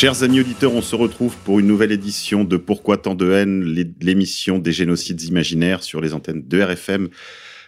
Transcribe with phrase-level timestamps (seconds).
[0.00, 3.62] Chers amis auditeurs, on se retrouve pour une nouvelle édition de Pourquoi tant de haine,
[3.62, 7.10] l'é- l'émission des génocides imaginaires sur les antennes de RFM,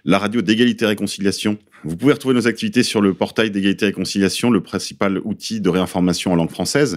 [0.07, 1.59] la radio d'égalité et réconciliation.
[1.85, 5.69] Vous pouvez retrouver nos activités sur le portail d'égalité et réconciliation, le principal outil de
[5.69, 6.97] réinformation en langue française.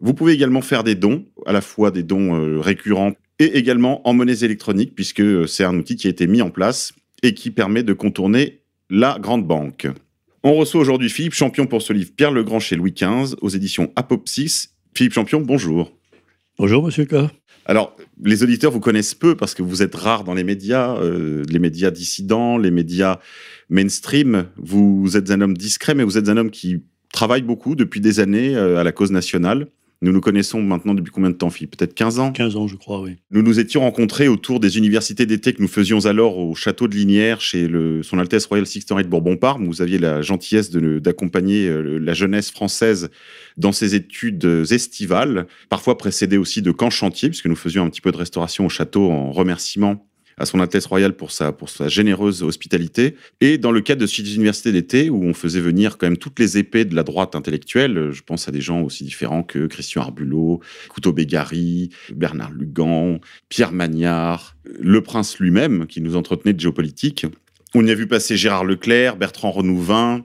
[0.00, 4.04] Vous pouvez également faire des dons, à la fois des dons euh, récurrents et également
[4.08, 7.32] en monnaies électroniques, puisque euh, c'est un outil qui a été mis en place et
[7.32, 9.86] qui permet de contourner la grande banque.
[10.46, 13.48] On reçoit aujourd'hui Philippe Champion pour ce livre Pierre le Grand chez Louis XV aux
[13.48, 14.68] éditions Apopsis.
[14.94, 15.90] Philippe Champion, bonjour.
[16.58, 17.14] Bonjour, monsieur K.
[17.64, 21.44] Alors, les auditeurs vous connaissent peu parce que vous êtes rare dans les médias, euh,
[21.48, 23.20] les médias dissidents, les médias
[23.70, 24.44] mainstream.
[24.58, 28.20] Vous êtes un homme discret, mais vous êtes un homme qui travaille beaucoup depuis des
[28.20, 29.68] années euh, à la cause nationale.
[30.04, 31.78] Nous nous connaissons maintenant depuis combien de temps, Philippe?
[31.78, 32.30] Peut-être 15 ans?
[32.32, 33.16] 15 ans, je crois, oui.
[33.30, 36.94] Nous nous étions rencontrés autour des universités d'été que nous faisions alors au château de
[36.94, 39.64] Linière chez le, Son Altesse Royale Sixteen de Bourbon-Parme.
[39.64, 43.08] Vous aviez la gentillesse d'accompagner euh, la jeunesse française
[43.56, 48.02] dans ses études estivales, parfois précédées aussi de camps chantiers, puisque nous faisions un petit
[48.02, 50.06] peu de restauration au château en remerciement
[50.38, 51.52] à son Altesse Royale pour sa,
[51.88, 53.16] généreuse hospitalité.
[53.40, 56.38] Et dans le cadre de ces universités d'été, où on faisait venir quand même toutes
[56.38, 60.02] les épées de la droite intellectuelle, je pense à des gens aussi différents que Christian
[60.02, 67.26] Arbulot, Couteau Bégari, Bernard Lugan, Pierre Magnard, le prince lui-même, qui nous entretenait de géopolitique.
[67.74, 70.24] On y a vu passer Gérard Leclerc, Bertrand Renouvin,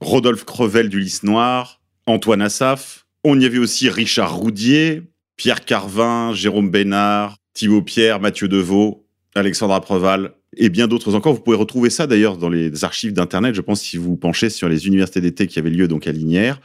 [0.00, 3.06] Rodolphe Crevel du Lys Noir, Antoine Assaf.
[3.24, 5.02] On y a vu aussi Richard Roudier,
[5.36, 8.99] Pierre Carvin, Jérôme Bénard, Thibaut Pierre, Mathieu Deveau,
[9.34, 11.34] Alexandra Preval et bien d'autres encore.
[11.34, 14.68] Vous pouvez retrouver ça d'ailleurs dans les archives d'Internet, je pense, si vous penchez sur
[14.68, 16.60] les universités d'été qui avaient lieu donc à Linière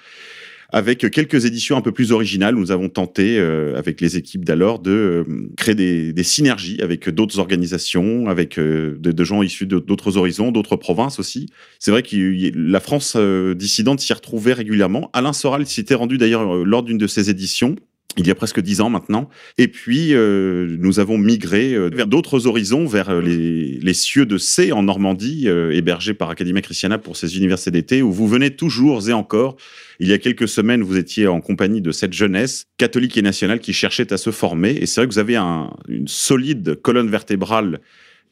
[0.69, 2.55] avec quelques éditions un peu plus originales.
[2.55, 5.23] Nous avons tenté, euh, avec les équipes d'alors, de euh,
[5.57, 10.51] créer des, des synergies avec d'autres organisations, avec euh, de, de gens issus d'autres horizons,
[10.51, 11.47] d'autres provinces aussi.
[11.79, 15.09] C'est vrai que la France euh, dissidente s'y retrouvait régulièrement.
[15.13, 17.75] Alain Soral s'y était rendu d'ailleurs lors d'une de ces éditions.
[18.17, 19.29] Il y a presque dix ans maintenant.
[19.57, 24.25] Et puis, euh, nous avons migré euh, vers d'autres horizons, vers euh, les, les cieux
[24.25, 28.27] de C en Normandie, euh, hébergés par Academia Christiana pour ces universités d'été, où vous
[28.27, 29.57] venez toujours et encore
[29.99, 33.59] il y a quelques semaines, vous étiez en compagnie de cette jeunesse catholique et nationale
[33.59, 34.71] qui cherchait à se former.
[34.71, 37.79] Et c'est vrai que vous avez un- une solide colonne vertébrale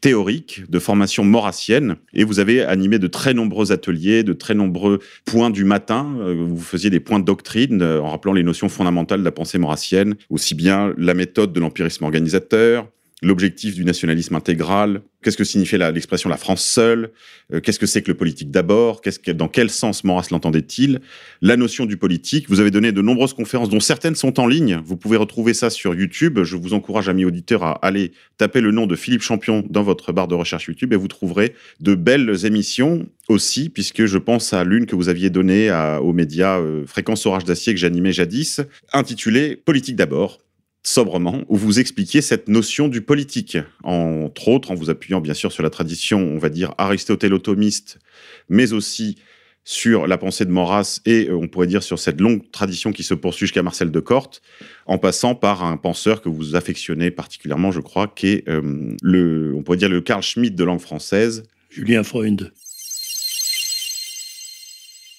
[0.03, 4.99] théorique de formation maurassienne et vous avez animé de très nombreux ateliers, de très nombreux
[5.23, 6.13] points du matin.
[6.19, 9.31] Euh, Vous faisiez des points de doctrine euh, en rappelant les notions fondamentales de la
[9.31, 12.89] pensée maurassienne, aussi bien la méthode de l'empirisme organisateur,
[13.23, 17.11] l'objectif du nationalisme intégral, qu'est-ce que signifiait l'expression la France seule,
[17.53, 20.99] euh, qu'est-ce que c'est que le politique d'abord, qu'est-ce que, dans quel sens Maurras l'entendait-il,
[21.41, 22.49] la notion du politique.
[22.49, 24.79] Vous avez donné de nombreuses conférences, dont certaines sont en ligne.
[24.85, 26.43] Vous pouvez retrouver ça sur YouTube.
[26.43, 30.11] Je vous encourage, amis auditeurs, à aller taper le nom de Philippe Champion dans votre
[30.11, 34.63] barre de recherche YouTube et vous trouverez de belles émissions aussi, puisque je pense à
[34.63, 39.55] l'une que vous aviez donnée aux médias euh, Fréquence Orage d'Acier que j'animais jadis, intitulée
[39.55, 40.39] Politique d'abord
[40.83, 45.51] sobrement, où vous expliquiez cette notion du politique, entre autres en vous appuyant bien sûr
[45.51, 47.99] sur la tradition, on va dire, aristotélotomiste,
[48.49, 49.17] mais aussi
[49.65, 53.03] sur la pensée de Maurras et euh, on pourrait dire sur cette longue tradition qui
[53.03, 54.41] se poursuit jusqu'à Marcel de Corte,
[54.85, 59.53] en passant par un penseur que vous affectionnez particulièrement, je crois, qui est euh, le,
[59.55, 62.51] on pourrait dire le Carl Schmitt de langue française, Julien Freund.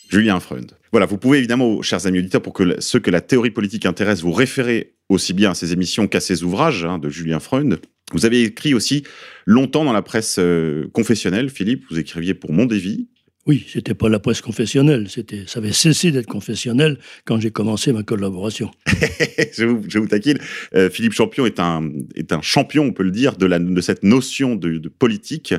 [0.09, 0.71] Julien Freund.
[0.93, 4.21] Voilà, vous pouvez évidemment, chers amis auditeurs, pour que ceux que la théorie politique intéresse,
[4.21, 7.79] vous référer aussi bien à ces émissions qu'à ces ouvrages hein, de Julien Freund.
[8.13, 9.05] Vous avez écrit aussi
[9.47, 13.09] longtemps dans la presse euh, confessionnelle, Philippe, vous écriviez pour Mondévy.
[13.47, 17.93] Oui, c'était pas la presse confessionnelle, c'était, ça avait cessé d'être confessionnel quand j'ai commencé
[17.93, 18.71] ma collaboration.
[19.53, 20.39] je, vous, je vous taquine.
[20.75, 23.81] Euh, Philippe Champion est un, est un champion, on peut le dire, de, la, de
[23.83, 25.55] cette notion de, de politique,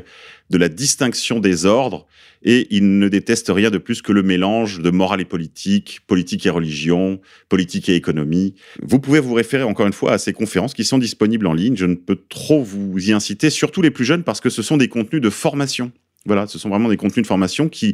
[0.49, 2.07] de la distinction des ordres,
[2.45, 6.45] et il ne déteste rien de plus que le mélange de morale et politique, politique
[6.45, 7.19] et religion,
[7.49, 8.53] politique et économie.
[8.83, 11.75] Vous pouvez vous référer encore une fois à ces conférences qui sont disponibles en ligne.
[11.75, 14.77] Je ne peux trop vous y inciter, surtout les plus jeunes, parce que ce sont
[14.77, 15.91] des contenus de formation.
[16.27, 17.93] Voilà, ce sont vraiment des contenus de formation qui,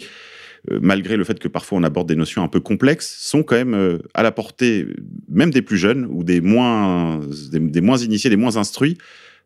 [0.69, 3.55] euh, malgré le fait que parfois on aborde des notions un peu complexes, sont quand
[3.55, 4.95] même euh, à la portée, euh,
[5.29, 7.21] même des plus jeunes ou des moins,
[7.51, 8.97] des, des moins initiés, des moins instruits,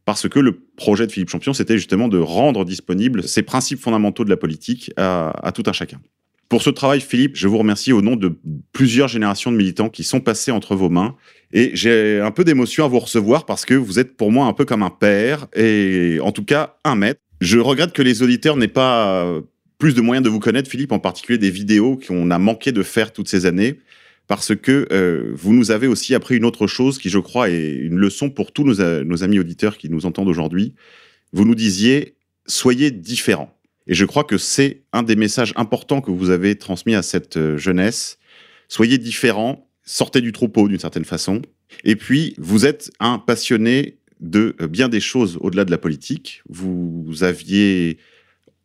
[0.06, 4.24] parce que le projet de Philippe Champion, c'était justement de rendre disponibles ces principes fondamentaux
[4.24, 6.00] de la politique à, tout un chacun.
[6.48, 8.38] Pour ce travail, Philippe, je vous remercie au nom de
[8.72, 11.16] plusieurs générations de militants qui sont passés entre vos mains.
[11.52, 14.54] Et j'ai un peu d'émotion à vous recevoir parce que vous êtes pour moi un
[14.54, 17.20] peu comme un père et en tout cas un maître.
[17.42, 19.28] Je regrette que les auditeurs n'aient pas
[19.80, 22.84] plus de moyens de vous connaître, Philippe, en particulier des vidéos qu'on a manqué de
[22.84, 23.80] faire toutes ces années
[24.28, 27.74] parce que euh, vous nous avez aussi appris une autre chose qui, je crois, est
[27.74, 30.74] une leçon pour tous nos, amis auditeurs qui nous entendent aujourd'hui.
[31.32, 32.16] Vous nous disiez,
[32.48, 33.56] soyez différents.
[33.88, 37.38] Et je crois que c'est un des messages importants que vous avez transmis à cette
[37.38, 38.18] euh, jeunesse.
[38.68, 41.44] Soyez différents, sortez du troupeau d'une certaine façon.
[41.84, 46.42] Et puis, vous êtes un passionné de euh, bien des choses au-delà de la politique.
[46.50, 48.00] Vous aviez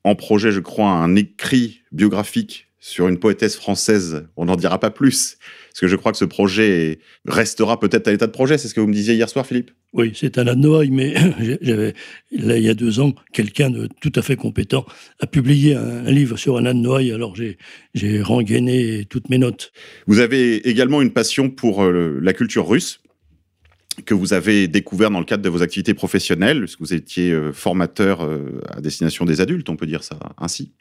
[0.05, 4.27] en projet, je crois, un écrit biographique sur une poétesse française.
[4.37, 5.37] On n'en dira pas plus,
[5.69, 8.56] parce que je crois que ce projet restera peut-être à l'état de projet.
[8.56, 11.15] C'est ce que vous me disiez hier soir, Philippe Oui, c'est un Noailles, mais
[11.61, 11.94] j'avais,
[12.32, 14.87] là, il y a deux ans, quelqu'un de tout à fait compétent
[15.21, 17.59] a publié un, livre sur un Noailles, alors j'ai,
[17.94, 19.73] j'ai rengainé toutes mes notes.
[20.06, 23.00] Vous avez également une passion pour euh, la culture russe
[24.06, 27.53] que vous avez découvert dans le cadre de vos activités professionnelles, puisque vous étiez euh,
[27.53, 30.73] formateur euh, à destination des adultes, on peut dire ça ainsi.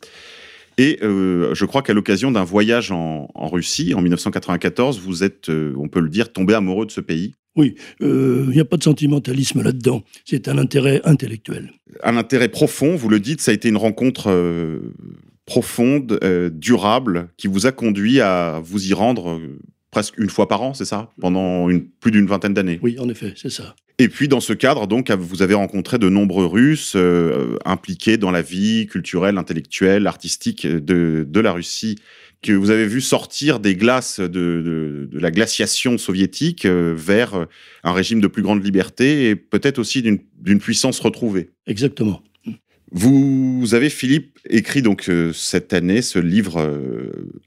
[0.79, 5.73] Et euh, je crois qu'à l'occasion d'un voyage en, Russie en 1994, vous êtes, euh,
[5.77, 7.33] on peut le dire, tombé amoureux de ce pays.
[7.57, 10.03] Oui, il euh, n'y a pas de sentimentalisme là-dedans.
[10.23, 11.73] C'est un intérêt intellectuel.
[12.01, 14.33] Un intérêt profond, vous le dites, ça a été une rencontre
[15.45, 16.17] profonde,
[16.53, 19.41] durable, qui vous a conduit à vous y rendre
[19.91, 22.79] presque une fois par an, c'est ça Pendant une, plus d'une vingtaine d'années.
[22.81, 23.75] Oui, en effet, c'est ça.
[24.01, 28.31] Et puis dans ce cadre, donc, vous avez rencontré de nombreux Russes euh, impliqués dans
[28.31, 31.97] la vie culturelle, intellectuelle, artistique de, de, la Russie,
[32.41, 37.45] que vous avez vu sortir des glaces de, de, de la glaciation soviétique euh, vers
[37.83, 41.49] un régime de plus grande liberté et peut-être aussi d'une puissance retrouvée.
[41.67, 42.23] Exactement.
[42.91, 46.59] Vous avez, Philippe, écrit donc euh, cette année ce livre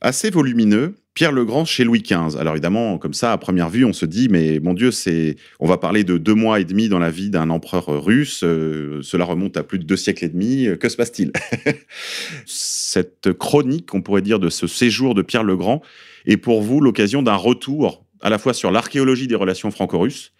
[0.00, 2.38] assez volumineux Pierre le Grand chez Louis XV.
[2.38, 5.66] Alors évidemment, comme ça, à première vue, on se dit, mais mon Dieu, c'est, on
[5.66, 8.42] va parler de deux mois et demi dans la vie d'un empereur russe.
[8.44, 10.68] Euh, cela remonte à plus de deux siècles et demi.
[10.80, 11.32] Que se passe-t-il?
[12.46, 15.82] Cette chronique, on pourrait dire, de ce séjour de Pierre le Grand
[16.24, 20.32] est pour vous l'occasion d'un retour à la fois sur l'archéologie des relations franco-russes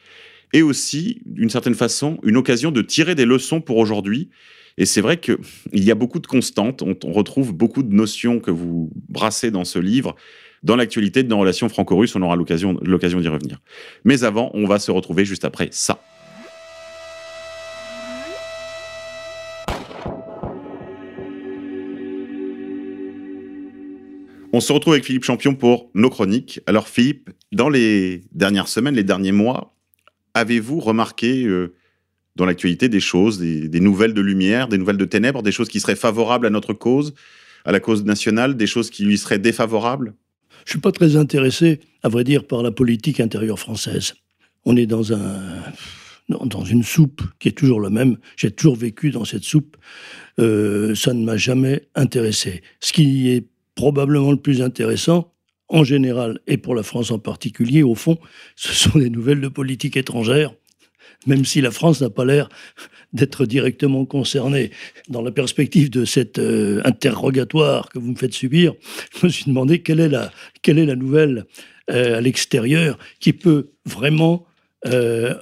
[0.54, 4.31] et aussi, d'une certaine façon, une occasion de tirer des leçons pour aujourd'hui.
[4.79, 5.39] Et c'est vrai qu'il
[5.73, 9.79] y a beaucoup de constantes, on, retrouve beaucoup de notions que vous brassez dans ce
[9.79, 10.15] livre
[10.63, 12.15] dans l'actualité de nos relations franco-russes.
[12.15, 13.59] On aura l'occasion d'y revenir.
[14.05, 16.01] Mais avant, on va se retrouver juste après ça.
[24.55, 26.61] On se retrouve avec Philippe Champion pour nos chroniques.
[26.67, 29.75] Alors Philippe, dans les dernières semaines, les derniers mois,
[30.35, 31.75] avez-vous remarqué euh,
[32.37, 35.81] dans l'actualité des choses, des, nouvelles de lumière, des nouvelles de ténèbres, des choses qui
[35.81, 37.14] seraient favorables à notre cause,
[37.64, 40.14] à la cause nationale, des choses qui lui seraient défavorables?
[40.64, 44.14] Je suis pas très intéressé, à vrai dire, par la politique intérieure française.
[44.64, 45.40] On est dans un
[46.29, 48.17] dans une soupe qui est toujours la même.
[48.37, 49.76] J'ai toujours vécu dans cette soupe.
[50.38, 52.62] Euh, ça ne m'a jamais intéressé.
[52.81, 55.32] Ce qui est probablement le plus intéressant,
[55.69, 58.19] en général, et pour la France en particulier, au fond,
[58.56, 60.55] ce sont les nouvelles de politique étrangère
[61.27, 62.49] même si la France n'a pas l'air
[63.13, 64.71] d'être directement concernée.
[65.09, 68.75] Dans la perspective de cet euh, interrogatoire que vous me faites subir,
[69.21, 71.45] je me suis demandé quelle est la, nouvelle
[71.91, 74.47] euh, à l'extérieur qui peut vraiment
[74.87, 75.35] euh,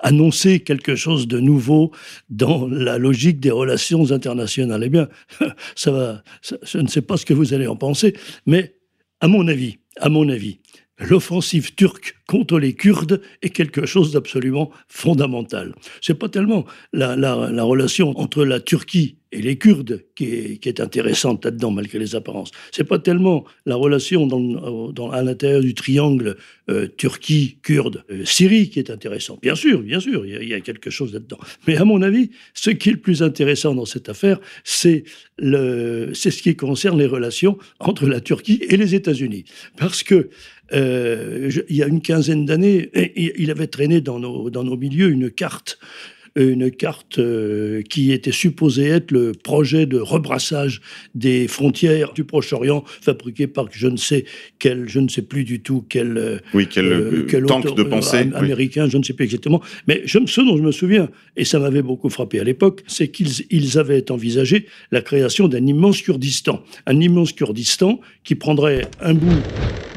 [0.00, 1.92] annoncer quelque chose de nouveau
[2.28, 4.82] dans la logique des relations internationales.
[4.84, 5.08] Eh bien,
[5.74, 8.14] ça va, je ne sais pas ce que vous allez en penser,
[8.46, 8.74] mais
[9.20, 10.58] à mon avis, à mon avis,
[10.98, 15.74] l'offensive turque contre les Kurdes est quelque chose d'absolument fondamental.
[16.00, 17.14] C'est pas tellement la,
[17.64, 22.52] relation entre la Turquie et les Kurdes qui est, intéressante là-dedans, malgré les apparences.
[22.70, 24.28] C'est pas tellement la relation
[25.12, 26.36] à l'intérieur du triangle
[26.70, 29.38] euh, Turquie, Kurde, euh, qui est intéressant.
[29.42, 31.38] Bien sûr, bien sûr, il y, a, quelque chose là-dedans.
[31.66, 35.04] Mais à mon avis, ce qui est le plus intéressant dans cette affaire, c'est
[35.40, 39.44] ce qui concerne les relations entre la Turquie et les États-Unis.
[39.76, 40.30] Parce que
[40.72, 45.10] euh, il y a une quinzaine d'années, il avait traîné dans nos, dans nos milieux
[45.10, 45.78] une carte
[46.36, 50.80] une carte euh, qui était supposée être le projet de rebrassage
[51.14, 54.24] des frontières du Proche-Orient, fabriqué par je ne sais
[54.58, 58.28] quel, je ne sais plus du tout quel, euh, oui, quel, euh, quel de pensée
[58.34, 59.62] américain, je ne sais plus exactement.
[59.86, 63.08] Mais je, ce dont je me souviens, et ça m'avait beaucoup frappé à l'époque, c'est
[63.08, 69.14] qu'ils ils avaient envisagé la création d'un immense Kurdistan, un immense Kurdistan qui prendrait un
[69.14, 69.42] bout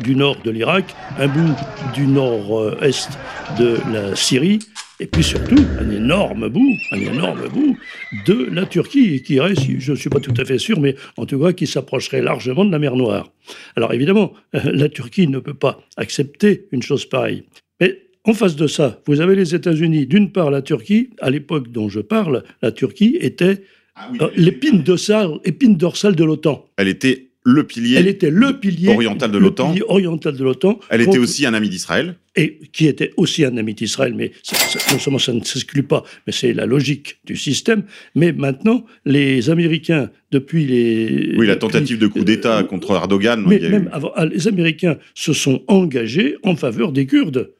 [0.03, 1.55] du nord de l'Irak, un bout
[1.95, 3.09] du nord-est
[3.57, 4.59] de la Syrie,
[4.99, 7.77] et puis surtout un énorme bout, un énorme bout
[8.25, 11.25] de la Turquie, qui reste, je ne suis pas tout à fait sûr, mais en
[11.25, 13.31] tout cas qui s'approcherait largement de la mer Noire.
[13.75, 17.43] Alors évidemment, la Turquie ne peut pas accepter une chose pareille.
[17.79, 20.07] Mais en face de ça, vous avez les États-Unis.
[20.07, 23.63] D'une part, la Turquie, à l'époque dont je parle, la Turquie était
[23.95, 26.65] Ah oui, euh, l'épine dorsale, épine dorsale de l'OTAN.
[26.77, 27.95] Elle était le pilier.
[27.97, 29.73] Elle était le pilier oriental de l'OTAN.
[29.87, 30.79] oriental de l'OTAN.
[30.89, 32.15] Elle était contre- aussi un ami d'Israël.
[32.35, 35.81] et qui était aussi un ami d'Israël, mais ça- ça- non seulement ça ne s'exclut
[35.83, 37.83] pas, mais c'est la logique du système.
[38.15, 41.33] Mais maintenant, les Américains, depuis les...
[41.37, 43.43] Oui, la depuis- tentative de coup d'État euh, contre Erdogan.
[43.47, 46.91] Mais il y a eu- même avant, ah, les Américains se sont engagés en faveur
[46.91, 47.51] des Kurdes.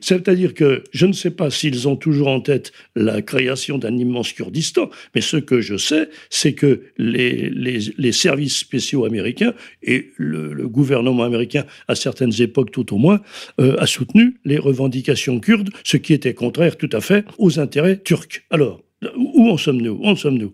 [0.00, 4.32] C'est-à-dire que je ne sais pas s'ils ont toujours en tête la création d'un immense
[4.32, 10.10] Kurdistan, mais ce que je sais, c'est que les, les, les services spéciaux américains et
[10.16, 13.20] le, le gouvernement américain, à certaines époques tout au moins,
[13.60, 17.98] euh, a soutenu les revendications kurdes, ce qui était contraire tout à fait aux intérêts
[17.98, 18.42] turcs.
[18.50, 18.83] Alors,
[19.16, 20.16] où en sommes-nous?
[20.16, 20.52] Sommes-nous?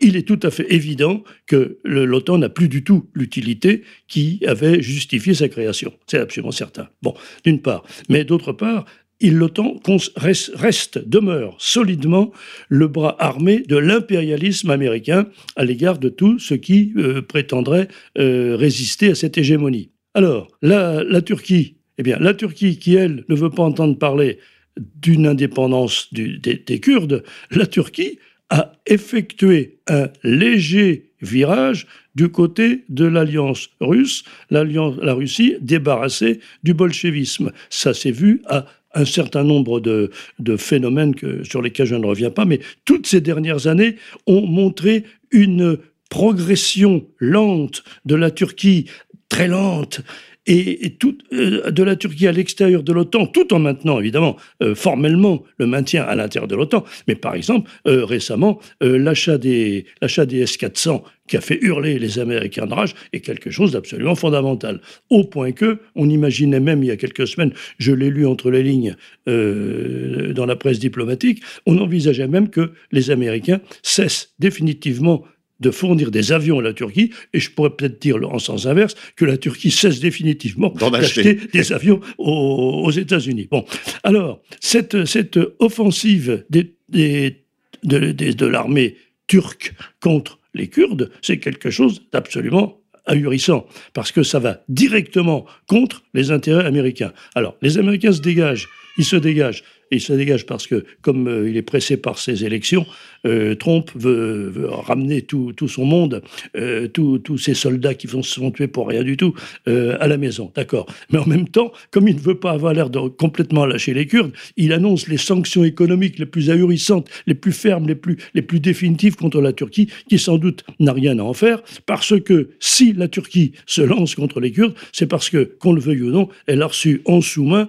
[0.00, 4.80] Il est tout à fait évident que l'OTAN n'a plus du tout l'utilité qui avait
[4.80, 5.92] justifié sa création.
[6.06, 6.88] C'est absolument certain.
[7.02, 7.84] Bon, d'une part.
[8.08, 8.86] Mais d'autre part,
[9.30, 9.80] l'OTAN
[10.16, 12.32] reste, demeure solidement
[12.68, 18.56] le bras armé de l'impérialisme américain à l'égard de tout ce qui euh, prétendrait euh,
[18.56, 19.90] résister à cette hégémonie.
[20.14, 24.38] Alors, la Turquie, eh bien, la Turquie qui, elle, ne veut pas entendre parler
[24.76, 28.18] d'une indépendance des, des Kurdes, la Turquie
[28.50, 36.74] a effectué un léger virage du côté de l'alliance russe, l'alliance, la Russie débarrassée du
[36.74, 37.52] bolchevisme.
[37.70, 41.14] Ça s'est vu à un certain nombre de, de phénomènes
[41.44, 45.78] sur lesquels je ne reviens pas, mais toutes ces dernières années ont montré une
[46.10, 48.84] progression lente de la Turquie,
[49.30, 50.02] très lente,
[50.46, 50.96] et,
[51.32, 55.66] euh, de la Turquie à l'extérieur de l'OTAN, tout en maintenant évidemment euh, formellement le
[55.66, 56.84] maintien à l'intérieur de l'OTAN.
[57.06, 62.66] Mais par exemple, euh, récemment, l'achat des, des S-400 qui a fait hurler les Américains
[62.66, 64.80] de rage est quelque chose d'absolument fondamental.
[65.08, 68.50] Au point que, on imaginait même il y a quelques semaines, je l'ai lu entre
[68.50, 68.96] les lignes
[69.26, 75.24] dans la presse diplomatique, on envisageait même que les Américains cessent définitivement
[75.62, 78.94] de fournir des avions à la Turquie, et je pourrais peut-être dire en sens inverse
[79.16, 81.34] que la Turquie cesse définitivement d'acheter acheter.
[81.52, 83.48] des avions aux, aux États-Unis.
[83.50, 83.64] Bon,
[84.02, 87.38] alors cette, cette offensive des, des-
[87.84, 94.22] de, des- de l'armée turque contre les Kurdes, c'est quelque chose d'absolument ahurissant, parce que
[94.22, 97.12] ça va directement contre les intérêts américains.
[97.34, 101.48] Alors, les Américains se dégagent, ils se dégagent, et se dégagent parce que, comme euh,
[101.48, 102.86] il est pressé par ces élections,
[103.26, 106.22] euh, Trump veut, ramener tout, son monde,
[106.56, 109.34] euh, tous ces soldats qui vont se sont tués pour rien du tout,
[109.66, 110.86] à la maison, d'accord.
[111.10, 114.06] Mais en même temps, comme il ne veut pas avoir l'air de complètement lâcher les
[114.06, 118.42] Kurdes, il annonce les sanctions économiques les plus ahurissantes, les plus fermes, les plus, les
[118.42, 122.50] plus définitives contre la Turquie, qui sans doute n'a rien à en faire, parce que
[122.60, 126.10] si la Turquie se lance contre les Kurdes, c'est parce que, qu'on le veuille ou
[126.10, 127.68] non, elle a reçu en sous-main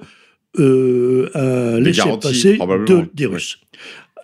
[0.60, 3.08] euh, de, probablement.
[3.14, 3.26] des.
[3.26, 3.60] Russes.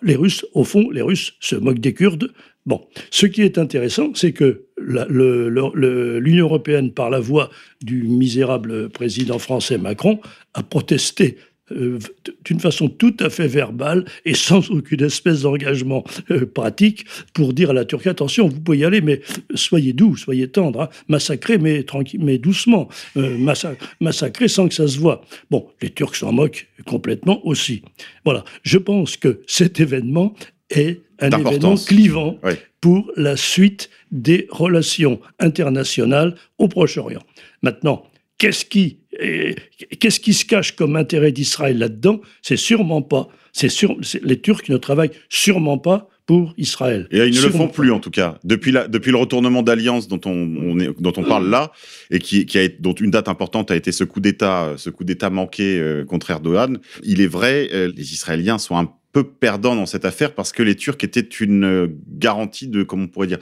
[0.02, 2.32] Les Russes, au fond, les Russes se moquent des Kurdes.
[2.66, 7.50] Bon, ce qui est intéressant, c'est que l'Union européenne, par la voix
[7.82, 10.20] du misérable président français Macron,
[10.54, 11.36] a protesté
[11.72, 11.98] euh,
[12.44, 17.70] d'une façon tout à fait verbale et sans aucune espèce d'engagement euh, pratique pour dire
[17.70, 19.20] à la Turquie attention, vous pouvez y aller, mais
[19.54, 24.74] soyez doux, soyez tendre, hein, massacrez, mais tranquille, mais doucement, euh, massa- massacrez sans que
[24.74, 25.22] ça se voit.
[25.50, 27.82] Bon, les Turcs s'en moquent complètement aussi.
[28.24, 30.34] Voilà, je pense que cet événement
[30.70, 32.38] est un événement clivant
[32.80, 37.22] pour la suite des relations internationales au Proche-Orient.
[37.62, 38.04] Maintenant,
[38.38, 39.54] qu'est-ce qui, eh,
[39.98, 42.20] qu'est-ce qui se cache comme intérêt d'Israël là-dedans?
[42.42, 43.28] C'est sûrement pas.
[43.52, 47.08] C'est sûr, les Turcs ne travaillent sûrement pas pour Israël.
[47.10, 47.72] Et ils ne le font pas.
[47.72, 48.38] plus en tout cas.
[48.44, 51.72] Depuis, la, depuis le retournement d'alliance dont on, on est, dont on parle là,
[52.12, 55.02] et qui, qui a, dont une date importante a été ce coup d'État, ce coup
[55.02, 59.74] d'État manqué euh, contre Erdogan, il est vrai, euh, les Israéliens sont un peu perdants
[59.74, 63.26] dans cette affaire parce que les Turcs étaient une euh, garantie de, comment on pourrait
[63.26, 63.40] dire,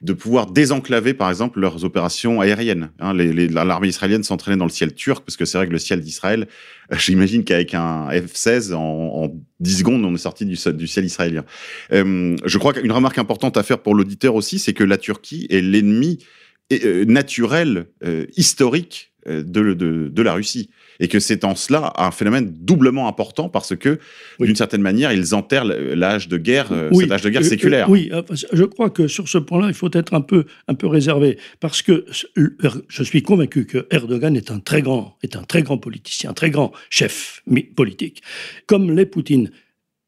[0.00, 2.90] de pouvoir désenclaver, par exemple, leurs opérations aériennes.
[3.00, 6.00] Hein, L'armée israélienne s'entraînait dans le ciel turc, parce que c'est vrai que le ciel
[6.00, 6.46] d'Israël,
[6.92, 11.44] euh, j'imagine qu'avec un F-16, en, en 10 secondes, on est sorti du, ciel israélien.
[11.92, 15.48] Euh, je crois qu'une remarque importante à faire pour l'auditeur aussi, c'est que la Turquie
[15.50, 16.18] est l'ennemi
[16.72, 17.86] euh, naturel,
[18.36, 20.70] historique de, de, de la Russie.
[21.00, 24.00] Et que c'est en cela un phénomène doublement important parce que,
[24.40, 24.48] Oui.
[24.48, 27.44] d'une certaine manière, ils enterrent l'âge de guerre, euh, Oui, cet âge de guerre euh,
[27.44, 27.86] séculaire.
[27.88, 30.74] euh, oui, euh, je crois que sur ce point-là, il faut être un peu, un
[30.74, 32.04] peu réservé, parce que
[32.36, 36.34] je suis convaincu que Erdogan est un très grand, est un très grand politicien, un
[36.34, 37.44] très grand chef
[37.76, 38.22] politique,
[38.66, 39.50] comme l'est Poutine.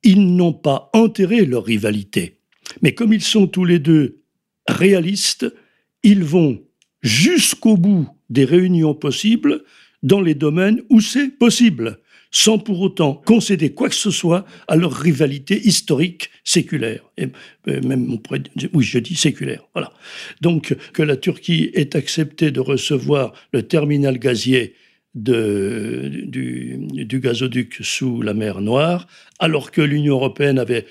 [0.02, 2.38] ils n'ont pas enterré leur rivalité.
[2.82, 4.22] Mais comme ils sont tous les deux
[4.68, 5.46] réalistes,
[6.02, 6.60] ils vont
[7.02, 9.64] jusqu'au bout des réunions possibles
[10.02, 11.98] dans les domaines où c'est possible,
[12.30, 17.02] sans pour autant concéder quoi que ce soit à leur rivalité historique séculaire.
[17.18, 17.26] Et
[17.66, 18.18] même,
[18.72, 19.66] oui, je dis séculaire.
[19.74, 19.92] Voilà.
[20.40, 24.74] Donc, que la Turquie ait accepté de recevoir le terminal gazier
[25.14, 26.78] du
[27.20, 29.08] gazoduc sous la mer Noire,
[29.40, 30.86] alors que l'Union européenne avait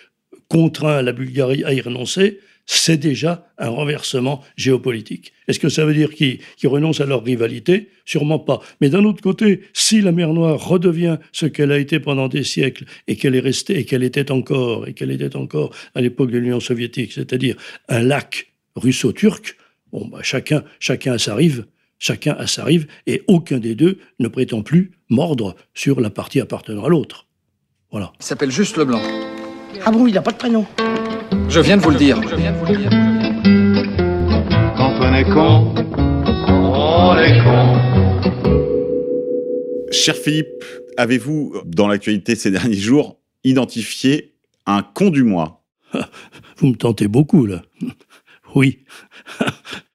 [0.50, 2.39] contraint la Bulgarie à y renoncer,
[2.71, 5.33] c'est déjà un renversement géopolitique.
[5.47, 7.89] Est-ce que ça veut dire qu'ils renoncent à leur rivalité?
[8.05, 8.61] Sûrement pas.
[8.79, 12.43] Mais d'un autre côté, si la mer Noire redevient ce qu'elle a été pendant des
[12.43, 16.29] siècles et qu'elle est restée et qu'elle était encore et qu'elle était encore à l'époque
[16.29, 17.55] de l'Union soviétique, c'est-à-dire
[17.88, 19.57] un lac russo-turc,
[19.91, 21.65] bon, bah, chacun, chacun a sa rive,
[21.97, 26.39] chacun a sa rive, et aucun des deux ne prétend plus mordre sur la partie
[26.39, 27.25] appartenant à l'autre.
[27.89, 28.13] Voilà.
[28.19, 29.01] Il s'appelle juste Leblanc.
[29.83, 30.67] Ah bon, il n'a pas de prénom
[31.50, 32.20] je viens de vous le dire.
[34.77, 35.74] Quand on est con,
[36.48, 37.79] on est con.
[39.91, 40.63] Cher Philippe,
[40.98, 45.65] avez-vous, dans l'actualité ces derniers jours, identifié un con du mois?
[46.58, 47.63] Vous me tentez beaucoup, là.
[48.56, 48.79] Oui.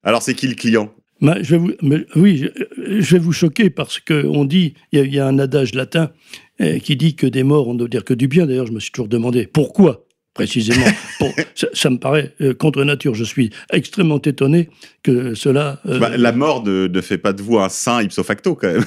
[0.03, 0.93] Alors, c'est qui le client?
[1.21, 1.73] Je vais vous,
[2.17, 6.11] oui, je, vais vous choquer parce qu'on dit, il y, a un adage latin
[6.59, 8.47] eh, qui dit que des morts, on ne doit dire que du bien.
[8.47, 10.04] D'ailleurs, je me suis toujours demandé pourquoi
[10.35, 10.85] précisément.
[11.73, 13.15] ça, me paraît euh, contre nature.
[13.15, 14.69] Je suis extrêmement étonné
[15.03, 15.81] que cela.
[15.87, 18.85] Euh, bah, la mort ne, fait pas de vous un saint ipso facto, quand même.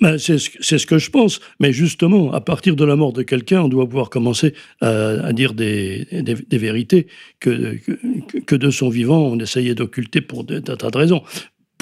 [0.00, 1.40] Bah, c'est ce, que je pense.
[1.60, 5.54] Mais justement, à partir de la mort de quelqu'un, on doit pouvoir commencer à, dire
[5.54, 6.06] des,
[6.50, 7.06] vérités
[7.40, 11.22] que, que, que, de son vivant, on essayait d'occulter pour des tas de raisons.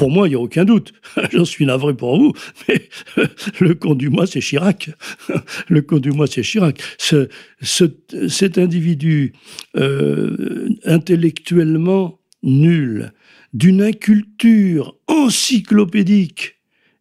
[0.00, 0.95] Pour moi, il n'y a aucun doute.
[1.30, 2.33] J'en suis navré pour vous,
[2.66, 2.88] mais
[3.61, 4.88] le con du mois, c'est Chirac.
[5.69, 6.80] Le con du mois, c'est Chirac.
[6.97, 7.28] Ce,
[7.61, 9.35] cet individu
[9.76, 13.12] euh, intellectuellement nul,
[13.52, 16.56] d'une inculture encyclopédique,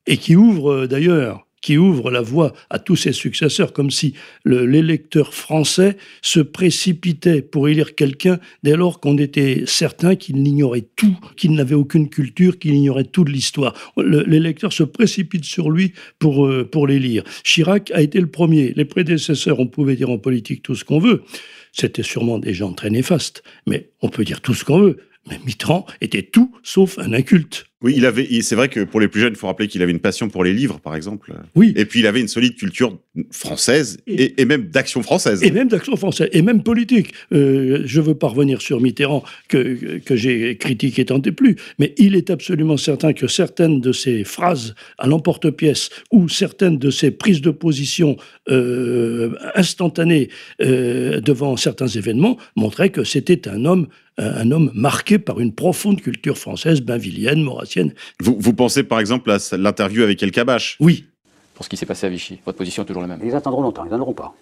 [0.05, 4.13] et qui ouvre d'ailleurs qui ouvre la voie à tous ses successeurs, comme si
[4.45, 11.17] l'électeur français se précipitait pour élire quelqu'un dès lors qu'on était certain qu'il ignorait tout,
[11.35, 13.73] qu'il n'avait aucune culture, qu'il ignorait tout de l'histoire.
[13.97, 17.23] L'électeur se précipite sur lui pour, euh, pour l'élire.
[17.43, 18.73] Chirac a été le premier.
[18.75, 21.23] Les prédécesseurs, on pouvait dire en politique tout ce qu'on veut.
[21.71, 24.97] C'était sûrement des gens très néfastes, mais on peut dire tout ce qu'on veut.
[25.29, 27.68] Mais Mitterrand était tout sauf un inculte.
[27.81, 28.27] Oui, il avait.
[28.41, 30.43] C'est vrai que pour les plus jeunes, il faut rappeler qu'il avait une passion pour
[30.43, 31.33] les livres, par exemple.
[31.55, 31.73] Oui.
[31.77, 32.99] Et puis il avait une solide culture
[33.31, 35.41] française et, même d'action française.
[35.43, 37.13] Et même d'action française et même politique.
[37.31, 41.93] Euh, je veux pas revenir sur Mitterrand que que j'ai critiqué tant et plus, mais
[41.97, 47.11] il est absolument certain que certaines de ses phrases à l'emporte-pièce ou certaines de ses
[47.11, 48.17] prises de position
[48.49, 50.29] euh, instantanées
[50.61, 53.87] euh, devant certains événements montraient que c'était un homme
[54.19, 57.93] un homme marqué par une profonde culture française, bainvillienne, maurassienne.
[58.19, 60.77] Vous, vous pensez par exemple à l'interview avec El Kabash?
[60.79, 61.05] Oui.
[61.53, 63.61] Pour ce qui s'est passé à Vichy, votre position est toujours la même Ils attendront
[63.61, 64.33] longtemps, ils n'en auront pas.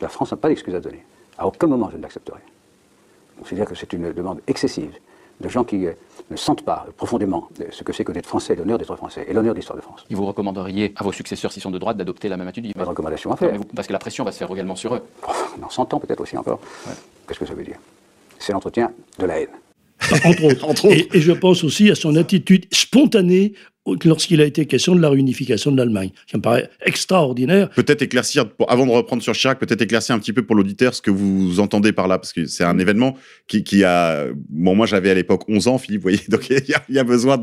[0.00, 1.04] La France n'a pas d'excuse à donner.
[1.38, 2.40] À aucun moment je ne l'accepterai.
[3.44, 4.92] C'est-à-dire que c'est une demande excessive
[5.40, 5.92] de gens qui euh,
[6.30, 9.52] ne sentent pas profondément ce que c'est que d'être français, l'honneur d'être français et l'honneur
[9.52, 10.04] de l'histoire de France.
[10.08, 12.72] Et vous recommanderiez à vos successeurs, s'ils sont de droite, d'adopter la même attitude?
[12.74, 13.52] Pas de recommandation à faire.
[13.74, 15.02] parce que la pression va se faire également sur eux.
[15.60, 16.60] Dans 100 ans peut-être aussi encore.
[17.26, 17.78] Qu'est-ce que ça veut dire?
[18.44, 19.48] C'est l'entretien de la haine.
[20.24, 20.86] Entre autres.
[21.14, 23.54] Et, je pense aussi à son attitude spontanée
[24.04, 26.10] lorsqu'il a été question de la réunification de l'Allemagne.
[26.26, 27.68] Ça me paraît extraordinaire.
[27.70, 31.02] Peut-être éclaircir, avant de reprendre sur Chirac, peut-être éclaircir un petit peu pour l'auditeur ce
[31.02, 33.14] que vous entendez par là, parce que c'est un événement
[33.46, 34.26] qui, a...
[34.48, 37.38] Bon, moi j'avais à l'époque 11 ans, Philippe, vous voyez, donc il y, a besoin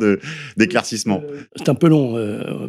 [0.57, 1.21] d'éclaircissement.
[1.23, 2.67] Euh, c'est un peu long, euh,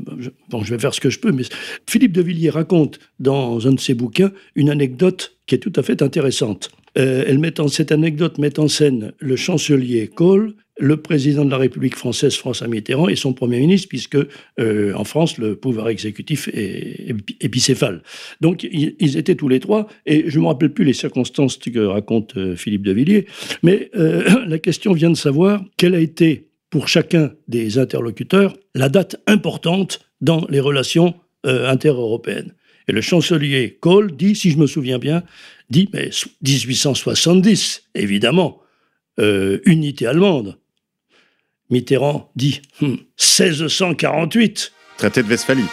[0.51, 1.45] bon, je vais faire ce que je peux, mais
[1.89, 5.83] Philippe de Villiers raconte dans un de ses bouquins une anecdote qui est tout à
[5.83, 6.71] fait intéressante.
[6.99, 11.51] Euh, elle met en, cette anecdote met en scène le chancelier Kohl, le président de
[11.51, 14.19] la République française François Mitterrand et son premier ministre, puisque
[14.61, 17.15] euh, en France le pouvoir exécutif est,
[17.49, 18.03] bicéphale.
[18.41, 21.79] Donc ils, étaient tous les trois, et je ne me rappelle plus les circonstances que
[21.79, 23.27] raconte euh, Philippe de Villiers,
[23.63, 23.91] mais
[24.47, 30.01] la question vient de savoir quelle a été pour chacun des interlocuteurs la date importante
[30.21, 32.55] dans les relations intereuropéennes.
[32.89, 35.23] Et le chancelier Kohl dit, si je me souviens bien,
[35.71, 36.11] dit, mais
[36.43, 38.61] 1870, évidemment,
[39.19, 40.59] euh, unité allemande.
[41.71, 44.73] Mitterrand dit 1648.
[44.73, 45.65] Hmm, Traité de Westphalie.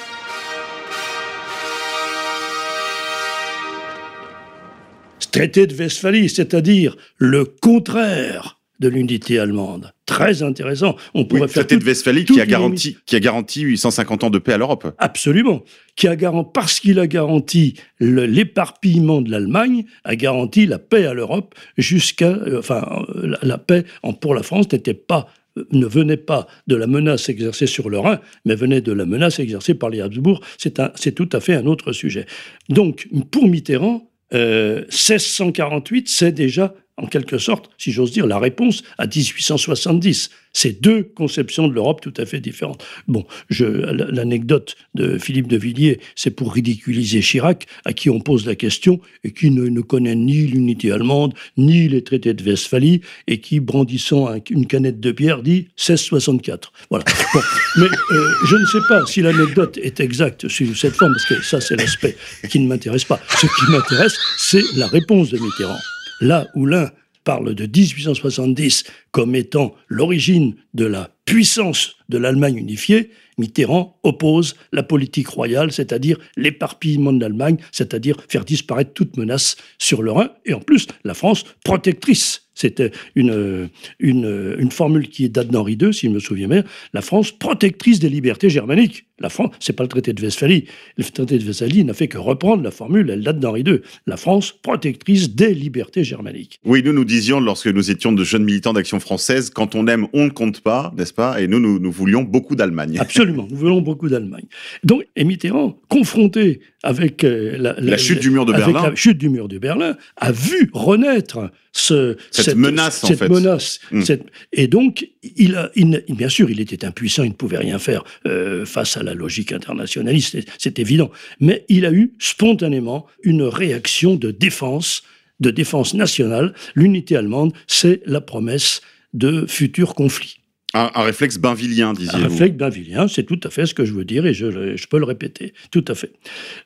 [5.31, 9.91] Traité de Westphalie, c'est-à-dire le contraire de l'unité allemande.
[10.05, 10.95] Très intéressant.
[11.13, 14.29] On pourrait Oui, faire traité de Westphalie qui a, garanti, qui a garanti 850 ans
[14.29, 14.93] de paix à l'Europe.
[14.97, 15.63] Absolument.
[15.95, 21.05] Qui a garanti, parce qu'il a garanti le- l'éparpillement de l'Allemagne, a garanti la paix
[21.05, 25.27] à l'Europe jusqu'à, euh, enfin, euh, la, la paix en- pour la France n'était pas
[25.57, 29.05] euh, ne venait pas de la menace exercée sur le Rhin, mais venait de la
[29.05, 30.41] menace exercée par les Habsbourg.
[30.57, 32.27] C'est tout à fait un autre sujet.
[32.69, 38.83] Donc, pour Mitterrand, euh, 1648, c'est déjà, en quelque sorte, si j'ose dire, la réponse
[38.97, 40.29] à 1870.
[40.51, 42.83] C'est deux conceptions de l'Europe tout à fait différentes.
[43.07, 48.55] Bon, l'anecdote de Philippe de Villiers, c'est pour ridiculiser Chirac, à qui on pose la
[48.55, 53.59] question et qui ne, connaît ni l'unité allemande, ni les traités de Westphalie, et qui,
[53.59, 56.71] brandissant un- une canette de bière, dit 1664.
[56.89, 57.05] Voilà.
[57.33, 57.41] Bon,
[57.77, 61.41] mais euh, je ne sais pas si l'anecdote est exacte sous cette forme, parce que
[61.45, 62.17] ça, c'est l'aspect
[62.49, 63.19] qui ne m'intéresse pas.
[63.29, 65.77] Ce qui m'intéresse, c'est la réponse de Mitterrand.
[66.21, 66.91] Là où l'un
[67.23, 74.83] parle de 1870 comme étant l'origine de la puissance de l'Allemagne unifiée, Mitterrand oppose la
[74.83, 80.53] politique royale, c'est-à-dire l'éparpillement de l'Allemagne, c'est-à-dire faire disparaître toute menace sur le Rhin, et
[80.53, 82.49] en plus la France protectrice.
[82.53, 87.01] C'était une, une, une formule qui date d'Henri II, si je me souviens bien, la
[87.01, 89.05] France protectrice des libertés germaniques.
[89.21, 90.65] La France, c'est pas le traité de Westphalie.
[90.97, 93.79] Le traité de Westphalie n'a fait que reprendre la formule, elle date d'Henri II.
[94.07, 96.59] La France protectrice des libertés germaniques.
[96.65, 100.07] Oui, nous nous disions, lorsque nous étions de jeunes militants d'Action française, quand on aime,
[100.11, 101.18] on ne compte pas, n'est-ce pas?
[101.39, 102.97] Et nous, nous, nous voulions beaucoup d'Allemagne.
[102.99, 104.45] Absolument, nous voulons beaucoup d'Allemagne.
[104.83, 108.83] Donc, et Mitterrand, confronté avec euh, la, La chute du mur de Berlin.
[108.89, 113.29] la chute du mur de Berlin, a vu renaître ce, Cette menace, en cette fait.
[113.29, 113.79] menace.
[113.91, 114.01] Mm.
[114.03, 117.57] cette- et donc, il a, il n'a- bien sûr, il était impuissant, il ne pouvait
[117.57, 121.11] rien faire euh, face à la logique internationaliste, c'est évident.
[121.39, 125.03] Mais il a eu spontanément une réaction de défense,
[125.39, 126.53] de défense nationale.
[126.75, 128.81] L'unité allemande, c'est la promesse
[129.13, 130.38] de futurs conflits.
[130.75, 132.29] Un, un réflexe bainvillien, Un disiez-vous.
[132.29, 135.05] réflexe bainvillien, c'est tout à fait ce que je veux dire et je, peux le
[135.05, 135.53] répéter.
[135.71, 136.11] Tout à fait.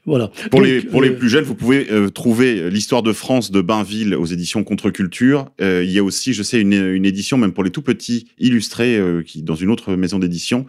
[0.06, 0.28] Voilà.
[0.52, 3.50] Pour, Donc, les, pour les euh, plus jeunes, vous pouvez euh, trouver l'histoire de France
[3.50, 5.50] de Bainville aux éditions Contre-Culture.
[5.62, 8.28] Euh, il y a aussi, je sais, une, une édition, même pour les tout petits,
[8.40, 10.66] illustrée, euh, qui, dans une autre maison d'édition.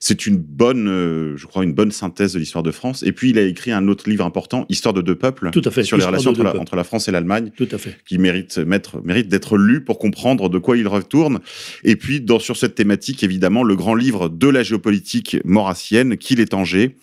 [0.00, 3.02] C'est une bonne, euh, je crois, une bonne synthèse de l'histoire de France.
[3.02, 5.70] Et puis, il a écrit un autre livre important, Histoire de deux peuples, Tout à
[5.70, 6.62] fait, sur les relations de entre la, peuples.
[6.62, 7.96] entre la France et l'Allemagne, Tout à fait.
[8.06, 11.40] qui mérite, mettre- mérite d'être lu pour comprendre de quoi il retourne.
[11.84, 16.40] Et puis, dans, sur cette thématique, évidemment, le grand livre de la géopolitique maurassienne, Qu'il
[16.40, 16.96] est Angers,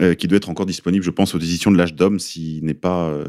[0.00, 2.74] euh, qui doit être encore disponible, je pense, aux éditions de l'âge d'homme, s'il n'est
[2.74, 3.08] pas...
[3.08, 3.24] euh,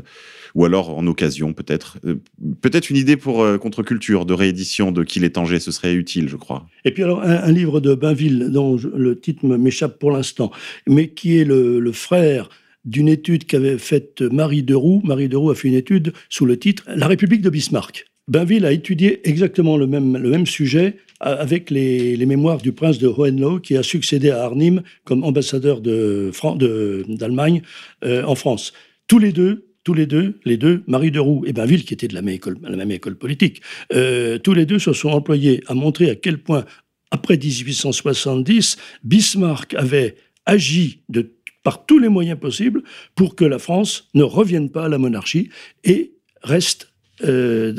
[0.56, 2.00] ou alors en occasion, peut-être.
[2.06, 2.16] Euh,
[2.62, 6.30] peut-être une idée pour euh, Contre-Culture de réédition de Qu'il est Angers, ce serait utile,
[6.30, 6.66] je crois.
[6.86, 10.52] Et puis alors, un, livre de Bainville, dont le titre m'échappe pour l'instant,
[10.88, 12.50] mais qui est le, frère
[12.86, 15.02] d'une étude qu'avait faite Marie Deroux.
[15.04, 18.06] Marie Deroux a fait une étude sous le titre La République de Bismarck.
[18.28, 22.98] Bainville a étudié exactement le même, le même sujet avec les, les mémoires du prince
[22.98, 27.62] de Hohenlohe qui a succédé à Arnim comme ambassadeur de Fran- de- d'Allemagne
[28.04, 28.74] euh, en France.
[29.08, 32.16] Tous les deux, tous les deux, les deux, Marie Deroux et Bainville, qui étaient de
[32.16, 33.62] la même école, politique,
[33.94, 36.66] euh, tous les deux se sont employés à montrer à quel point,
[37.12, 40.16] après 1870, Bismarck avait
[40.48, 41.32] agi de,
[41.64, 42.82] par tous les moyens possibles
[43.14, 45.50] pour que la France ne revienne pas à la monarchie
[45.84, 46.92] et reste,
[47.24, 47.74] euh,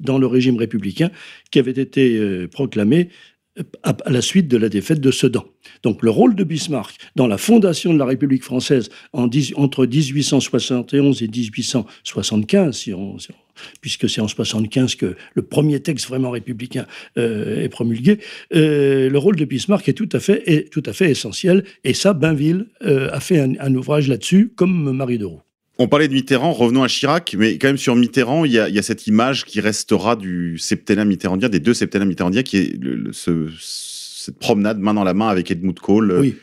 [0.00, 1.10] dans le régime républicain
[1.52, 3.08] qui avait été euh, proclamé
[3.82, 5.44] à, la suite de la défaite de Sedan.
[5.82, 11.28] Donc le rôle de Bismarck dans la fondation de la République française entre 1871 et
[11.28, 13.34] 1875, si on- si on-
[13.80, 16.86] puisque c'est en 75 que le premier texte vraiment républicain
[17.18, 18.18] euh, est promulgué,
[18.54, 21.64] euh, le rôle de Bismarck est tout à fait, essentiel.
[21.84, 25.40] Et ça, Bainville euh, a fait un, un ouvrage là-dessus, comme Marie Deroux.
[25.82, 28.68] On parlait de Mitterrand, revenons à Chirac, mais quand même sur Mitterrand, il y a,
[28.68, 32.58] il y a cette image qui restera du septennat mitterrandien, des deux septennats mitterrandiens, qui
[32.58, 36.12] est le- le- ce- cette promenade main dans la main avec Edmund Kohl.
[36.20, 36.36] Oui.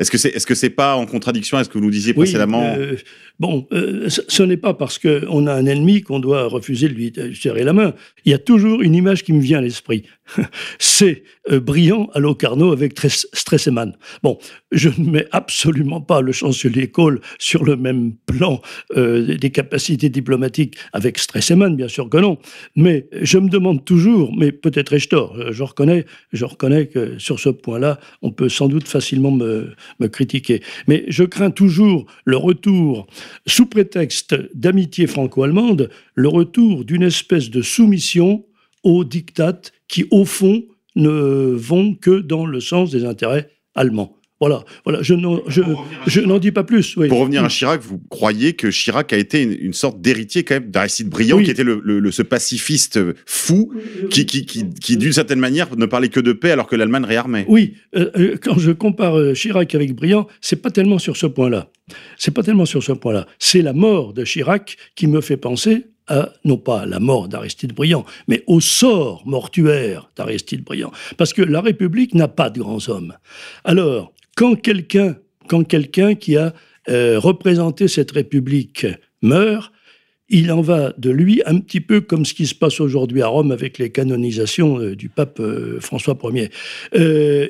[0.00, 2.12] Est-ce que c'est est-ce que c'est pas en contradiction à ce que vous nous disiez
[2.16, 2.96] Oui, précédemment euh,
[3.42, 7.12] bon, euh, ce, n'est pas parce qu'on a un ennemi qu'on doit refuser de lui
[7.34, 7.92] serrer la main.
[8.24, 10.04] Il y a toujours une image qui me vient à l'esprit.
[10.78, 13.96] C'est euh, brillant à Locarno avec Tres- Stresemann.
[14.22, 14.38] Bon,
[14.70, 18.62] je ne mets absolument pas le chancelier Kohl sur le même plan
[18.96, 22.38] euh, des capacités diplomatiques avec Stresemann, bien sûr que non.
[22.76, 27.40] Mais je me demande toujours, mais peut-être ai-je tort, je reconnais, je reconnais que sur
[27.40, 30.62] ce point-là, on peut sans doute facilement me, me critiquer.
[30.86, 33.08] Mais je crains toujours le retour,
[33.46, 38.44] sous prétexte d'amitié franco-allemande, le retour d'une espèce de soumission
[38.82, 40.64] aux dictates qui, au fond,
[40.96, 44.16] ne vont que dans le sens des intérêts allemands.
[44.42, 45.02] Voilà, voilà.
[45.02, 45.62] Je n'en, je,
[46.08, 46.96] je n'en dis pas plus.
[46.96, 47.06] Oui.
[47.06, 50.54] Pour revenir à Chirac, vous croyez que Chirac a été une, une sorte d'héritier quand
[50.56, 51.44] même d'Aristide Briand, Oui.
[51.44, 53.72] qui était le, le- le- ce pacifiste fou,
[54.10, 57.04] qui, qui, qui, qui, d'une certaine manière ne parlait que de paix alors que l'Allemagne
[57.04, 57.44] réarmait.
[57.46, 61.26] Oui, euh, euh, quand je compare euh, Chirac avec Briand, c'est pas tellement sur ce
[61.26, 61.68] point-là.
[62.18, 63.28] C'est pas tellement sur ce point-là.
[63.38, 67.28] C'est la mort de Chirac qui me fait penser à, non pas à la mort
[67.28, 70.90] d'Aristide Briand, mais au sort mortuaire d'Aristide Briand.
[71.16, 73.14] Parce que la République n'a pas de grands hommes.
[73.64, 75.16] Alors, quand quelqu'un,
[75.48, 76.54] quand quelqu'un qui a
[76.88, 78.86] euh, représenté cette République
[79.22, 79.72] meurt,
[80.28, 83.26] il en va de lui un petit peu comme ce qui se passe aujourd'hui à
[83.26, 86.48] Rome avec les canonisations euh, du pape euh, François Ier.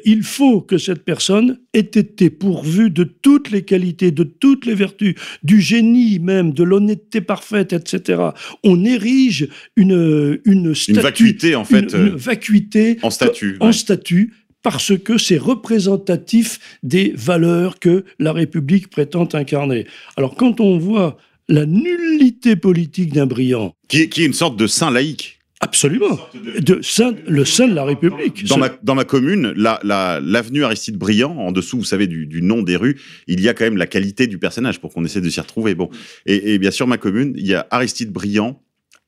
[0.05, 4.75] Il faut que cette personne ait été pourvue de toutes les qualités, de toutes les
[4.75, 5.15] vertus,
[5.45, 8.21] du génie même, de l'honnêteté parfaite, etc.
[8.65, 13.57] On érige une, une statue, vacuité, en fait, une, une vacuité En statut.
[13.61, 13.73] en ouais.
[13.73, 19.87] statut parce que c'est représentatif des valeurs que la République prétend incarner.
[20.17, 21.17] Alors quand on voit
[21.49, 25.39] la nullité politique d'un brillant, Qui, est- qui est une sorte de saint laïque.
[25.61, 26.19] absolument,
[26.61, 28.47] de saint- le sein de la République.
[28.47, 32.27] Dans ma, dans ma commune, la- la- l'avenue Aristide Briand, en dessous, vous savez, du,
[32.27, 35.05] du nom des rues, il y a quand même la qualité du personnage pour qu'on
[35.05, 35.75] essaie de s'y retrouver.
[35.75, 35.89] Bon.
[36.27, 38.61] Et, et bien sûr, ma commune, il y a Aristide Briand,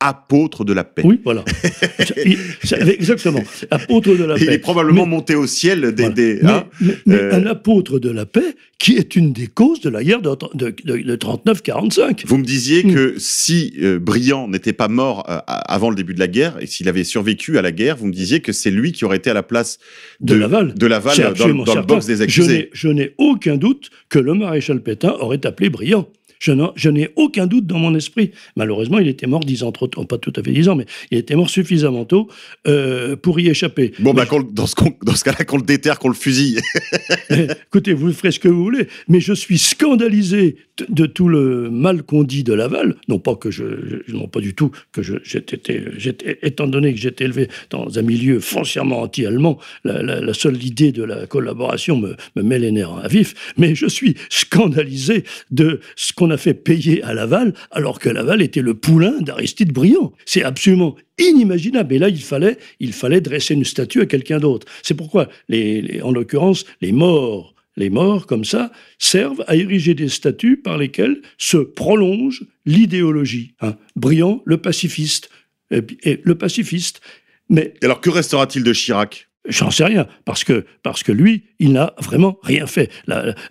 [0.08, 1.02] apôtre de la paix.
[1.04, 1.44] Oui, voilà.
[2.24, 2.38] Il-
[2.90, 3.42] exactement.
[3.70, 4.54] Apôtre de la Il paix.
[4.54, 6.02] est probablement Mais- monté au ciel des.
[6.04, 6.14] Voilà.
[6.14, 9.46] des- mais, hein mais- mais Euh, un apôtre de la paix qui est une des
[9.46, 12.24] causes de la guerre de, de, de- de 39-45.
[12.26, 12.94] Vous me disiez Mm.
[12.94, 16.66] que si euh, Briand n'était pas mort euh, avant le début de la guerre et
[16.66, 19.30] s'il avait survécu à la guerre, vous me disiez que c'est lui qui aurait été
[19.30, 19.78] à la place
[20.20, 20.74] De Laval.
[20.74, 22.70] de Laval dans, dans le box des accusés.
[22.72, 26.08] Je n'ai aucun doute que le maréchal Pétain aurait appelé Briand.
[26.76, 28.30] Je n'ai aucun doute dans mon esprit.
[28.56, 30.86] Malheureusement, il était mort dix ans trop tôt, pas tout à fait dix ans, mais
[31.10, 32.28] il était mort suffisamment tôt
[32.66, 33.92] euh, pour y échapper.
[33.98, 34.74] Bon, bah, dans ce,
[35.24, 36.60] cas-là, qu'on le déterre, qu'on le fusille.
[37.30, 40.56] Écoutez, vous ferez ce que vous voulez, mais je suis scandalisé
[40.88, 42.96] de, tout le mal qu'on dit de Laval.
[43.08, 43.64] Non pas que je,
[44.08, 48.02] je- non pas du tout que j'étais, j'étais, étant donné que j'étais élevé dans un
[48.02, 52.72] milieu foncièrement anti-allemand, la, la- la seule idée de la collaboration me, me met les
[52.72, 53.34] nerfs à vif.
[53.56, 58.42] Mais je suis scandalisé de ce qu'on a fait payer à Laval, alors que Laval
[58.42, 60.12] était le poulain d'Aristide Briand.
[60.24, 61.94] C'est absolument inimaginable.
[61.94, 64.66] Et là, il fallait, dresser une statue à quelqu'un d'autre.
[64.82, 65.28] C'est pourquoi,
[66.02, 71.20] en l'occurrence, les morts, les morts comme ça, servent à ériger des statues par lesquelles
[71.38, 73.54] se prolonge l'idéologie.
[73.60, 73.76] hein.
[73.96, 75.30] Briand, le pacifiste,
[75.70, 77.00] et, le pacifiste.
[77.48, 79.28] Mais alors, que restera-t-il de Chirac?
[79.46, 82.90] J'en sais rien, parce que, parce que lui, il n'a vraiment rien fait.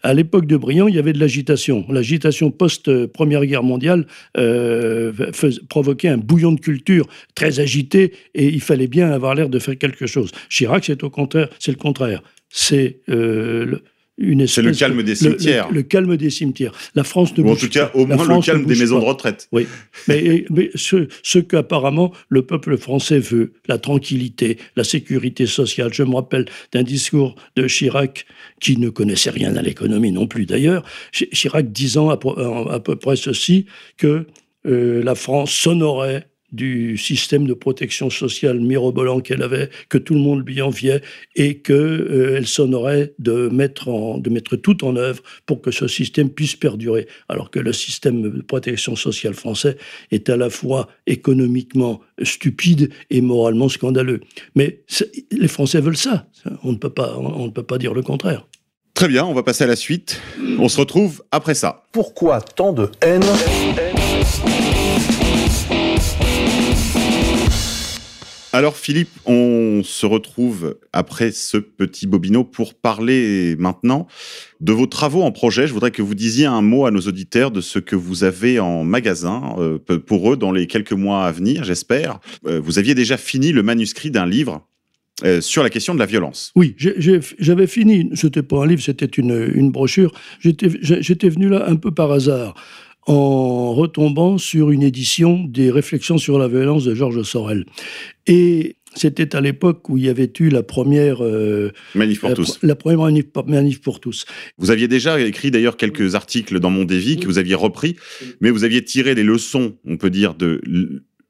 [0.01, 1.86] À l'époque de Briand, il y avait de l'agitation.
[1.88, 8.62] L'agitation post-Première Guerre mondiale euh, fais- provoquait un bouillon de culture très agité, et il
[8.62, 10.32] fallait bien avoir l'air de faire quelque chose.
[10.49, 12.23] Chirac, c'est au contraire, c'est le contraire.
[12.49, 13.79] C'est euh,
[14.47, 15.69] C'est le calme des cimetières.
[15.69, 16.71] Le, le calme des cimetières.
[16.93, 17.97] La France ne Ou en tout cas, pas.
[17.97, 19.06] au moins le calme des maisons pas.
[19.06, 19.47] de retraite.
[19.52, 19.65] Oui,
[20.08, 25.91] mais, mais ce, ce qu'apparemment le peuple français veut, la tranquillité, la sécurité sociale.
[25.93, 28.26] Je me rappelle d'un discours de Chirac,
[28.60, 32.30] qui ne connaissait rien à l'économie non plus d'ailleurs, Chi- Chirac disant à, peu-
[32.71, 33.65] à peu près ceci,
[33.97, 34.28] que
[34.67, 40.21] euh, la France s'honorait du système de protection sociale mirobolant qu'elle avait, que tout le
[40.21, 41.01] monde lui enviait,
[41.35, 46.29] et qu'elle s'honorait de mettre, en, de mettre tout en œuvre pour que ce système
[46.29, 47.07] puisse perdurer.
[47.27, 49.77] Alors que le système de protection sociale français
[50.11, 54.21] est à la fois économiquement stupide et moralement scandaleux.
[54.55, 54.83] Mais
[55.31, 56.27] les Français veulent ça.
[56.63, 58.47] On ne peut pas, on, on ne peut pas dire le contraire.
[58.93, 60.21] Très bien, on va passer à la suite.
[60.59, 61.85] On se retrouve après ça.
[61.91, 63.23] Pourquoi tant de haine?
[68.55, 74.05] Alors Philippe, on se retrouve après ce petit bobino pour parler maintenant
[74.61, 75.65] de vos travaux en projet.
[75.65, 78.59] Je voudrais que vous disiez un mot à nos auditeurs de ce que vous avez
[78.59, 82.19] en magasin euh, pour eux dans les quelques mois à venir, j'espère.
[82.45, 84.61] Euh, vous aviez déjà fini le manuscrit d'un livre
[85.23, 86.51] euh, sur la question de la violence.
[86.55, 88.11] Oui, j'avais fini.
[88.13, 90.13] C'était pas un livre, c'était une, brochure.
[90.41, 92.53] J'étais venu là un peu par hasard,
[93.05, 97.65] en retombant sur une édition des Réflexions sur la violence de Georges Sorel.
[98.27, 102.35] Et c'était à l'époque où il y avait eu la première, euh, Manif pour la,
[102.35, 102.59] tous.
[102.61, 104.25] la première manif, manif pour tous.
[104.57, 107.95] Vous aviez déjà écrit d'ailleurs quelques articles dans Mon Dévi que vous aviez repris,
[108.39, 110.61] mais vous aviez tiré les leçons, on peut dire, de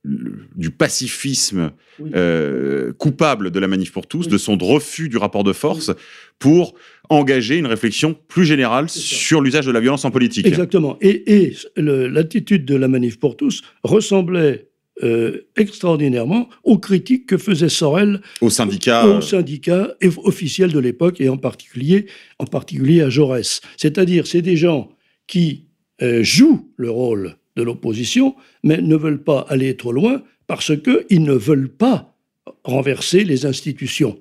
[0.06, 2.12] du pacifisme Oui.
[2.14, 4.32] euh, coupable de la manif pour tous, Oui.
[4.34, 5.92] de son refus du rapport de force,
[6.40, 6.74] pour
[7.10, 10.46] engager une réflexion plus générale sur l'usage de la violence en politique.
[10.46, 10.98] Exactement.
[11.02, 14.68] Et, l'attitude de la manif pour tous ressemblait
[15.02, 19.08] euh, extraordinairement aux critiques que faisait Sorel Au syndicat.
[19.08, 22.06] au syndicat eff- officiel de l'époque et en particulier,
[22.40, 23.62] en particulier à Jaurès.
[23.78, 24.92] C'est-à-dire, c'est des gens
[25.28, 25.66] qui
[26.02, 31.24] euh, jouent le rôle de l'opposition, mais ne veulent pas aller trop loin parce qu'ils
[31.24, 32.16] ne veulent pas
[32.64, 34.20] renverser les institutions.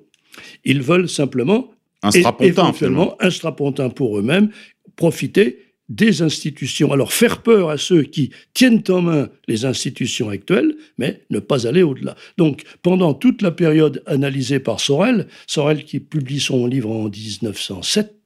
[0.63, 4.49] Ils veulent simplement un éventuellement un strapontin pour eux-mêmes,
[4.95, 6.91] profiter des institutions.
[6.91, 11.67] Alors faire peur à ceux qui tiennent en main les institutions actuelles, mais ne pas
[11.67, 12.15] aller au-delà.
[12.37, 18.22] Donc pendant toute la période analysée par Sorel, Sorel qui publie son livre en 1907,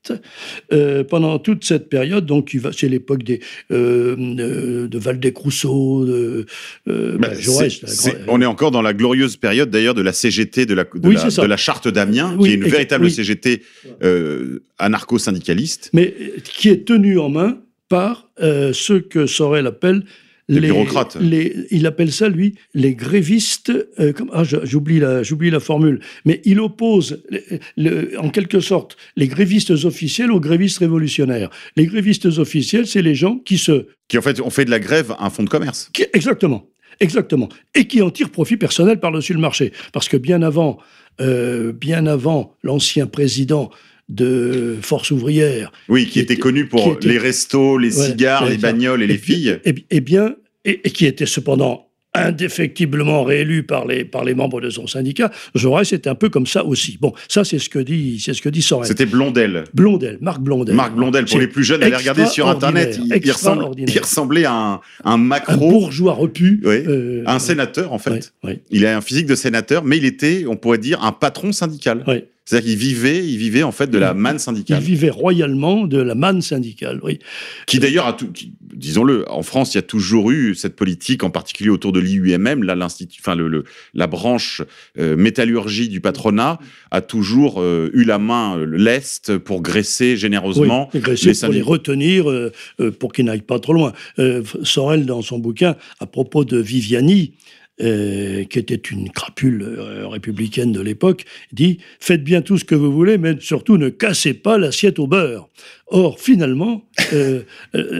[0.73, 3.39] euh, pendant toute cette période, donc c'est l'époque des
[3.71, 6.45] euh, de, de Valdec-Rousseau, de
[6.87, 7.81] euh, Bah, ben, Jaurès,
[8.27, 11.15] on est encore dans la glorieuse période d'ailleurs de la CGT, de la, de Oui,
[11.15, 11.41] la, c'est ça.
[11.41, 13.11] de la charte d'Amiens, Oui, qui est une véritable oui.
[13.11, 13.61] CGT
[14.03, 15.89] euh, anarcho-syndicaliste.
[15.93, 17.57] mais euh, qui est tenu en main
[17.89, 20.03] par euh, ceux que Sorel appelle
[20.49, 21.17] Les bureaucrates.
[21.19, 23.71] les- il appelle ça, lui, les grévistes.
[23.99, 25.99] euh, comme- ah, j'oublie la, j'oublie la formule.
[26.25, 27.41] Mais il oppose, le-
[27.75, 31.49] le- en quelque sorte, les grévistes officiels aux grévistes révolutionnaires.
[31.75, 33.87] Les grévistes officiels, c'est les gens qui se.
[34.07, 35.89] Qui en fait ont fait de la grève un fonds de commerce.
[35.93, 36.69] qui- exactement.
[36.99, 37.49] Exactement.
[37.75, 39.71] Et qui en tirent profit personnel par-dessus le marché.
[39.93, 40.79] Parce que bien avant,
[41.21, 43.69] euh, bien avant l'ancien président
[44.09, 48.05] de Force ouvrière, Oui, qui, Qui était était- connu pour était- les restos, les Ouais,
[48.07, 49.59] cigares, les bagnoles et les filles.
[49.65, 54.33] Eh, bi- eh bien, et, et qui était cependant indéfectiblement réélu par les, par les
[54.33, 56.97] membres de son syndicat, Jaurès était un peu comme ça aussi.
[56.99, 58.87] Bon, ça c'est ce que dit, c'est ce que dit Sorel.
[58.87, 59.65] C'était Blondel.
[59.73, 60.75] Blondel, Marc Blondel.
[60.75, 62.97] Marc Blondel, pour les plus jeunes, allez regarder sur Internet.
[62.99, 63.95] Il, il ressemble- extraordinaire.
[63.95, 66.61] il ressemblait à un, un Un macro, bourgeois repu.
[66.65, 68.33] Euh, un sénateur en fait.
[68.71, 72.03] Il a un physique de sénateur, mais il était, on pourrait dire, un patron syndical.
[72.07, 72.27] ouais.
[72.49, 74.81] C'est-à-dire qu'il vivait, il vivait en fait de la manne Il syndicale.
[74.81, 77.19] vivait royalement de la manne syndicale, oui.
[77.65, 78.29] Qui d'ailleurs a tout,
[78.73, 82.63] disons-le, en France, il y a toujours eu cette politique, en particulier autour de l'IUMM,
[82.63, 84.61] là, l'institut, enfin le, le- la branche
[84.97, 86.57] euh, métallurgie du patronat
[86.89, 91.47] a toujours euh, eu la main euh, leste pour graisser généreusement Oui, graisser les pour
[91.49, 91.65] les syndicats.
[91.69, 93.91] retenir, euh, euh, pour qu'ils n'aillent pas trop loin.
[94.19, 97.33] Euh, Sorel, dans son bouquin, à propos de Viviani,
[97.79, 102.73] euh, qui était une crapule euh, républicaine de l'époque, dit Faites bien tout ce que
[102.73, 105.47] vous voulez, mais surtout ne cassez pas l'assiette au beurre.
[105.87, 107.43] Or, finalement, euh,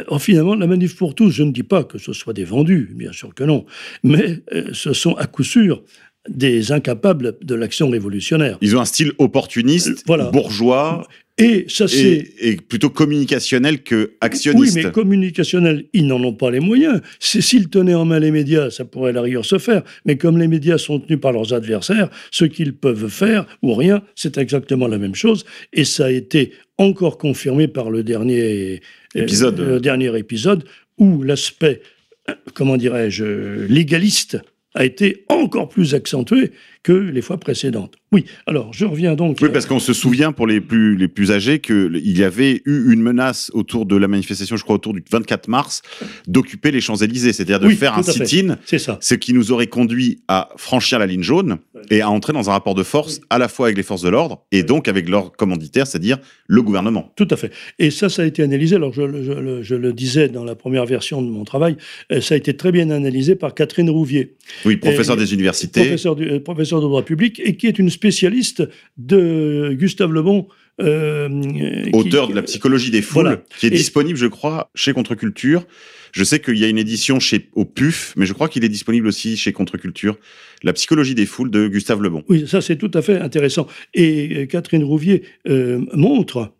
[0.07, 2.89] or, finalement, la manif pour tous, je ne dis pas que ce soit des vendus,
[2.95, 3.65] bien sûr que non,
[4.03, 4.41] mais
[4.73, 5.83] ce sont à coup sûr
[6.27, 8.57] des incapables de l'action révolutionnaire.
[8.61, 10.31] Ils ont un style opportuniste, Voilà.
[10.31, 11.07] bourgeois
[11.39, 11.99] Et ça, c'est
[12.39, 14.75] et, et plutôt communicationnel que Oui, actionniste.
[14.75, 17.01] mais communicationnel, ils n'en ont pas les moyens.
[17.19, 19.83] C'est- S'ils tenaient en main les médias, ça pourrait à la rigueur se faire.
[20.05, 24.01] Mais comme les médias sont tenus par leurs adversaires, ce qu'ils peuvent faire ou rien,
[24.15, 25.45] c'est exactement la même chose.
[25.73, 28.81] Et ça a été encore confirmé par le dernier
[29.15, 29.59] euh, Épisode.
[29.59, 30.63] le dernier épisode
[30.97, 31.81] où l'aspect,
[32.29, 34.39] euh, comment dirais-je, légaliste
[34.73, 36.51] a été encore plus accentué
[36.87, 37.95] que les fois précédentes.
[38.13, 39.39] Oui, alors je reviens donc.
[39.41, 42.93] Oui, parce qu'on se souvient pour les plus, les plus âgés qu'il y avait eu
[42.93, 45.81] une menace autour de la manifestation, je crois autour du 24 mars,
[46.27, 48.97] d'occuper les Champs-Élysées, c'est-à-dire de Oui, faire un sit-in, C'est ça.
[49.01, 51.57] ce qui nous aurait conduit à franchir la ligne jaune
[51.89, 54.09] et à entrer dans un rapport de force à la fois avec les forces de
[54.09, 57.11] l'ordre et donc avec leur commanditaire, c'est-à-dire le gouvernement.
[57.17, 57.51] Tout à fait.
[57.79, 58.77] Et ça, ça a été analysé.
[58.77, 61.75] Alors, je, le- je le- je le disais dans la première version de mon travail,
[62.13, 65.81] euh, ça a été très bien analysé par Catherine Rouvier, Oui, professeur des universités.
[65.81, 66.39] professeur, du- euh,
[66.77, 68.63] professeur de droit public, et qui est une spécialiste
[68.97, 70.47] de Gustave Le Bon.
[70.79, 73.41] euh, qui- auteur de la psychologie des foules, Voilà.
[73.59, 75.65] qui est Et- disponible, je crois, chez Contre-Culture.
[76.11, 78.69] Je sais qu'il y a une édition chez au PUF, mais je crois qu'il est
[78.69, 80.17] disponible aussi chez Contre-Culture.
[80.63, 82.23] La psychologie des foules de Gustave Lebon.
[82.29, 83.65] Oui, ça c'est tout à fait intéressant.
[83.95, 86.53] Et euh, Catherine Rouvier euh, montre,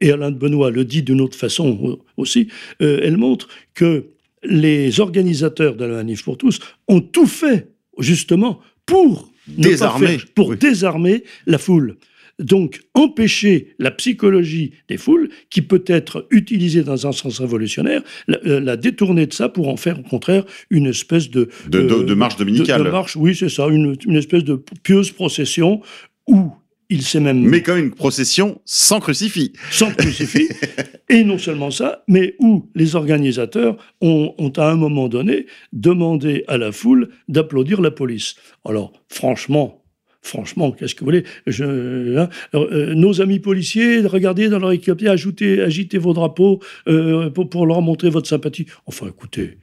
[0.00, 2.46] et Alain de Benoît le dit d'une autre façon au- aussi,
[2.80, 4.06] euh, elle montre que
[4.44, 10.56] les organisateurs de la Manif pour tous ont tout fait justement pour Désarmer, pour oui.
[10.56, 11.96] désarmer la foule.
[12.40, 18.38] Donc, empêcher la psychologie des foules, qui peut être utilisée dans un sens révolutionnaire, la,
[18.44, 21.48] euh, la détourner de ça pour en faire, au contraire, une espèce de...
[21.68, 22.80] De- de- euh, de marche dominicale.
[22.80, 25.80] De, de marche, oui, c'est ça, une, une espèce de pieuse procession
[26.26, 26.50] où
[26.90, 29.52] il s'est même Mais quand une procession sans crucifix.
[29.70, 30.48] sans crucifix.
[31.08, 36.44] et non seulement ça, mais où les organisateurs ont, ont à un moment donné demandé
[36.48, 38.36] à la foule d'applaudir la police.
[38.64, 39.84] Alors, franchement,
[40.22, 41.24] franchement, qu'est-ce que vous voulez?
[41.46, 47.30] Je, hein, euh, Nos amis policiers, regardez dans leur équipier, ajoutez, agitez vos drapeaux euh,
[47.30, 48.66] pour, pour leur montrer votre sympathie.
[48.86, 49.58] Enfin, écoutez,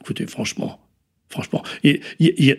[0.00, 0.85] écoutez, franchement.
[1.28, 1.62] Franchement,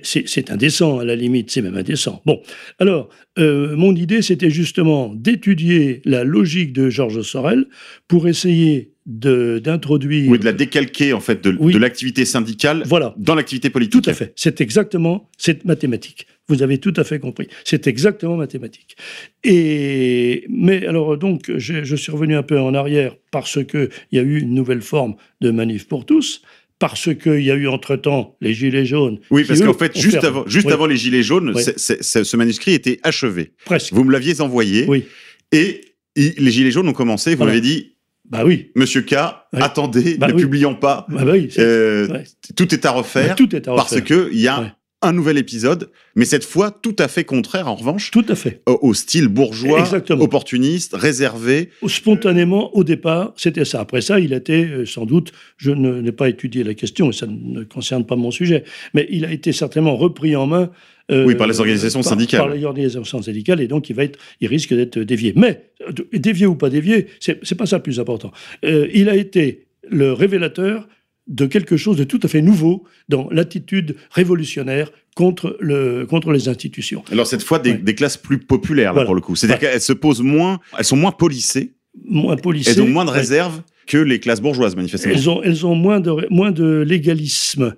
[0.04, 2.22] c'est indécent à la limite, c'est même indécent.
[2.26, 2.42] Bon,
[2.80, 3.10] alors,
[3.40, 7.66] euh, mon idée, c'était justement d'étudier la logique de Georges Sorel
[8.10, 10.30] pour essayer d'introduire.
[10.30, 11.72] Oui, de la décalquer en fait de, Oui.
[11.74, 13.16] de l'activité syndicale Voilà.
[13.18, 14.04] dans l'activité politique.
[14.04, 14.34] Tout à fait.
[14.36, 16.28] C'est exactement, c'est mathématique.
[16.50, 17.48] Vous avez tout à fait compris.
[17.64, 18.98] C'est exactement mathématique.
[19.44, 24.20] Et, mais alors, donc, je, je suis revenu un peu en arrière parce qu'il y
[24.20, 26.42] a eu une nouvelle forme de manif pour tous,
[26.80, 29.20] parce qu'il y a eu entre-temps les Gilets jaunes.
[29.32, 31.64] Oui, parce qu'en fait, juste, avant, juste Oui, avant les Gilets jaunes, Oui.
[31.78, 33.54] ce manuscrit était achevé.
[33.66, 33.94] Presque.
[33.94, 35.06] Vous me l'aviez envoyé Oui.
[35.52, 35.82] et
[36.16, 37.32] les Gilets jaunes ont commencé.
[37.32, 37.52] Vous Voilà.
[37.54, 37.94] m'avez dit,
[38.30, 38.72] Bah oui.
[38.76, 39.14] Monsieur K,
[39.54, 39.60] Oui.
[39.62, 41.06] attendez, Bah ne publions pas.
[41.10, 41.48] Bah oui.
[41.60, 42.24] Euh, ouais.
[42.58, 44.04] Tout est à refaire Bah, tout est à parce refaire.
[44.04, 44.68] que il y a Ouais.
[45.08, 48.62] Un nouvel épisode, mais cette fois tout à fait contraire en revanche Tout à fait.
[48.68, 50.24] au, au style bourgeois, Exactement.
[50.24, 51.70] opportuniste, réservé.
[51.88, 53.80] Spontanément, au départ, c'était ça.
[53.82, 57.14] Après ça, il a été, euh, sans doute, je n'ai pas étudié la question, et
[57.14, 60.70] ça ne concerne pas mon sujet, mais il a été certainement repris en main.
[61.12, 62.40] euh, Oui, par les organisations par- syndicales.
[62.42, 65.34] Par les organisations syndicales, et donc il, va être, il risque d'être dévié.
[65.36, 68.32] Mais, euh, dévié ou pas dévié, c'est c'est pas ça le plus important.
[68.66, 70.88] Euh, il a été le révélateur
[71.28, 76.48] de quelque chose de tout à fait nouveau dans l'attitude révolutionnaire contre, le, contre les
[76.48, 77.04] institutions.
[77.12, 77.78] Alors cette fois des, Ouais.
[77.80, 79.06] des classes plus populaires là, Voilà.
[79.08, 79.36] pour le coup.
[79.36, 81.74] C'est-à-dire qu'elles se posent moins, elles sont moins polissées,
[82.06, 82.72] Moins policées.
[82.72, 83.18] elles ont moins de Ouais.
[83.18, 85.14] réserve que les classes bourgeoises manifestement.
[85.14, 87.74] Elles ont, elles ont moins, de, moins de légalisme.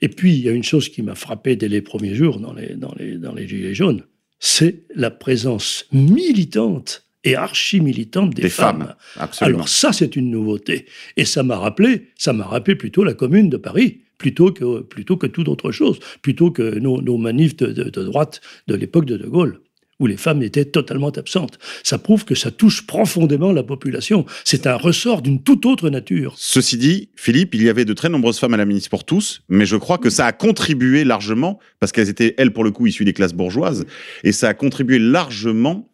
[0.00, 2.52] Et puis, il y a une chose qui m'a frappé dès les premiers jours dans
[2.54, 4.04] les, dans les, dans les Gilets jaunes,
[4.38, 8.94] c'est la présence militante et archi-militante des, Des femmes.
[9.40, 10.86] Alors ça, c'est une nouveauté.
[11.16, 15.16] Et ça m'a rappelé, ça m'a rappelé plutôt la Commune de Paris, plutôt que, plutôt
[15.16, 19.04] que toute autre chose, plutôt que nos, nos manifs de, de- de droite de l'époque
[19.04, 19.60] de De Gaulle
[20.00, 21.58] où les femmes étaient totalement absentes.
[21.82, 24.26] Ça prouve que ça touche profondément la population.
[24.44, 26.34] C'est un ressort d'une toute autre nature.
[26.36, 29.42] Ceci dit, Philippe, il y avait de très nombreuses femmes à la ministre pour tous,
[29.48, 32.86] mais je crois que ça a contribué largement, parce qu'elles étaient, elles, pour le coup,
[32.86, 33.86] issues des classes bourgeoises,
[34.22, 35.88] et ça a contribué largement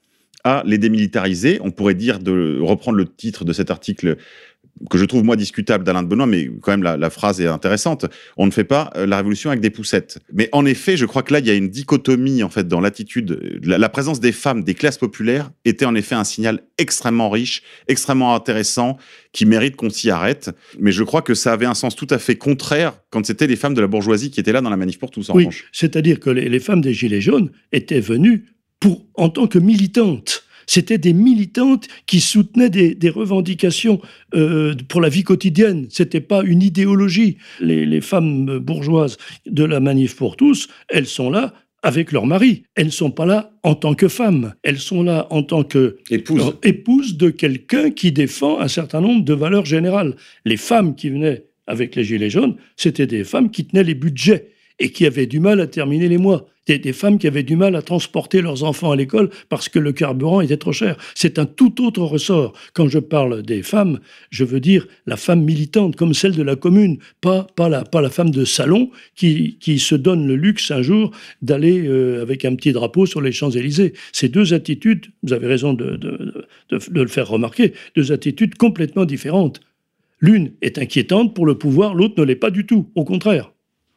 [0.45, 1.59] à les démilitariser.
[1.62, 4.16] On pourrait dire, de reprendre le titre de cet article
[4.90, 7.47] que je trouve moi discutable d'Alain de Benoît, mais quand même la, la phrase est
[7.47, 8.07] intéressante.
[8.36, 10.18] On ne fait pas euh, la révolution avec des poussettes.
[10.32, 12.80] Mais en effet, je crois que là, il y a une dichotomie en fait dans
[12.80, 13.61] l'attitude.
[13.62, 17.62] La, la présence des femmes, des classes populaires, était en effet un signal extrêmement riche,
[17.88, 18.99] extrêmement intéressant,
[19.32, 20.51] qui mérite qu'on s'y arrête.
[20.78, 23.57] Mais je crois que ça avait un sens tout à fait contraire quand c'était les
[23.57, 25.30] femmes de la bourgeoisie qui étaient là dans la manif pour tous.
[25.30, 28.47] En Oui, c'est-à-dire que les, les femmes des Gilets jaunes étaient venues
[28.85, 30.45] pour, en tant que militantes.
[30.66, 33.99] C'était des militantes qui soutenaient des, des revendications
[34.35, 35.87] euh, pour la vie quotidienne.
[35.89, 37.39] C'était pas une idéologie.
[37.61, 39.16] Les, les femmes bourgeoises
[39.47, 42.64] de la manif pour tous, elles sont là avec leur mari.
[42.74, 44.53] Elles ne sont pas là en tant que femmes.
[44.62, 46.53] Elles sont là en tant que Épouse.
[46.62, 50.14] épouse de quelqu'un qui défend un certain nombre de valeurs générales.
[50.45, 54.51] Les femmes qui venaient avec les Gilets jaunes, c'était des femmes qui tenaient les budgets
[54.79, 56.47] et qui avaient du mal à terminer les mois.
[56.66, 59.79] Des, des femmes qui avaient du mal à transporter leurs enfants à l'école parce que
[59.79, 60.97] le carburant était trop cher.
[61.14, 62.55] C'est un tout autre ressort.
[62.72, 64.01] Quand je parle des femmes,
[64.31, 68.01] je veux dire la femme militante comme celle de la commune, pas, pas, la, pas
[68.01, 71.11] la femme de salon qui, qui se donne le luxe un jour
[71.43, 73.93] d'aller euh, avec un petit drapeau sur les Champs-Élysées.
[74.12, 78.55] Ces deux attitudes, vous avez raison de, de, de, de le faire remarquer, deux attitudes
[78.55, 79.61] complètement différentes.
[80.20, 82.91] L'une est inquiétante pour le pouvoir, l'autre ne l'est pas du tout.
[82.95, 83.53] Au contraire.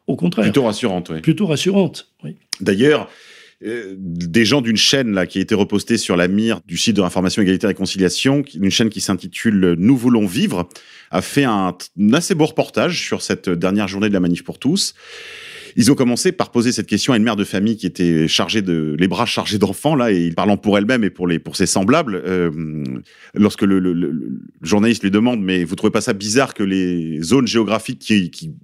[0.08, 0.46] Au contraire.
[0.46, 1.22] Plutôt rassurante, oui.
[1.22, 2.12] Plutôt rassurante.
[2.24, 2.36] Oui.
[2.62, 3.10] D'ailleurs,
[3.66, 6.96] euh, des gens d'une chaîne là qui a été repostée sur la mire du site
[6.96, 10.70] de l'information égalité et réconciliation, une chaîne qui s'intitule Nous voulons vivre,
[11.12, 14.60] a fait un, un assez beau reportage sur cette dernière journée de la manif pour
[14.60, 14.94] tous.
[15.80, 18.64] Ils ont commencé par poser cette question à une mère de famille qui était chargée
[18.64, 22.16] de les bras chargés d'enfants là et parlant pour elle-même et pour ses semblables.
[22.26, 22.84] euh,
[23.36, 28.00] lorsque le, journaliste lui demande mais vous trouvez pas ça bizarre que les zones géographiques
[28.00, 28.56] qui, qui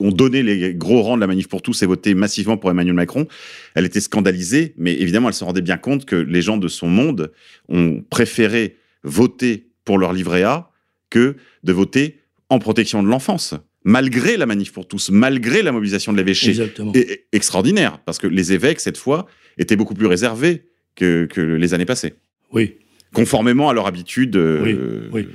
[0.00, 2.94] ont donné les gros rangs de la manif pour tous et voté massivement pour Emmanuel
[2.94, 3.28] Macron,
[3.74, 6.88] elle était scandalisée, mais évidemment elle se rendait bien compte que les gens de son
[6.88, 7.32] monde
[7.68, 10.70] ont préféré voter pour leur livret A
[11.10, 13.54] que de voter en protection de l'enfance
[13.84, 16.54] malgré la manif pour tous, malgré la mobilisation de l'évêché.
[16.94, 19.26] Et- extraordinaire, parce que les évêques, cette fois,
[19.58, 20.64] étaient beaucoup plus réservés
[20.96, 22.14] que, que les années passées.
[22.52, 22.76] Oui.
[23.12, 25.28] Conformément à leur habitude euh, Oui, oui.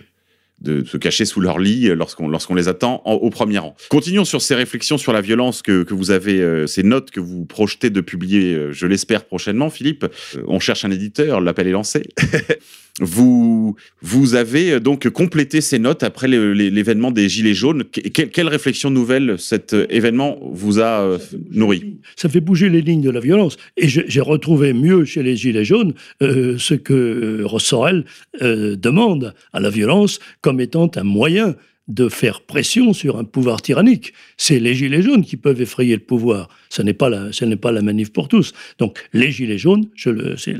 [0.61, 3.75] de se cacher sous leur lit lorsqu'on lorsqu'on les attend en- au premier rang.
[3.89, 7.19] Continuons sur ces réflexions sur la violence que, que vous avez, euh, ces notes que
[7.21, 10.03] vous projetez de publier, euh, je l'espère prochainement, Philippe.
[10.35, 12.03] Euh, on cherche un éditeur, l'appel est lancé.
[12.99, 17.83] vous, vous avez euh, donc complété ces notes après l'événement des Gilets jaunes.
[17.85, 21.17] Que- que- quelle réflexion nouvelle cet euh, événement vous a euh,
[21.51, 23.57] nourri Ça fait bouger les lignes de la violence.
[23.77, 28.05] Et j'ai retrouvé mieux chez les Gilets jaunes euh, ce que Ross Sorel
[28.41, 31.55] euh, demande à la violence comme étant un moyen
[31.89, 34.13] de faire pression sur un pouvoir tyrannique.
[34.37, 36.47] C'est les Gilets jaunes qui peuvent effrayer le pouvoir.
[36.69, 38.53] Ce n'est pas la, n'est pas la manif pour tous.
[38.77, 40.55] Donc les Gilets jaunes, je le, c'est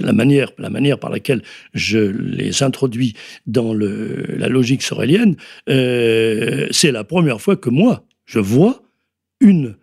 [0.00, 1.42] la, manière, la manière par laquelle
[1.74, 3.14] je les introduis
[3.46, 5.36] dans la logique sorélienne,
[5.68, 8.82] euh, c'est la première fois que moi, je vois
[9.40, 9.76] une,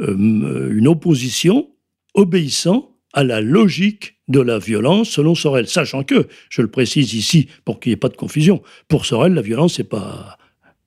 [0.00, 1.68] euh, une opposition
[2.14, 5.66] obéissant à la logique de la violence selon Sorel.
[5.68, 9.34] Sachant que, je le précise ici pour qu'il n'y ait pas de confusion, pour Sorel,
[9.34, 10.38] la violence, c'est pas.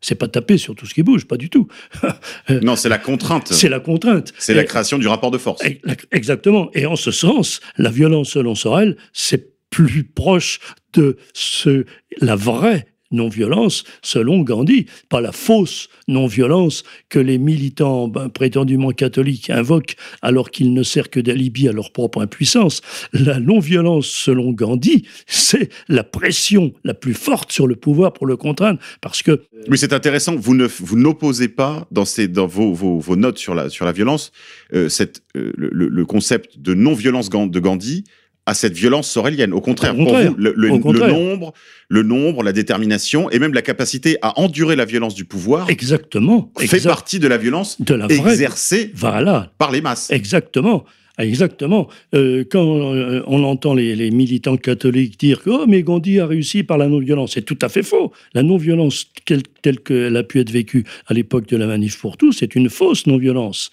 [0.05, 1.67] C'est pas taper sur tout ce qui bouge, pas du tout.
[2.61, 3.47] Non, c'est la contrainte.
[3.53, 4.33] C'est la contrainte.
[4.37, 5.63] C'est la création du rapport de force.
[5.63, 5.79] Ex-
[6.11, 6.69] Exactement.
[6.73, 10.59] Et en ce sens, la violence selon Sorel, c'est plus proche
[10.93, 11.85] de ce,
[12.19, 19.49] la vraie non-violence selon Gandhi, pas la fausse non-violence que les militants ben, prétendument catholiques
[19.49, 22.81] invoquent alors qu'il ne sert que d'alibi à leur propre impuissance.
[23.13, 28.37] La non-violence selon Gandhi, c'est la pression la plus forte sur le pouvoir pour le
[28.37, 30.35] contraindre, parce que Oui, c'est intéressant.
[30.35, 32.03] Vous ne vous n'opposez pas dans
[32.47, 34.31] vos, notes sur la violence
[34.73, 34.89] euh,
[35.35, 38.03] euh, le, concept de non-violence de Gandhi
[38.45, 39.53] à cette violence sorélienne.
[39.53, 41.53] Au contraire, Au pour vous, le, nombre,
[41.89, 46.51] le nombre, la détermination et même la capacité à endurer la violence du pouvoir exactement,
[46.57, 50.11] fait exact- partie de la violence de la exercée voilà, par les masses.
[50.11, 50.83] Exactement.
[51.19, 51.89] Exactement.
[52.15, 52.65] Euh, quand
[52.95, 56.79] euh, on entend les, les militants catholiques dire que oh, mais Gandhi a réussi par
[56.79, 58.11] la non-violence, c'est tout à fait faux.
[58.33, 62.17] La non-violence quelle, telle qu'elle a pu être vécue à l'époque de la manif pour
[62.17, 63.69] tous, c'est une fausse non-violence.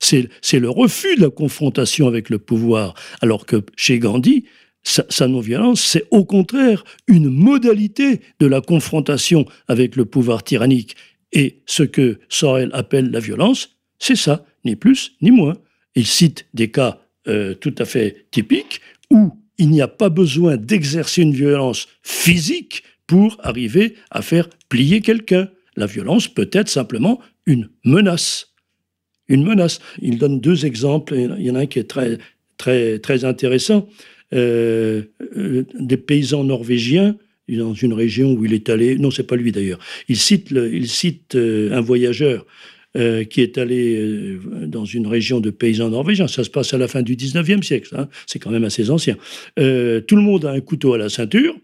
[0.00, 2.94] C'est le refus de la confrontation avec le pouvoir.
[3.20, 4.44] Alors que chez Gandhi,
[4.82, 10.96] sa, sa non-violence, c'est au contraire une modalité de la confrontation avec le pouvoir tyrannique.
[11.32, 15.54] Et ce que Sorel appelle la violence, c'est ça, ni plus ni moins.
[15.94, 16.98] Il cite des cas
[17.28, 18.80] euh, tout à fait typiques
[19.10, 25.02] où il n'y a pas besoin d'exercer une violence physique pour arriver à faire plier
[25.02, 25.48] quelqu'un.
[25.76, 28.49] La violence peut être simplement une menace.
[29.30, 29.80] Une menace.
[30.02, 31.14] Il donne deux exemples.
[31.14, 32.18] Il y en a un qui est très,
[32.58, 33.88] très, très intéressant.
[34.32, 35.02] Euh,
[35.36, 37.16] euh, des paysans norvégiens
[37.48, 38.96] dans une région où il est allé.
[38.96, 39.80] Non, c'est pas lui d'ailleurs.
[40.08, 42.46] Il cite, il cite euh, un voyageur
[43.30, 46.26] qui est allé dans une région de paysans norvégiens.
[46.26, 47.94] Ça se passe à la fin du 19e siècle.
[47.96, 48.08] hein.
[48.26, 49.14] C'est quand même assez ancien.
[49.54, 51.56] Tout le monde a un couteau à la ceinture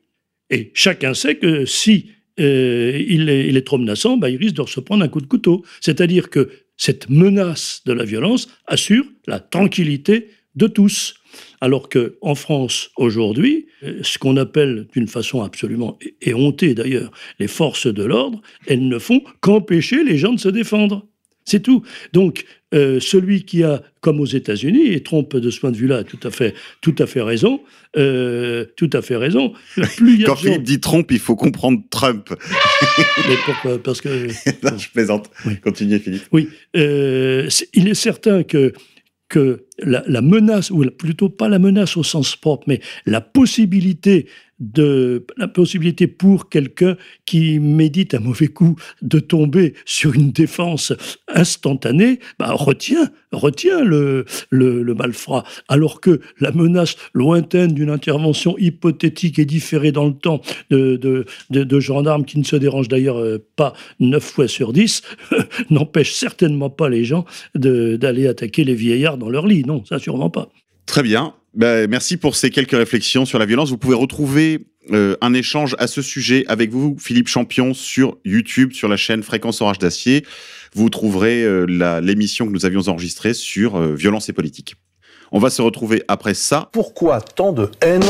[0.50, 4.78] et chacun sait que si est, il est trop menaçant, bah, il risque de se
[4.78, 5.64] prendre un coup de couteau.
[5.80, 11.14] C'est-à-dire que cette menace de la violence assure la tranquillité de tous.
[11.60, 17.48] Alors que en France aujourd'hui, euh, ce qu'on appelle d'une façon absolument éhontée d'ailleurs les
[17.48, 21.06] forces de l'ordre, elles ne font qu'empêcher les gens de se défendre.
[21.48, 21.82] C'est tout.
[22.12, 22.44] Donc
[22.74, 26.04] euh, celui qui a, comme aux États-Unis, et Trump de ce point de vue-là a
[26.04, 27.60] tout à fait, tout à fait raison,
[27.96, 29.52] euh, tout à fait raison.
[29.96, 32.28] Plus Quand gens- Philippe dit Trump, il faut comprendre Trump.
[33.28, 33.80] Mais pourquoi?
[33.82, 34.26] Parce que
[34.64, 35.30] Non, je plaisante.
[35.46, 35.52] Oui.
[35.62, 36.24] Continuez, Philippe.
[36.32, 38.72] Oui, euh, il est certain que,
[39.28, 44.26] que la, la menace, ou plutôt pas la menace au sens propre, mais la possibilité
[44.58, 46.96] de la possibilité pour quelqu'un
[47.26, 50.92] qui médite un mauvais coup de tomber sur une défense
[51.28, 55.44] instantanée, bah, retient, retient le, le, malfrat.
[55.68, 60.40] Alors que la menace lointaine d'une intervention hypothétique et différée dans le temps
[60.70, 65.02] de, de, de, gendarmes qui ne se dérangent d'ailleurs euh, pas neuf fois sur dix,
[65.70, 69.64] n'empêche certainement pas les gens d'aller attaquer les vieillards dans leur lit.
[69.64, 70.48] Non, ça sûrement pas.
[70.86, 71.34] Très bien.
[71.56, 73.70] Ben, merci pour ces quelques réflexions sur la violence.
[73.70, 78.74] Vous pouvez retrouver euh, un échange à ce sujet avec vous, Philippe Champion, sur YouTube,
[78.74, 80.26] sur la chaîne Fréquence Orage d'Acier.
[80.74, 84.74] Vous trouverez euh, l'émission que nous avions enregistrée sur euh, violence et politique.
[85.32, 86.68] On va se retrouver après ça.
[86.72, 88.04] Pourquoi tant de haine?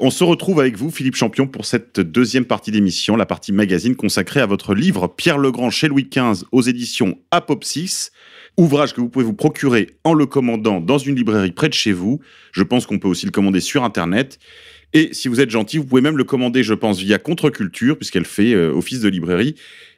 [0.00, 3.94] On se retrouve avec vous, Philippe Champion, pour cette deuxième partie d'émission, la partie magazine
[3.94, 8.10] consacrée à votre livre Pierre Legrand chez Louis XV aux éditions Apopsis.
[8.56, 11.92] Ouvrage que vous pouvez vous procurer en le commandant dans une librairie près de chez
[11.92, 12.20] vous.
[12.52, 14.38] Je pense qu'on peut aussi le commander sur Internet.
[14.94, 18.24] Et si vous êtes gentil, vous pouvez même le commander, je pense, via Contre-Culture, puisqu'elle
[18.24, 19.54] fait euh, office de librairie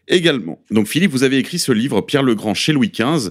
[0.09, 0.63] également.
[0.71, 3.31] Donc Philippe, vous avez écrit ce livre Pierre Legrand chez Louis XV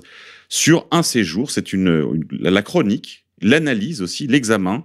[0.49, 1.51] sur un séjour.
[1.51, 4.83] C'est une, une- la chronique, l'analyse aussi, l'examen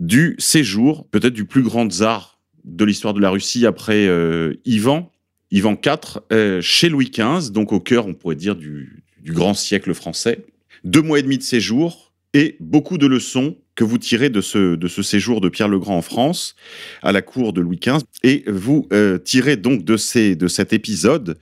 [0.00, 5.12] du séjour, peut-être du plus grand tsar de l'histoire de la Russie après euh, Ivan,
[5.50, 9.92] Ivan IV, euh, chez Louis XV, donc au cœur, on pourrait dire, du, grand siècle
[9.92, 10.46] français.
[10.82, 15.02] Deux mois et demi de séjour et beaucoup de leçons que vous tirez de ce,
[15.02, 16.54] séjour de Pierre le Grand en France,
[17.02, 18.02] à la cour de Louis XV.
[18.22, 21.38] Et vous euh, tirez donc de cet épisode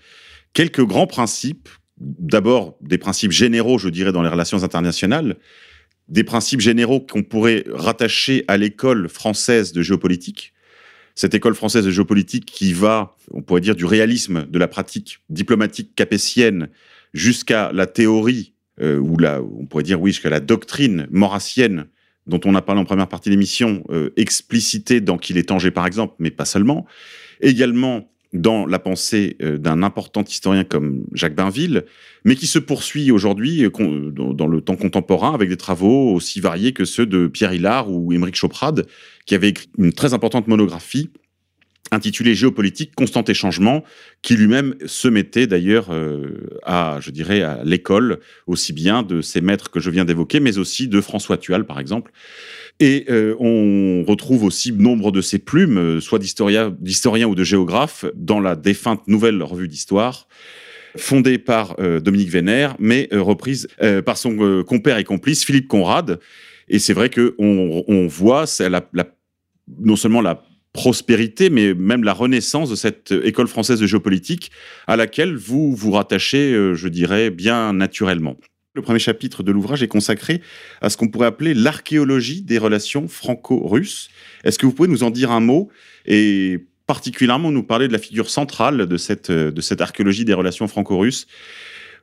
[0.52, 1.68] quelques grands principes.
[1.98, 5.36] D'abord, des principes généraux, je dirais, dans les relations internationales,
[6.08, 10.52] des principes généraux qu'on pourrait rattacher à l'école française de géopolitique.
[11.14, 15.20] Cette école française de géopolitique qui va, on pourrait dire, du réalisme de la pratique
[15.28, 16.68] diplomatique capétienne
[17.12, 21.86] jusqu'à la théorie, euh, ou la, on pourrait dire, oui, jusqu'à la doctrine maurassienne
[22.28, 25.70] dont on a parlé en première partie de l'émission, euh, explicitée dans Qu'il est Tanger,
[25.70, 26.86] par exemple, mais pas seulement.
[27.40, 31.84] Également dans la pensée euh, d'un important historien comme Jacques Bainville,
[32.24, 36.72] mais qui se poursuit aujourd'hui euh, dans le temps contemporain avec des travaux aussi variés
[36.72, 38.86] que ceux de Pierre Hillard ou Émeric Choprade,
[39.26, 41.10] qui avait écrit une très importante monographie
[41.90, 43.84] intitulée Géopolitique, constante et changement,
[44.22, 49.40] qui lui-même se mettait d'ailleurs euh, à, je dirais, à l'école, aussi bien de ces
[49.40, 52.12] maîtres que je viens d'évoquer, mais aussi de François Tual, par exemple.
[52.80, 58.04] Et euh, on retrouve aussi nombre de ces plumes, euh, soit d'historiens ou de géographes,
[58.14, 60.28] dans la défunte Nouvelle Revue d'Histoire,
[60.96, 63.68] fondée par Dominique Vénère, mais reprise
[64.04, 66.18] par son compère et complice Philippe Conrad.
[66.68, 68.82] Et c'est vrai qu'on on voit la,
[69.78, 70.47] non seulement la
[70.78, 74.52] prospérité, mais même la renaissance de cette école française de géopolitique
[74.86, 78.36] à laquelle vous vous rattachez, je dirais, bien naturellement.
[78.74, 80.40] Le premier chapitre de l'ouvrage est consacré
[80.80, 84.08] à ce qu'on pourrait appeler l'archéologie des relations franco-russes.
[84.44, 85.68] Est-ce que vous pouvez nous en dire un mot
[86.06, 90.68] et particulièrement nous parler de la figure centrale de cette, de cette archéologie des relations
[90.68, 91.26] franco-russes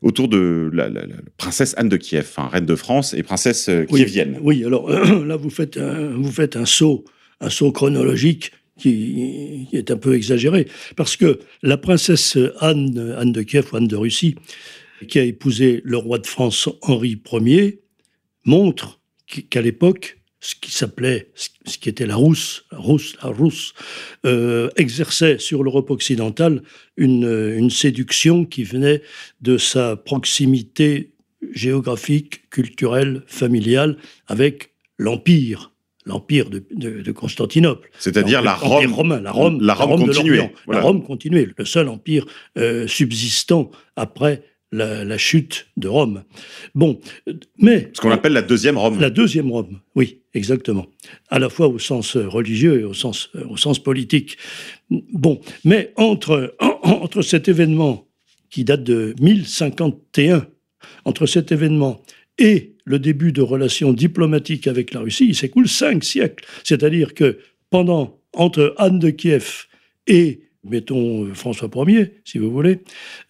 [0.02, 0.90] autour de la,
[1.38, 4.38] princesse Anne de Kiev, reine de France et princesse euh, kievienne.
[4.42, 4.90] Oui, alors
[5.26, 7.06] là vous faites un, vous faites un saut,
[7.40, 13.42] un saut chronologique qui, est un peu exagéré, parce que la princesse Anne, Anne de
[13.42, 14.36] Kiev ou Anne de Russie,
[15.08, 17.82] qui a épousé le roi de France Henri Ier,
[18.46, 19.00] montre
[19.50, 23.74] qu'à l'époque, ce qui s'appelait, ce qui était la Rousse, la Rousse, la Rousse,
[24.26, 26.62] euh, exerçait sur l'Europe occidentale
[26.98, 29.02] une, séduction qui venait
[29.42, 31.14] de sa proximité
[31.52, 33.98] géographique, culturelle, familiale
[34.28, 35.72] avec l'Empire
[36.06, 37.90] l'empire de, de, Constantinople.
[38.00, 40.52] C'est-à-dire la Rome, romain, la Rome, la Rome, continuée.
[40.68, 42.26] La Rome continuée, le seul empire
[42.58, 46.24] euh, subsistant après la, chute de Rome.
[46.74, 47.00] Bon,
[47.58, 47.92] mais...
[47.94, 49.00] Ce qu'on appelle la deuxième Rome.
[49.00, 50.88] La deuxième Rome, oui, exactement.
[51.30, 54.38] À la fois au sens religieux et au sens, au sens politique.
[54.90, 58.08] Bon, mais entre, entre cet événement
[58.50, 60.46] qui date de 1051,
[61.06, 62.02] entre cet événement
[62.38, 66.46] et le début de relations diplomatiques avec la Russie, il s'écoule cinq siècles.
[66.64, 69.66] C'est-à-dire que pendant, entre Anne de Kiev
[70.08, 72.80] et mettons François Ier, si vous voulez,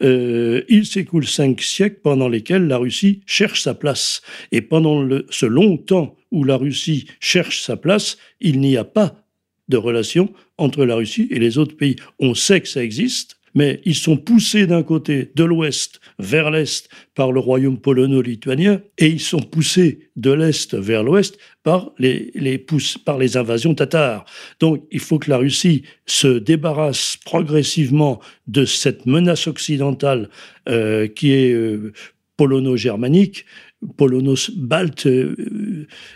[0.01, 4.21] euh, il s'écoule cinq siècles pendant lesquels la Russie cherche sa place.
[4.51, 9.21] Et pendant ce long temps où la Russie cherche sa place, il n'y a pas
[9.67, 11.95] de relation entre la Russie et les autres pays.
[12.19, 16.89] On sait que ça existe, mais ils sont poussés d'un côté, de l'ouest vers l'est,
[17.15, 22.31] par le royaume polono-lituanien, et ils sont poussés de l'est vers l'ouest par les,
[23.37, 24.25] invasions tatars.
[24.59, 30.29] Donc il faut que la Russie se débarrasse progressivement de cette menace occidentale
[30.69, 31.93] euh, qui est euh,
[32.37, 33.45] polono-germanique
[33.97, 35.35] polonos baltes, euh,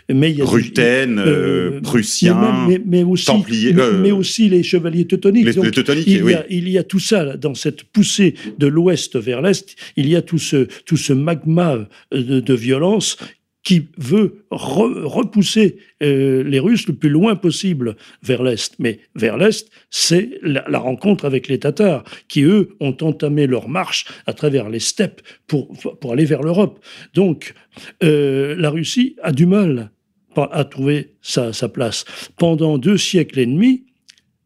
[0.08, 5.06] mais il y a Ruthène, euh, prussiens, mais, mais, aussi, templiers, mais, aussi les chevaliers
[5.06, 5.44] teutoniques.
[5.44, 6.32] Les, les teutoniques il, oui.
[6.32, 9.76] y a, il y a tout ça dans cette poussée de l'ouest vers l'est.
[9.96, 13.16] Il y a tout ce tout ce magma de, de violence
[13.62, 18.74] qui veut repousser euh, les Russes le plus loin possible vers l'Est.
[18.78, 24.06] Mais vers l'Est, c'est la, rencontre avec les Tatars, qui, eux, ont entamé leur marche
[24.26, 26.82] à travers les steppes pour, pour aller vers l'Europe.
[27.14, 27.54] Donc,
[28.02, 29.90] euh, la Russie a du mal
[30.36, 32.04] à trouver sa, sa place.
[32.38, 33.84] Pendant deux siècles et demi,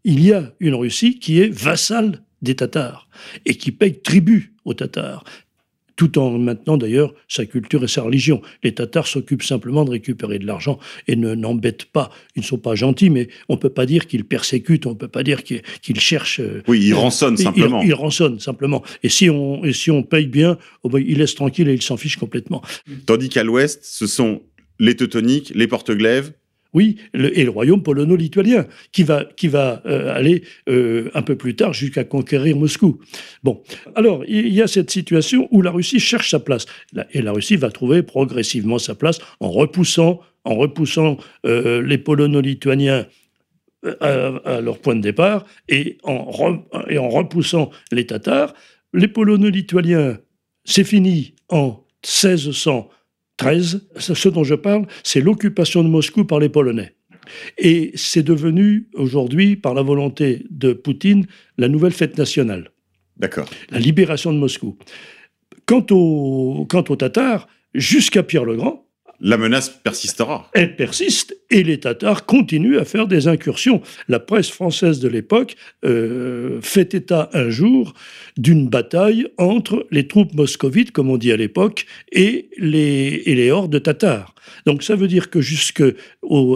[0.03, 3.09] il y a une Russie qui est vassale des Tatars
[3.47, 5.25] et qui paye tribut aux Tatars
[5.97, 8.43] tout en maintenant d'ailleurs sa culture et sa religion.
[8.63, 10.79] Les Tatars s'occupent simplement de récupérer de l'argent
[11.09, 12.11] et ne n'embêtent pas.
[12.37, 14.97] Ils ne sont pas gentils, mais on ne peut pas dire qu'ils persécutent, on ne
[14.97, 16.41] peut pas dire qu'ils cherchent.
[16.41, 17.83] Euh, oui, ils rançonnent simplement.
[17.83, 18.83] Ils, rançonnent simplement.
[19.03, 21.83] Et si on, et si on paye bien, oh ben, ils laissent tranquille et ils
[21.83, 22.63] s'en fichent complètement.
[23.07, 24.43] Tandis qu'à l'ouest, ce sont
[24.79, 26.33] les Teutoniques, les Porte-Glaives,
[26.75, 31.55] oui, et le royaume polono-lituanien, qui va, qui va euh, aller euh, un peu plus
[31.55, 33.01] tard jusqu'à conquérir Moscou.
[33.43, 33.63] Bon,
[33.95, 36.67] alors il y a cette situation où la Russie cherche sa place,
[37.13, 40.59] et la Russie va trouver progressivement sa place en repoussant, en
[41.47, 43.07] euh, les polono-lituaniens
[44.01, 48.55] à, leur point de départ et en, et en repoussant les Tatars.
[48.93, 50.19] Les polono-lituaniens,
[50.65, 52.89] c'est fini en 1600
[53.37, 56.95] 13, ce dont je parle, c'est l'occupation de Moscou par les Polonais.
[57.59, 61.27] Et c'est devenu aujourd'hui, par la volonté de Poutine,
[61.59, 62.71] la nouvelle fête nationale.
[63.17, 63.49] D'accord.
[63.71, 64.77] La libération de Moscou.
[65.67, 68.84] Quant aux, quant aux Tatars, jusqu'à Pierre le Grand,
[69.27, 70.51] La menace persistera.
[70.53, 73.81] Elle persiste et les Tatars continuent à faire des incursions.
[74.07, 75.57] La presse française de l'époque
[75.87, 77.95] euh, fait état un jour
[78.37, 83.51] d'une bataille entre les troupes moscovites, comme on dit à l'époque, et les, et les
[83.51, 84.35] hordes tatars.
[84.67, 85.87] Donc ça veut dire que jusqu'à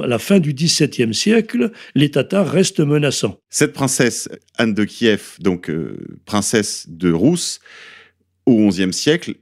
[0.07, 3.41] la fin du XVIIe siècle, les Tatars restent menaçants.
[3.49, 5.97] Cette princesse Anne de Kiev, donc euh,
[6.27, 7.61] princesse de Rousse,
[8.45, 9.37] au XIe siècle,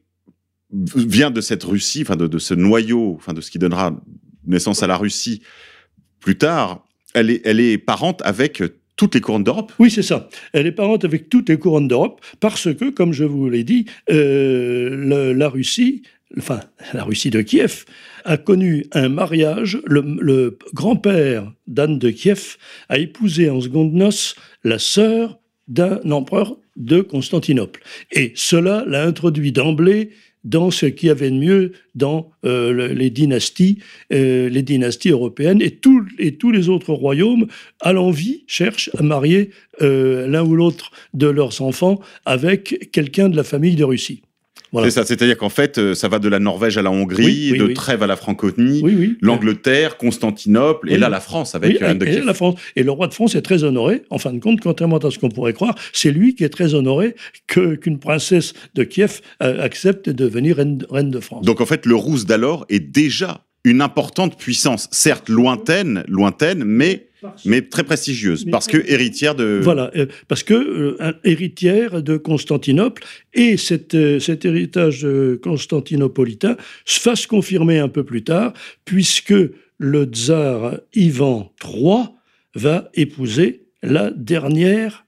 [0.72, 3.96] vient de cette Russie, enfin de, ce noyau, enfin de ce qui donnera
[4.46, 5.42] naissance à la Russie
[6.20, 6.84] plus tard.
[7.14, 8.62] Elle est, elle est parente avec
[8.96, 10.28] toutes les couronnes d'Europe Oui, c'est ça.
[10.52, 13.86] Elle est parente avec toutes les couronnes d'Europe parce que, comme je vous l'ai dit,
[14.10, 16.02] euh, la Russie,
[16.38, 16.60] enfin
[16.92, 17.84] la Russie de Kiev,
[18.24, 19.80] a connu un mariage.
[19.86, 22.56] Le, le grand-père d'Anne de Kiev
[22.88, 25.38] a épousé en seconde noces la sœur
[25.68, 27.82] d'un empereur de Constantinople.
[28.12, 30.10] Et cela l'a introduit d'emblée
[30.46, 33.80] dans ce qu'il y avait de mieux dans euh, les dynasties,
[34.12, 37.46] euh, les dynasties européennes et tous les autres royaumes
[37.80, 39.50] à l'envie cherchent à marier
[39.82, 44.22] euh, l'un ou l'autre de leurs enfants avec quelqu'un de la famille de Russie.
[44.76, 44.90] Voilà.
[44.90, 47.48] C'est ça, c'est-à-dire qu'en fait, euh, ça va de la Norvège à la Hongrie, oui,
[47.52, 47.72] oui, de oui.
[47.72, 52.34] Trèves à la francophonie, l'Angleterre, Constantinople, et là la France avec Anne de et, la
[52.34, 52.56] France.
[52.76, 54.02] et le roi de France est très honoré.
[54.10, 56.74] En fin de compte, contrairement à ce qu'on pourrait croire, c'est lui qui est très
[56.74, 57.14] honoré
[57.46, 61.46] que qu'une princesse de Kiev euh, accepte de devenir reine, reine de France.
[61.46, 67.08] Donc en fait, le Rousse d'alors est déjà une importante puissance, certes lointaine, lointaine, mais
[67.44, 69.60] mais très prestigieuse, mais parce que héritière de...
[69.62, 73.04] Voilà, euh, parce que euh, héritière de Constantinople,
[73.34, 75.06] et cet, euh, cet héritage
[75.42, 78.52] constantinopolitain se fasse confirmer un peu plus tard,
[78.84, 79.34] puisque
[79.78, 82.04] le tsar Ivan III
[82.54, 85.06] va épouser la dernière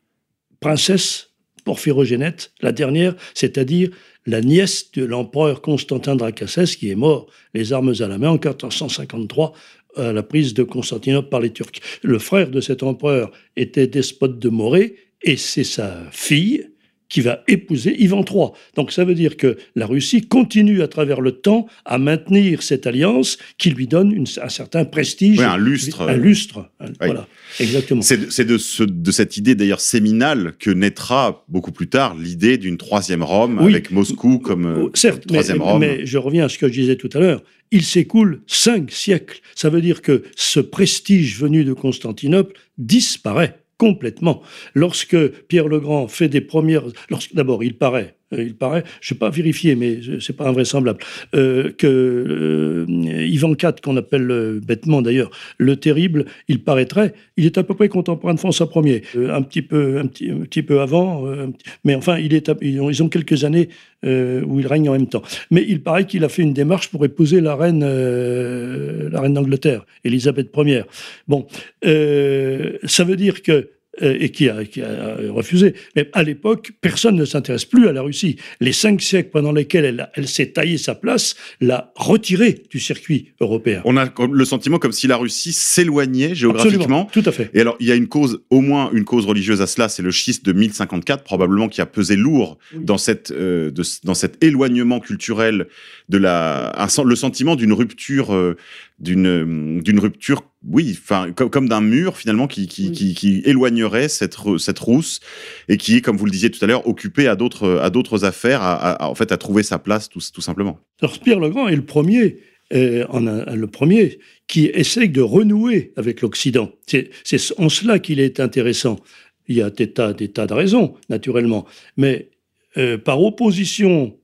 [0.61, 1.29] princesse
[1.65, 3.91] porphyrogénète, la dernière, c'est-à-dire
[4.29, 8.35] la nièce de l'empereur Constantin Dracassès, qui est mort les armes à la main en
[8.35, 9.53] 1453
[9.99, 11.81] à la prise de Constantinople par les Turcs.
[12.03, 16.71] Le frère de cet empereur était despote de Morée, et c'est sa fille
[17.09, 18.49] qui va épouser Ivan III.
[18.77, 22.87] Donc ça veut dire que la Russie continue à travers le temps à maintenir cette
[22.87, 25.39] alliance qui lui donne une, un certain prestige.
[25.39, 26.03] Oui, un lustre.
[26.03, 26.71] Un lustre.
[26.81, 26.89] Oui.
[27.01, 27.27] Voilà,
[27.61, 28.03] exactement.
[28.03, 32.77] C'est de, ce, de, cette idée d'ailleurs séminale que naîtra beaucoup plus tard l'idée d'une
[32.77, 33.73] troisième Rome oui.
[33.73, 35.81] avec Moscou comme euh, Certes, troisième mais, Rome.
[35.81, 37.43] mais je reviens à ce que je disais tout à l'heure.
[37.71, 39.41] Il s'écoule cinq siècles.
[39.55, 44.43] Ça veut dire que ce prestige venu de Constantinople disparaît complètement.
[44.75, 45.17] Lorsque
[45.47, 46.85] Pierre le Grand fait des premières,
[47.33, 51.01] d'abord il paraît, il paraît, je n'ai pas vérifié, mais c'est pas invraisemblable,
[51.35, 52.87] euh, que euh,
[53.27, 57.75] Ivan IV, qu'on appelle euh, bêtement d'ailleurs le terrible, il paraîtrait, il est à peu
[57.75, 61.47] près contemporain de François Ier, euh, un petit peu, un petit, peu avant, euh,
[61.85, 63.69] mais enfin, ils ont quelques années
[64.05, 65.23] où il règne en même temps.
[65.51, 69.85] Mais il paraît qu'il a fait une démarche pour épouser la reine, la reine d'Angleterre,
[70.05, 70.83] Élisabeth Ier.
[71.27, 71.47] Bon,
[71.83, 73.71] ça veut dire que
[74.01, 75.75] et qui a, qui a, refusé.
[75.97, 78.37] Mais à l'époque, personne ne s'intéresse plus à la Russie.
[78.61, 83.33] Les cinq siècles pendant lesquels elle, elle s'est taillé sa place l'a retirée du circuit
[83.41, 83.83] européen.
[83.85, 87.03] On a le sentiment comme si la Russie s'éloignait géographiquement.
[87.03, 87.51] Absolument, tout à fait.
[87.55, 90.03] Et alors, il y a une cause, au moins une cause religieuse à cela, c'est
[90.03, 92.85] le schisme de 1054, probablement qui a pesé lourd oui.
[92.85, 95.67] dans, cette, euh, de, dans cet éloignement culturel
[96.09, 98.57] de la, un, le sentiment d'une rupture, euh,
[98.99, 102.93] d'une rupture oui, enfin, comme, comme d'un mur finalement qui, qui, oui.
[102.93, 105.21] qui, qui, éloignerait cette, cette rousse
[105.69, 108.25] et qui est, comme vous le disiez tout à l'heure, occupée à d'autres, à d'autres
[108.25, 110.81] affaires, à, à, en fait, à trouver sa place tout, tout simplement.
[111.01, 112.39] Alors Pierre le Grand est le premier,
[112.73, 116.73] euh, en le premier qui essaye de renouer avec l'Occident.
[116.87, 118.99] C'est, c'est en cela qu'il est intéressant.
[119.47, 122.31] Il y a des tas, des tas de raisons, naturellement, mais
[122.77, 124.19] euh, par opposition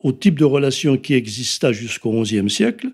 [0.00, 2.88] au type de relation qui exista jusqu'au XIe siècle,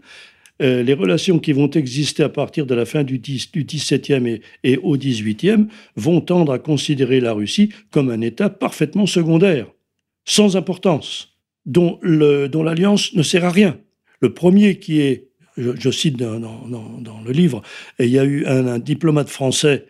[0.63, 4.29] euh, les relations qui vont exister à partir de la fin du, 10, du XVIIe
[4.29, 9.67] et, et, au XVIIIe vont tendre à considérer la Russie comme un État parfaitement secondaire,
[10.25, 11.37] sans importance,
[11.67, 13.79] dont l'alliance ne sert à rien.
[14.21, 16.39] Le premier qui est, je, cite dans,
[17.25, 17.63] le livre,
[17.99, 19.87] et il y a eu un, diplomate français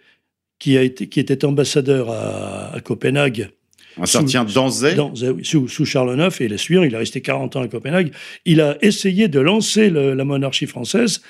[0.59, 3.51] qui, a été, qui était ambassadeur à Copenhague,
[4.01, 7.21] un certain Danzé oui, sous, sous, Charles IX, et il est suivant, il est resté
[7.21, 8.13] 40 ans à Copenhague.
[8.45, 11.21] Il a essayé de lancer le, la monarchie française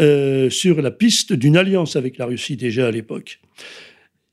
[0.00, 3.40] euh, sur la piste d'une alliance avec la Russie déjà à l'époque.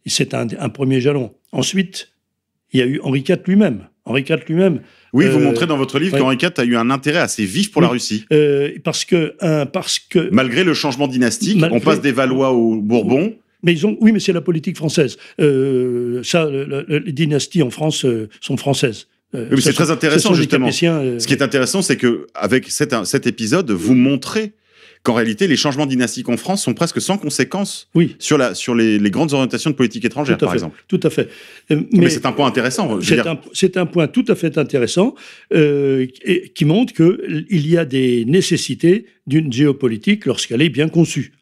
[0.06, 1.34] C'est un, un, premier jalon.
[1.52, 2.10] Ensuite,
[2.74, 3.88] il y a eu Henri IV lui-même.
[4.06, 4.82] Henri IV lui-même.
[5.14, 6.20] Oui, vous euh, montrez dans votre livre ouais.
[6.20, 8.26] qu'Henri IV a eu un intérêt assez vif pour oui, la Russie.
[8.34, 10.30] Euh, parce que, parce que.
[10.32, 13.36] Malgré le changement dynastique, malgré, on passe des Valois aux Bourbons.
[13.64, 15.18] Mais ils ont, oui, mais c'est la politique française.
[15.40, 19.08] Euh, ça, le, le, les dynasties en France euh, sont françaises.
[19.36, 20.68] Euh, Oui, mais ce c'est très intéressant, justement.
[20.84, 24.52] Euh, Ce qui est intéressant, c'est que avec cet, cet épisode, vous montrez
[25.02, 28.74] qu'en réalité, les changements dynastiques en France sont presque sans conséquence Oui, sur, la, sur
[28.74, 30.56] les, les grandes orientations de politique étrangère, par fait.
[30.56, 30.82] exemple.
[30.88, 31.28] Tout à fait.
[31.72, 33.00] Euh, Mais, c'est un point intéressant.
[33.02, 35.14] C'est un, point tout à fait intéressant
[35.54, 41.34] euh, et- qui montre qu'il y a des nécessités d'une géopolitique lorsqu'elle est bien conçue.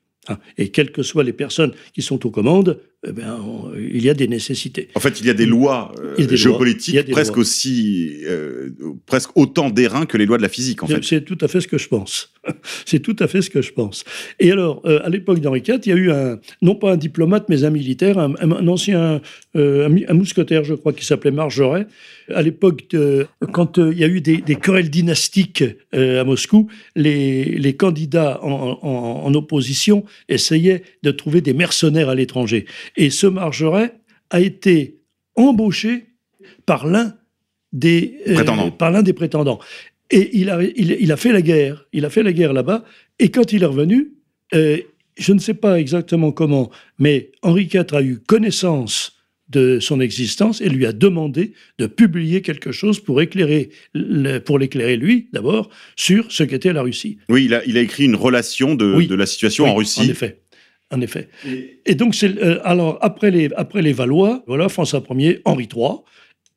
[0.58, 4.10] Et quelles que soient les personnes qui sont aux commandes, eh ben, on- il y
[4.10, 4.90] a des nécessités.
[4.96, 7.42] En fait, il y a des lois euh, des géopolitiques des presque lois.
[7.42, 8.70] aussi, euh,
[9.08, 11.04] presque autant d'airain que les lois de la physique, en C'est- fait.
[11.04, 12.32] C'est tout à fait ce que je pense.
[12.86, 14.04] C'est tout à fait ce que je pense.
[14.40, 16.98] Et alors, euh, à l'époque d'Henri IV, il y a eu un, non pas un
[16.98, 18.34] diplomate, mais un militaire, un,
[18.68, 19.22] ancien,
[19.56, 21.88] un, mousquetaire, je crois, qui s'appelait Marjoret.
[22.36, 25.64] À l'époque, de- quand euh, il y a eu des, des querelles dynastiques
[25.94, 32.10] euh, à Moscou, les, les candidats en, en- en opposition essayaient de trouver des mercenaires
[32.10, 32.66] à l'étranger.
[32.98, 33.94] Et ce Marjoret
[34.30, 35.00] a été
[35.36, 36.06] embauché
[36.66, 37.16] par l'un
[37.74, 38.72] des euh, Prétendants.
[38.72, 39.60] par l'un des prétendants.
[40.10, 41.86] Et il a, il, il a fait la guerre.
[41.94, 42.84] Il a fait la guerre là-bas.
[43.20, 44.12] Et quand il est revenu,
[44.54, 44.78] euh,
[45.18, 46.70] je ne sais pas exactement comment,
[47.00, 49.21] mais Henri IV a eu connaissance
[49.52, 54.58] de son existence et lui a demandé de publier quelque chose pour éclairer, le- pour
[54.60, 57.18] l'éclairer lui d'abord sur ce qu'était la Russie.
[57.30, 59.08] Oui, il a, il a écrit une relation de, Oui.
[59.08, 60.02] de la situation en Russie.
[60.02, 60.40] En effet.
[60.94, 61.30] En effet.
[61.86, 66.00] Et donc, c'est, euh, alors, après les, après les Valois, voilà, François Ier, Henri III,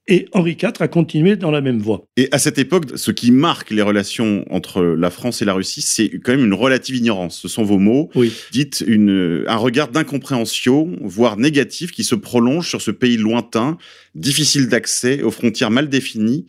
[0.07, 2.07] et Henri IV a continué dans la même voie.
[2.17, 5.81] Et à cette époque, ce qui marque les relations entre la France et la Russie,
[5.83, 7.39] c'est quand même une relative ignorance.
[7.39, 8.11] Ce sont vos mots.
[8.15, 8.33] Oui.
[8.53, 13.79] Dites une, un regard d'incompréhension, voire négatif, qui se prolonge sur ce pays lointain,
[14.15, 16.47] difficile d'accès, aux frontières mal définies,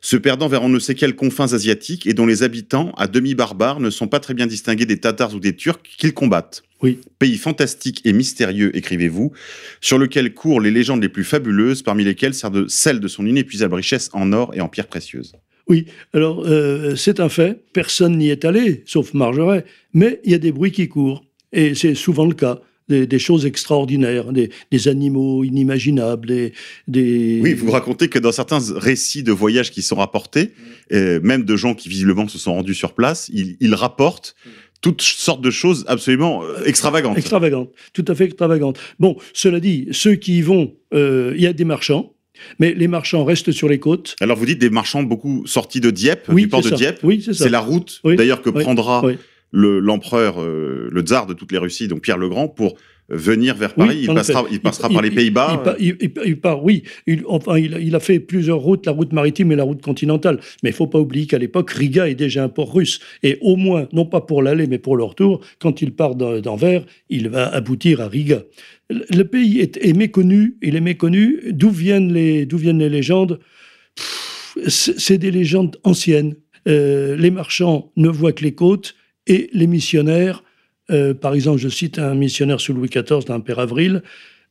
[0.00, 3.34] se perdant vers on ne sait quels confins asiatiques et dont les habitants, à demi
[3.34, 6.62] barbares, ne sont pas très bien distingués des Tatars ou des Turcs qu'ils combattent.
[6.82, 6.98] Oui.
[7.18, 9.32] Pays fantastique et mystérieux, écrivez-vous,
[9.80, 13.26] sur lequel courent les légendes les plus fabuleuses, parmi lesquelles celle de, celle de son
[13.26, 15.32] inépuisable richesse en or et en pierres précieuses.
[15.68, 20.34] Oui, alors euh, c'est un fait, personne n'y est allé, sauf Margeray, mais il y
[20.34, 22.60] a des bruits qui courent, et c'est souvent le cas.
[22.88, 26.52] Des, des choses extraordinaires, des, des animaux inimaginables, des,
[26.86, 27.40] des...
[27.42, 30.52] Oui, vous racontez que dans certains récits de voyages qui sont rapportés,
[30.92, 34.36] euh, même de gens qui visiblement se sont rendus sur place, ils, ils rapportent
[34.82, 37.18] toutes sortes de choses absolument euh, extravagantes.
[37.18, 38.78] Extravagante, tout à fait extravagante.
[39.00, 42.14] Bon, cela dit, ceux qui y vont, euh, il y a des marchands,
[42.60, 44.14] mais les marchands restent sur les côtes.
[44.20, 46.76] Alors vous dites des marchands beaucoup sortis de Dieppe, Oui, du port de ça.
[46.76, 47.00] Dieppe.
[47.02, 47.44] Oui, c'est ça.
[47.44, 49.02] C'est la route Oui, d'ailleurs que oui, prendra
[49.52, 52.76] le- l'empereur, euh, le tsar de toutes les Russies, donc Pierre le Grand, pour
[53.08, 53.98] venir vers Paris.
[54.00, 55.48] Oui, il, passera, il passera Il- par les Pays-Bas.
[55.52, 55.76] Il, part-
[56.26, 56.82] il- part, oui.
[57.06, 60.40] Il, enfin, il, a- fait plusieurs routes, la route maritime et la route continentale.
[60.64, 62.98] Mais il faut pas oublier qu'à l'époque, Riga est déjà un port russe.
[63.22, 66.40] Et au moins, non pas pour l'aller, mais pour le retour, quand il part d'An-
[66.40, 68.42] d'Anvers, il va aboutir à Riga.
[68.90, 70.56] Le pays est, est méconnu.
[70.60, 71.42] Il est méconnu.
[71.52, 73.38] D'où viennent les, viennent les légendes?
[74.66, 76.34] C'est des légendes anciennes.
[76.66, 78.95] Euh, les marchands ne voient que les côtes
[79.26, 80.42] et les missionnaires
[80.92, 84.02] euh, par exemple, je cite un missionnaire sous Louis XIV, d'un père Avril,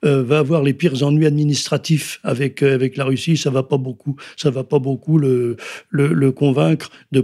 [0.04, 3.38] euh, va avoir les pires ennuis administratifs avec euh, avec la Russie.
[3.38, 5.56] Ça va pas beaucoup, ça va pas beaucoup le
[5.92, 7.22] le, le convaincre de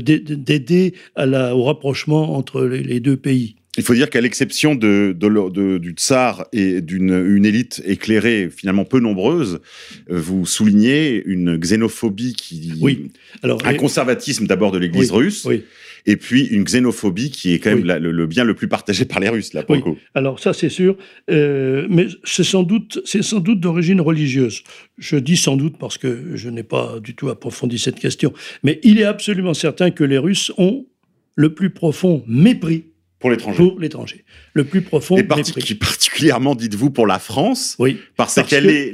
[0.00, 3.54] d'aider à la au rapprochement entre les, les deux pays.
[3.76, 7.80] Il faut dire qu'à l'exception de, de le- de- du tsar et d'une une élite
[7.86, 9.60] éclairée finalement peu nombreuse,
[10.10, 12.72] vous soulignez une xénophobie qui...
[12.80, 13.12] Oui.
[13.42, 15.62] Alors Un conservatisme d'abord de l'Église Oui, russe, oui.
[16.10, 17.86] Et puis une xénophobie qui est quand même Oui.
[17.86, 19.78] la- le, le bien le plus partagé par les Russes, là, pour Oui.
[19.78, 19.98] le coup.
[20.14, 20.96] Alors ça c'est sûr,
[21.30, 24.62] Euh, mais c'est sans doute c'est sans doute d'origine religieuse.
[24.96, 28.32] Je dis sans doute parce que je n'ai pas du tout approfondi cette question,
[28.64, 30.86] mais il est absolument certain que les Russes ont
[31.36, 32.84] le plus profond mépris
[33.20, 33.58] Pour l'étranger.
[33.58, 35.76] pour l'étranger, le plus profond Et mépris.
[36.18, 38.92] Particulièrement, dites-vous, pour la France, Oui, parce, Parce qu'elle que- est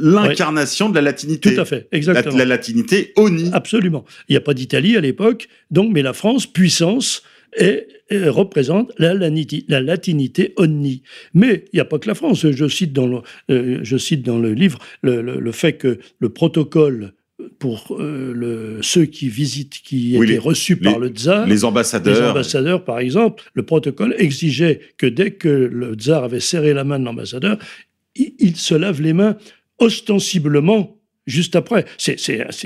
[0.00, 1.54] l'incarnation de la latinité.
[1.54, 2.36] tout à fait, exactement.
[2.36, 3.50] la latinité oni.
[3.52, 4.04] Absolument.
[4.28, 7.22] Il n'y a pas d'Italie à l'époque, donc, mais la France, puissance,
[7.56, 11.02] est- représente la, latinité onni.
[11.34, 12.46] Mais il n'y a pas que la France.
[12.50, 13.18] Je cite dans le,
[13.50, 17.12] euh, je cite dans le livre le, le- le fait que le protocole
[17.58, 21.52] pour euh, le, ceux qui visitent, qui Oui, étaient les- reçus par le tsar, Les
[21.54, 22.30] les ambassadeurs.
[22.30, 26.98] ambassadeurs, par exemple, le protocole exigeait que dès que le tsar avait serré la main
[26.98, 27.58] de l'ambassadeur,
[28.14, 29.36] il, il se lave les mains
[29.78, 30.97] ostensiblement
[31.28, 31.84] juste après.
[31.98, 32.16] C'est-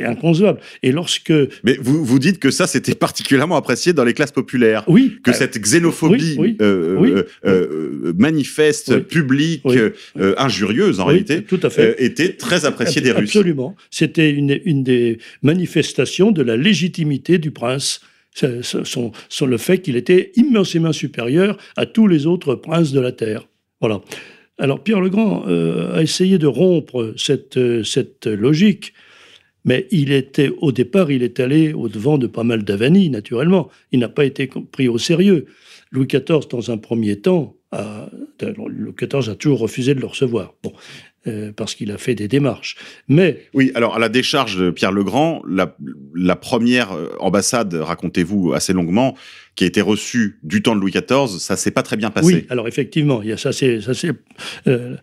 [0.05, 0.61] inconcevable.
[0.83, 1.33] Et lorsque...
[1.65, 4.85] Mais vous, vous dites que ça, c'était particulièrement apprécié dans les classes populaires.
[4.87, 7.11] Oui, Que euh, cette xénophobie oui, oui, euh, oui.
[7.13, 9.63] euh, euh, manifeste, publique,
[10.37, 11.91] injurieuse en réalité, tout à fait.
[11.91, 13.29] euh, était très appréciée des Russes.
[13.31, 13.77] Absolument.
[13.91, 18.01] C'était une, une des manifestations de la légitimité du prince.
[18.35, 19.13] Son-
[19.47, 23.47] le fait qu'il était immensément supérieur à tous les autres princes de la terre.
[23.81, 24.01] Voilà.
[24.63, 28.95] Alors Pierre le Grand euh, a essayé de rompre cette, euh, cette logique
[29.65, 33.71] Mais il était, au départ, il est allé au-devant de pas mal d'avanies, naturellement.
[33.91, 35.47] Il n'a pas été pris au sérieux.
[35.91, 38.09] Louis XIV, dans un premier temps, a,
[38.41, 40.55] Louis XIV a toujours refusé de le recevoir.
[41.29, 42.75] Euh, parce qu'il a fait des démarches.
[43.07, 45.77] Mais oui, alors à la décharge de Pierre le Grand, la,
[46.17, 49.17] la première euh, ambassade, racontez-vous assez longuement,
[49.55, 52.27] qui a été reçue du temps de Louis XIV, ça s'est pas très bien passé.
[52.27, 54.11] Oui, alors effectivement, y a, ça c'est ça c'est
[54.67, 54.97] euh,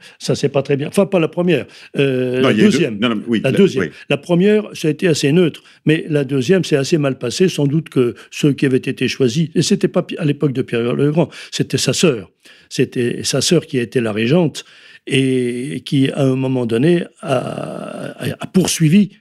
[0.51, 0.89] pas très bien.
[0.89, 1.65] Enfin, pas la première,
[1.97, 2.99] euh, Non, la deuxième.
[2.99, 3.85] deux- non, non, oui, la la- deuxième.
[3.85, 3.89] oui.
[4.09, 7.47] La première, ça a été assez neutre, mais la deuxième, c'est assez mal passé.
[7.47, 10.95] Sans doute que ceux qui avaient été choisis, et c'était pas à l'époque de Pierre
[10.95, 12.29] le Grand, c'était sa sœur.
[12.69, 14.65] C'était sa sœur qui a été la régente
[15.09, 19.11] et qui, à un moment donné, a, poursuivi.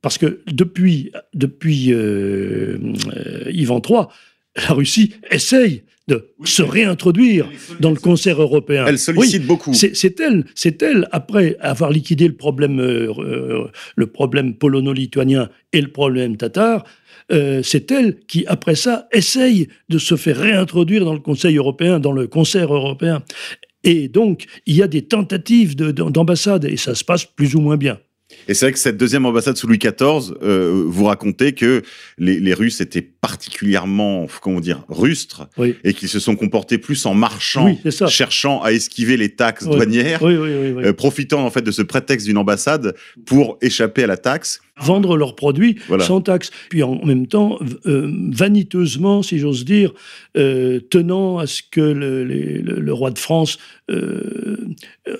[0.00, 2.78] Parce que depuis, depuis euh,
[3.16, 4.02] euh, Ivan III,
[4.56, 7.48] la Russie essaye de se réintroduire
[7.80, 8.84] dans le concert européen.
[8.86, 9.72] Elle sollicite Oui, beaucoup.
[9.72, 15.80] c'est elle, c'est elle, après avoir liquidé le problème, euh, euh, le problème polono-lituanien et
[15.80, 16.84] le problème tatar,
[17.32, 21.98] euh, c'est elle qui, après ça, essaye de se faire réintroduire dans le Conseil européen,
[21.98, 23.22] dans le concert européen.
[23.84, 27.54] Et donc, il y a des tentatives de- de- d'ambassade, et ça se passe plus
[27.54, 27.98] ou moins bien.
[28.48, 31.82] Et c'est vrai que cette deuxième ambassade sous Louis XIV, euh, vous racontez que
[32.18, 33.02] les, les Russes étaient
[33.48, 35.76] particulièrement, comment dire, rustres, Oui.
[35.84, 39.76] et qu'ils se sont comportés plus en marchant, Oui, cherchant à esquiver les taxes Oui.
[39.76, 42.94] douanières, euh, profitant en fait de ce prétexte d'une ambassade
[43.26, 44.60] pour échapper à la taxe.
[44.80, 46.04] Vendre leurs produits Voilà.
[46.04, 46.50] sans taxe.
[46.68, 49.92] Puis en même temps, euh, vaniteusement, si j'ose dire,
[50.36, 53.58] euh, tenant à ce que le, les- le- le roi de France
[53.90, 54.56] euh,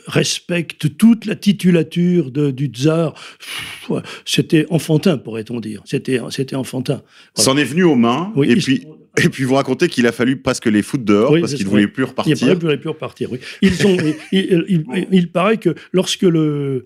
[0.07, 3.15] respecte toute la titulature de- du tsar.
[4.25, 5.83] C'était enfantin, pourrait-on dire.
[5.85, 6.19] C'était
[6.55, 7.03] enfantin.
[7.37, 7.45] Voilà.
[7.45, 8.87] S'en est venu aux mains, Oui, et ils- puis
[9.23, 11.71] et puis vous racontez qu'il a fallu presque les foutre dehors Oui, parce qu'ils ne
[11.71, 12.37] voulaient plus repartir.
[12.49, 13.39] ne pourrait plus repartir, oui.
[13.63, 13.97] Ils ont,
[14.33, 16.85] il, il- il- il paraît que lorsque le.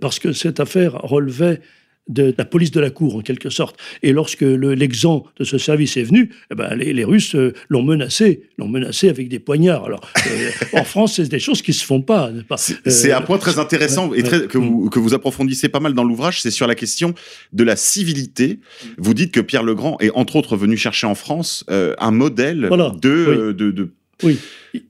[0.00, 1.60] Parce que cette affaire relevait
[2.08, 3.76] de la police de la cour, en quelque sorte.
[4.02, 7.54] Et lorsque le- l'exempt de ce service est venu, eh ben, les, les Russes euh,
[7.70, 9.84] l'ont menacé, l'ont menacé avec des poignards.
[9.86, 12.30] Alors, euh, en France, c'est des choses qui se font pas.
[12.48, 14.46] pas C'est Euh, un point très intéressant ouais, et très, ouais.
[14.48, 17.14] que, vous, que vous approfondissez pas mal dans l'ouvrage, c'est sur la question
[17.52, 18.58] de la civilité.
[18.98, 22.10] Vous dites que Pierre le Grand est entre autres venu chercher en France euh, un
[22.10, 23.36] modèle Voilà, de, oui.
[23.38, 24.38] euh, de, de, Oui.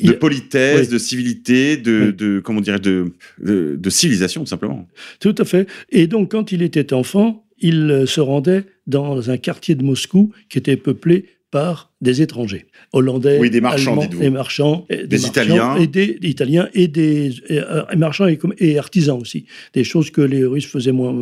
[0.03, 0.93] de politesse, oui.
[0.93, 2.12] de civilité, de, Oui.
[2.14, 3.12] de comment dirais de,
[3.43, 4.87] de, de civilisation tout simplement.
[5.20, 5.68] Tout à fait.
[5.91, 10.33] Et donc, quand il était enfant, il euh, se rendait dans un quartier de Moscou
[10.49, 15.29] qui était peuplé par des étrangers, hollandais, Oui, des marchands, allemands, des marchands, Des marchands
[15.29, 15.77] Italiens.
[15.77, 18.27] et des, des Italiens et des et, euh, marchands
[18.59, 21.14] et, artisans aussi, des choses que les Russes faisaient moins,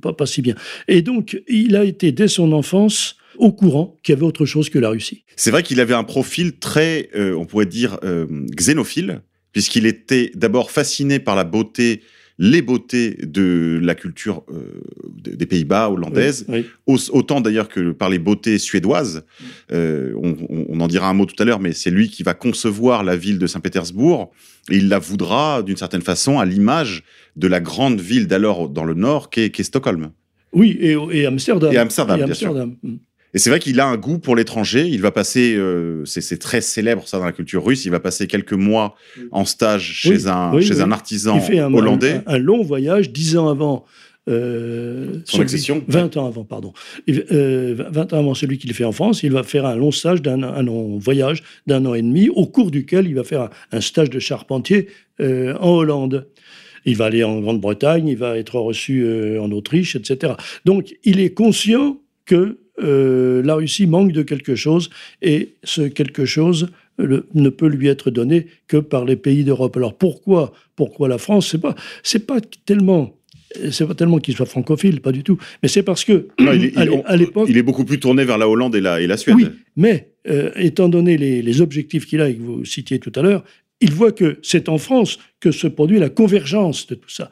[0.00, 0.54] pas, pas si bien.
[0.86, 4.70] Et donc, il a été dès son enfance au courant qu'il y avait autre chose
[4.70, 5.24] que la Russie.
[5.36, 8.26] C'est vrai qu'il avait un profil très, euh, on pourrait dire, euh,
[8.56, 9.22] xénophile,
[9.52, 12.02] puisqu'il était d'abord fasciné par la beauté,
[12.38, 14.80] les beautés de la culture euh,
[15.14, 19.24] de- des Pays-Bas, hollandaise, Oui, autant d'ailleurs que par les beautés suédoises.
[19.72, 23.04] Euh, on, en dira un mot tout à l'heure, mais c'est lui qui va concevoir
[23.04, 24.30] la ville de Saint-Pétersbourg,
[24.70, 27.02] et il la voudra d'une certaine façon à l'image
[27.36, 30.10] de la grande ville d'alors dans le nord, qu'est qu'est Stockholm.
[30.52, 31.72] oui et, et Amsterdam.
[31.72, 32.48] Et Amsterdam, Et bien sûr.
[32.48, 32.76] Amsterdam.
[33.34, 34.86] Et c'est vrai qu'il a un goût pour l'étranger.
[34.88, 37.84] Il va passer, euh, c'est très célèbre ça dans la culture russe.
[37.84, 38.94] Il va passer quelques mois
[39.30, 40.82] en stage chez Oui, un oui, chez oui.
[40.82, 42.22] un artisan Il fait un, hollandais.
[42.26, 43.84] un, un long voyage, dix ans avant.
[44.28, 45.82] euh, Son accession.
[45.88, 46.72] 20 ans avant, pardon.
[47.08, 50.22] Euh, 20 ans avant celui qu'il fait en France, il va faire un long stage
[50.22, 53.50] d'un un long voyage d'un an et demi, au cours duquel il va faire un,
[53.72, 54.88] un stage de charpentier
[55.20, 56.28] euh, en Hollande.
[56.86, 60.32] Il va aller en Grande-Bretagne, il va être reçu euh, en Autriche, etc.
[60.64, 64.90] Donc, il est conscient que euh, la Russie manque de quelque chose
[65.22, 66.68] et ce quelque chose
[66.98, 69.76] le- ne peut lui être donné que par les pays d'Europe.
[69.76, 73.16] Alors pourquoi, pourquoi la France C'est pas, c'est pas tellement,
[73.70, 75.38] c'est pas tellement qu'il soit francophile, pas du tout.
[75.62, 77.84] Mais c'est parce que Non, il est- à il- l'é- à l'époque, Il est beaucoup
[77.84, 79.36] plus tourné vers la Hollande et la et la Suède.
[79.36, 79.46] oui,
[79.76, 83.22] mais euh, étant donné les, les objectifs qu'il a et que vous citiez tout à
[83.22, 83.44] l'heure,
[83.82, 87.30] il voit que c'est en France que se produit la convergence de tout ça.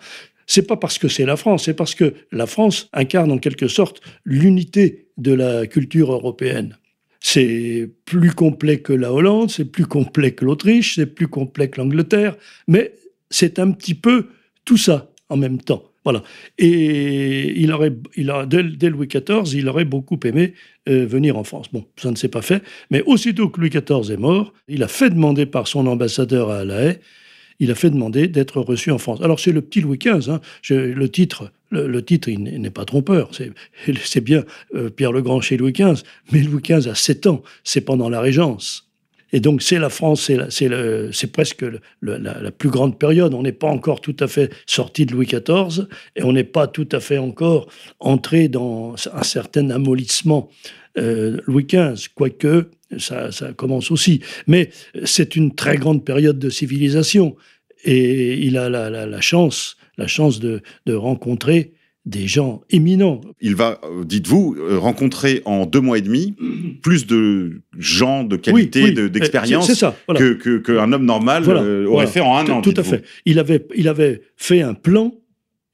[0.49, 3.68] C'est pas parce que c'est la France, c'est parce que la France incarne en quelque
[3.68, 6.78] sorte l'unité de la culture européenne.
[7.20, 11.80] C'est plus complet que la Hollande, c'est plus complet que l'Autriche, c'est plus complet que
[11.80, 12.36] l'Angleterre,
[12.66, 12.94] mais
[13.28, 14.28] c'est un petit peu
[14.64, 15.84] tout ça en même temps.
[16.05, 16.22] Voilà.
[16.57, 17.92] Et il aurait,
[18.46, 20.55] dès Louis XIV, il aurait beaucoup aimé
[20.88, 21.66] euh, venir en France.
[21.70, 24.88] Bon, ça ne s'est pas fait, mais aussitôt que Louis XIV est mort, il a
[24.88, 26.99] fait demander par son ambassadeur à La Haye,
[27.61, 29.20] il a fait demander d'être reçu en France.
[29.22, 30.40] Alors c'est le petit Louis XV, hein.
[30.70, 33.30] Le titre, le, titre, il n'est pas trompeur.
[34.04, 34.44] C'est bien
[34.74, 36.02] euh, Pierre le Grand chez Louis XV,
[36.32, 38.88] mais Louis XV a 7 ans, c'est pendant la Régence.
[39.32, 41.64] Et donc, c'est la France, c'est presque
[42.00, 43.34] la plus grande période.
[43.34, 45.86] On n'est pas encore tout à fait sorti de Louis XIV
[46.16, 47.68] et on n'est pas tout à fait encore
[48.00, 50.48] entré dans un certain amollissement
[50.96, 54.20] euh, Louis XV, quoique ça, ça commence aussi.
[54.47, 54.70] Mais
[55.05, 57.36] c'est une très grande période de civilisation
[57.84, 61.72] et il a la, la- la chance, la chance de, de rencontrer
[62.07, 63.20] des gens éminents.
[63.43, 66.34] Il va, euh, dites-vous, euh, rencontrer en deux mois et demi
[66.82, 69.68] plus de gens de qualité, Oui, oui, de- d'expérience
[70.09, 72.11] que que- qu'un homme normal Voilà, euh, aurait voilà.
[72.11, 72.62] fait en un an.
[72.62, 73.05] Tout à fait.
[73.26, 75.14] Il avait, il avait fait un plan,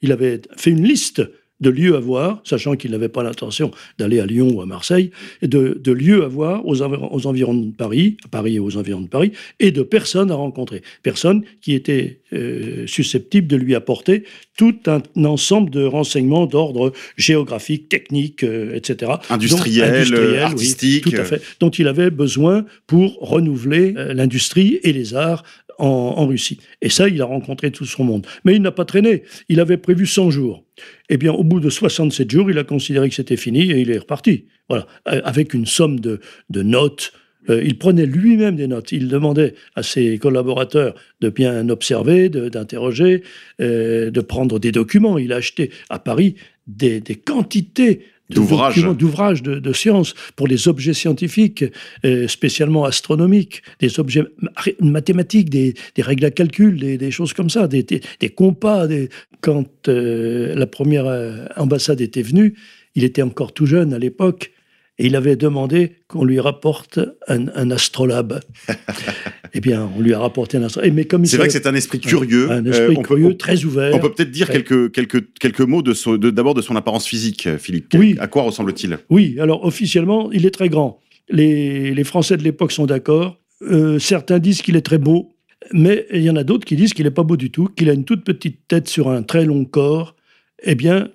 [0.02, 1.22] il avait fait une liste
[1.60, 5.10] de lieux à voir, sachant qu'il n'avait pas l'intention d'aller à Lyon ou à Marseille,
[5.40, 8.58] et de, de lieux à voir aux, environ- aux environs de Paris, à Paris et
[8.58, 10.82] aux environs de Paris, et de personnes à rencontrer.
[11.02, 14.24] Personnes qui étaient euh, susceptibles de lui apporter
[14.56, 19.12] tout un, ensemble de renseignements d'ordre géographique, technique, euh, etc.
[19.30, 21.04] Industriel, Donc, industriel, oui, artistique.
[21.04, 21.40] tout à fait.
[21.60, 25.44] Dont il avait besoin pour renouveler euh, l'industrie et les arts
[25.78, 26.58] en, Russie.
[26.82, 28.26] Et ça, il a rencontré tout son monde.
[28.44, 29.22] Mais il n'a pas traîné.
[29.48, 30.64] Il avait prévu 100 jours.
[31.08, 33.90] Eh bien, au bout de 67 jours, il a considéré que c'était fini et il
[33.90, 34.46] est reparti.
[34.68, 34.86] Voilà.
[35.08, 36.20] Euh, Avec une somme de,
[36.50, 37.12] de notes.
[37.50, 38.92] Euh, il prenait lui-même des notes.
[38.92, 43.22] Il demandait à ses collaborateurs de bien observer, de- d'interroger,
[43.60, 45.18] euh, de prendre des documents.
[45.18, 49.42] Il a acheté à Paris des, quantités de D'ouvrages.
[49.42, 51.64] de, de sciences pour les objets scientifiques,
[52.06, 54.50] euh, spécialement astronomiques, des objets ma-
[54.80, 58.86] mathématiques, des, des règles à calcul, des, des choses comme ça, des, des, compas.
[58.86, 59.10] Des...
[59.42, 62.54] Quand euh, la première euh, ambassade était venue,
[62.94, 64.52] il était encore tout jeune à l'époque,
[64.98, 68.40] et il avait demandé qu'on lui rapporte un, un astrolabe.
[69.54, 70.92] eh bien, on lui a rapporté un astrolabe.
[70.94, 72.50] Mais comme il C'est vrai que c'est un esprit curieux.
[72.50, 73.94] un Euh, esprit curieux, très ouvert.
[73.94, 77.06] On peut peut-être dire quelques, quelques, quelques mots de son- de- d'abord de, son apparence
[77.06, 77.88] physique, Philippe.
[77.90, 78.16] Quel- Oui.
[78.20, 78.98] À quoi ressemble-t-il?
[79.10, 81.00] Oui, alors officiellement, il est très grand.
[81.28, 83.40] Les, les Français de l'époque sont d'accord.
[83.62, 85.34] Euh, certains disent qu'il est très beau,
[85.72, 87.88] mais il y en a d'autres qui disent qu'il n'est pas beau du tout, qu'il
[87.90, 90.14] a une toute petite tête sur un très long corps.
[90.62, 91.08] Eh bien,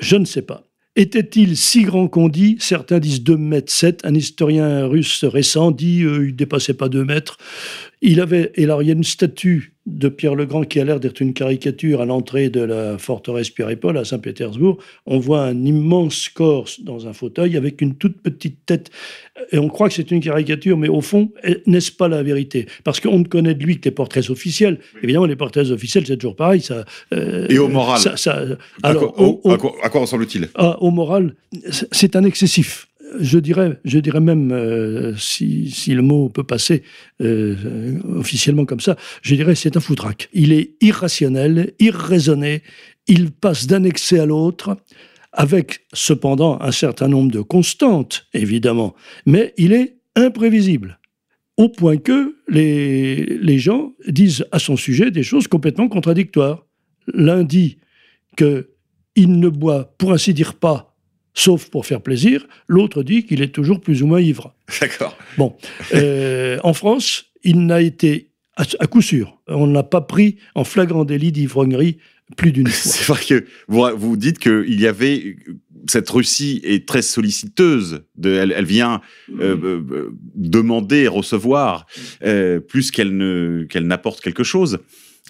[0.00, 0.64] je ne sais pas.
[0.94, 4.04] Était-il si grand qu'on dit Certains disent 2 mètres 7.
[4.04, 7.38] Un historien russe récent dit euh, il dépassait pas 2 mètres.
[8.04, 10.84] Il avait, et alors il y a une statue de Pierre le Grand qui a
[10.84, 14.78] l'air d'être une caricature à l'entrée de la forteresse Pierre et Paul à Saint-Pétersbourg.
[15.06, 18.90] On voit un immense corps dans un fauteuil avec une toute petite tête.
[19.50, 21.32] Et on croit que c'est une caricature, mais au fond,
[21.66, 22.66] n'est-ce pas la vérité?
[22.84, 24.78] Parce qu'on ne connaît de lui que les portraits officiels.
[25.02, 26.60] Évidemment, les portraits officiels, c'est toujours pareil.
[26.60, 28.44] Ça, euh, Et au moral ça- ça-
[28.82, 30.48] à, alors, quoi, au- au- au- à quoi- à quoi ressemble-t-il?
[30.54, 31.34] Ah, au moral,
[31.92, 32.88] c'est un excessif.
[33.20, 36.82] Je dirais, je dirais même, euh, si, le mot peut passer
[37.20, 40.28] euh, officiellement comme ça, je dirais c'est un foutraque.
[40.32, 42.62] Il est irrationnel, irraisonné,
[43.06, 44.76] il passe d'un excès à l'autre,
[45.32, 48.94] avec cependant un certain nombre de constantes, évidemment,
[49.26, 50.98] mais il est imprévisible.
[51.56, 56.66] Au point que les, les gens disent à son sujet des choses complètement contradictoires.
[57.12, 57.78] L'un dit
[58.36, 58.70] que
[59.14, 60.91] il ne boit, pour ainsi dire, pas,
[61.34, 62.46] sauf pour faire plaisir.
[62.68, 64.54] L'autre dit qu'il est toujours plus ou moins ivre.
[64.80, 65.16] D'accord.
[65.38, 65.56] Bon,
[65.94, 70.64] Euh, en France, il n'a été, à, à coup sûr, on n'a pas pris en
[70.64, 71.98] flagrant délit d'ivrognerie
[72.36, 72.92] plus d'une fois.
[72.92, 75.36] C'est vrai que vous, vous dites qu'il y avait
[75.88, 78.02] cette Russie est très solliciteuse.
[78.16, 79.00] De, elle, elle vient
[79.40, 81.86] euh, euh, demander et recevoir
[82.24, 84.78] euh, plus qu'elle ne qu'elle n'apporte quelque chose.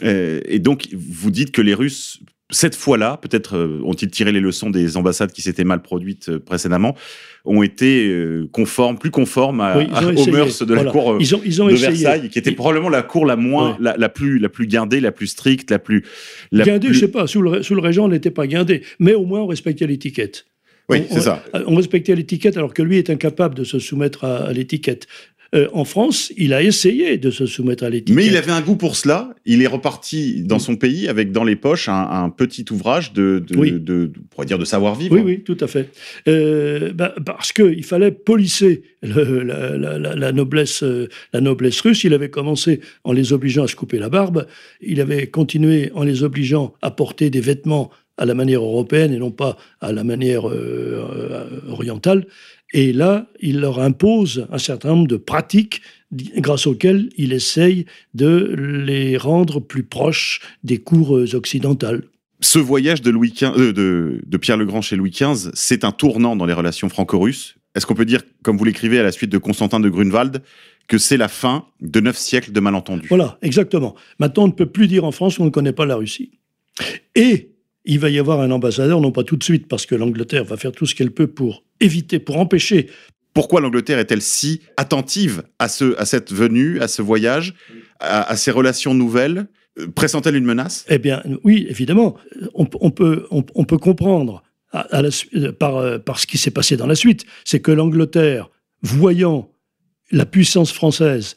[0.03, 2.21] Et donc vous dites que les Russes
[2.53, 6.39] cette fois-là, peut-être euh, ont-ils tiré les leçons des ambassades qui s'étaient mal produites euh,
[6.39, 6.95] précédemment,
[7.45, 10.85] ont été euh, conformes, plus conformes à, Oui, à- aux mœurs de Voilà.
[10.85, 11.89] la cour Ils ont, ils ont de essayé.
[12.05, 13.77] Versailles, qui était Ils- probablement la cour la moins, Ouais.
[13.81, 16.05] la, la plus, la plus guindée, la plus stricte, la plus.
[16.53, 18.83] La Guindé, plus- je sais pas, sous le, sous le régent, on n'était pas guindé,
[19.01, 20.45] mais au moins on respectait l'étiquette.
[20.89, 21.43] Oui, On- c'est ça.
[21.67, 25.07] On respectait l'étiquette alors que lui est incapable de se soumettre à, à l'étiquette.
[25.55, 28.17] Euh, en France, il a essayé de se soumettre à l'étiquette.
[28.17, 29.35] Mais il avait un goût pour cela.
[29.45, 33.45] Il est reparti dans son pays avec dans les poches un, un petit ouvrage de,
[33.47, 33.73] de, Oui.
[33.73, 35.15] de- de- on pourrait dire de savoir-vivre.
[35.15, 35.91] Oui, oui, tout à fait.
[36.27, 41.81] Euh, bah, parce qu'il fallait polisser le- la, la- la- la noblesse, euh, la noblesse
[41.83, 42.03] russe.
[42.05, 44.47] Il avait commencé en les obligeant à se couper la barbe.
[44.81, 49.19] Il avait continué en les obligeant à porter des vêtements à la manière européenne et
[49.19, 52.27] non pas à la manière euh, orientale.
[52.73, 55.83] Et là, il leur impose un certain nombre de pratiques
[56.13, 62.05] grâce auxquelles il essaye de les rendre plus proches des cours euh, occidentales.
[62.41, 65.85] Ce voyage de, Louis XV, euh, de, de Pierre le Grand chez Louis XV, c'est
[65.85, 67.57] un tournant dans les relations franco-russes.
[67.75, 70.43] Est-ce qu'on peut dire, comme vous l'écrivez à la suite de Constantin de Grunewald,
[70.89, 73.09] que c'est la fin de neuf siècles de malentendus?
[73.09, 73.95] Voilà, exactement.
[74.19, 76.33] Maintenant, on ne peut plus dire en France qu'on ne connaît pas la Russie.
[77.15, 77.53] Et
[77.85, 80.57] il va y avoir un ambassadeur, non pas tout de suite, parce que l'Angleterre va
[80.57, 82.89] faire tout ce qu'elle peut pour éviter, pour empêcher.
[83.35, 87.55] Pourquoi l'Angleterre est-elle si attentive à, ce, à cette venue, à ce voyage,
[87.99, 89.47] à, à ces relations nouvelles?
[89.79, 90.85] Euh, Pressent-elle une menace?
[90.89, 92.17] Eh bien, oui, évidemment,
[92.55, 96.19] on, on peut, on, on peut comprendre à, à la su- euh, par, euh, par
[96.19, 98.51] ce qui s'est passé dans la suite, c'est que l'Angleterre,
[98.83, 99.51] voyant
[100.11, 101.37] la puissance française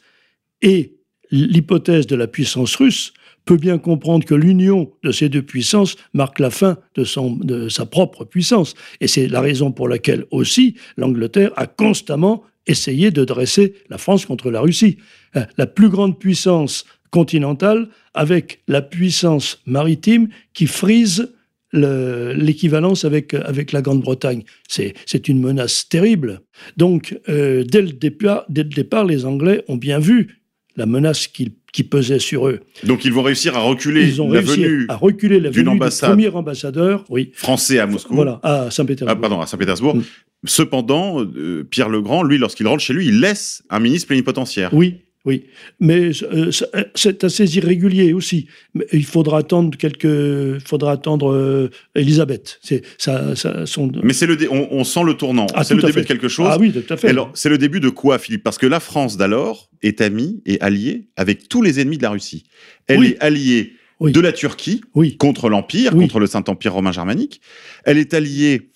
[0.60, 0.96] et
[1.30, 3.14] l'hypothèse de la puissance russe,
[3.46, 7.68] peut bien comprendre que l'union de ces deux puissances marque la fin de, son, de
[7.70, 8.74] sa propre puissance.
[9.00, 14.26] Et c'est la raison pour laquelle aussi l'Angleterre a constamment essayé de dresser la France
[14.26, 14.98] contre la Russie.
[15.36, 21.32] Euh, La plus grande puissance continentale avec la puissance maritime qui frise
[21.72, 24.42] le- l'équivalence avec, avec la Grande-Bretagne.
[24.68, 26.40] C'est une menace terrible.
[26.76, 30.42] Donc, euh, dès, le départ, dès le départ, les Anglais ont bien vu
[30.76, 32.60] la menace qui, qui pesait sur eux.
[32.84, 35.64] Donc ils vont réussir à reculer Ils ont la réussi venue à reculer la venue
[35.64, 36.08] du ambassade.
[36.08, 38.14] premier ambassadeur, oui, français à Moscou.
[38.14, 39.14] voilà, à Saint-Pétersbourg.
[39.14, 39.96] Ah, pardon, à Saint-Pétersbourg.
[39.96, 40.02] Mm.
[40.46, 44.72] Cependant, euh, Pierre le Grand, lui, lorsqu'il rentre chez lui, il laisse un ministre plénipotentiaire.
[44.72, 45.44] Oui, oui.
[45.80, 48.46] Mais euh, ça- c'est assez irrégulier aussi.
[48.74, 50.04] Mais il faudra attendre quelques.
[50.04, 52.58] Il faudra attendre euh, Elisabeth.
[52.62, 55.46] C'est ça, ça son- Mais c'est le dé- on, on sent le tournant.
[55.54, 56.00] Ah, c'est le début fait.
[56.02, 56.46] de quelque chose.
[56.50, 57.08] Ah oui, tout à fait.
[57.08, 58.42] Alors, c'est le début de quoi, Philippe?
[58.44, 62.10] Parce que la France d'alors est amie et alliée avec tous les ennemis de la
[62.10, 62.44] Russie.
[62.86, 63.06] Elle Oui.
[63.08, 64.12] est alliée Oui.
[64.12, 67.40] de la Turquie oui, contre l'Empire, contre le Saint-Empire romain germanique.
[67.84, 68.68] Elle est alliée